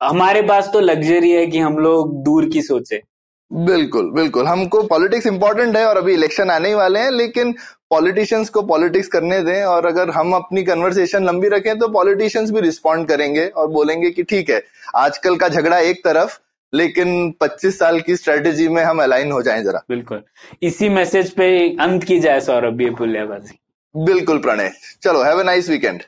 हमारे 0.00 0.42
पास 0.42 0.70
तो 0.72 0.80
लग्जरी 0.80 1.30
है 1.30 1.46
कि 1.46 1.58
हम 1.58 1.78
लोग 1.78 2.14
दूर 2.24 2.48
की 2.48 2.62
सोचे। 2.62 3.02
बिल्कुल 3.50 4.10
बिल्कुल। 4.12 4.46
हमको 4.46 4.82
पॉलिटिक्स 4.84 5.26
इंपॉर्टेंट 5.26 5.76
है 5.76 5.84
और 5.86 5.96
अभी 5.96 6.14
इलेक्शन 6.14 6.50
आने 6.50 6.68
ही 6.68 6.74
वाले 6.74 7.00
हैं 7.00 7.10
लेकिन 7.10 7.54
पॉलिटिशियंस 7.90 8.48
को 8.48 8.62
पॉलिटिक्स 8.62 9.08
करने 9.08 9.40
दें 9.42 9.62
और 9.64 9.86
अगर 9.86 10.10
हम 10.10 10.32
अपनी 10.34 10.62
कन्वर्सेशन 10.64 11.24
लंबी 11.24 11.48
रखें 11.48 11.78
तो 11.78 11.88
पॉलिटिशियंस 11.88 12.50
भी 12.50 12.60
रिस्पॉन्ड 12.60 13.08
करेंगे 13.08 13.46
और 13.46 13.68
बोलेंगे 13.68 14.10
कि 14.10 14.22
ठीक 14.22 14.50
है 14.50 14.62
आजकल 14.96 15.36
का 15.36 15.48
झगड़ा 15.48 15.78
एक 15.78 16.04
तरफ़ 16.04 16.38
लेकिन 16.72 17.32
25 17.42 17.78
साल 17.78 18.00
की 18.00 18.16
स्ट्रेटेजी 18.16 18.68
में 18.68 18.82
हम 18.84 19.02
अलाइन 19.02 19.32
हो 19.32 19.40
जाएँ 19.42 19.62
जरा। 19.64 19.82
बिल्कुल। 19.88 20.22
इसी 20.62 20.88
मैसेज 20.88 21.30
पे 21.30 21.48
अंत 21.80 22.04
की 22.04 22.18
जाए 22.20 22.40
सौरभ 22.40 22.80
ये 22.82 22.90
पुलियाबाजी 22.90 23.58
बिल्कुल 23.94 24.38
प्रणय। 24.38 24.70
चलो 25.02 25.22
हैव 25.22 25.40
अ 25.40 25.42
नाइस 25.42 25.70
वीकेंड 25.70 26.02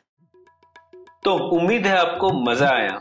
तो 1.25 1.35
उम्मीद 1.57 1.87
है 1.87 1.97
आपको 1.99 2.33
मज़ा 2.43 2.69
आया। 2.71 3.01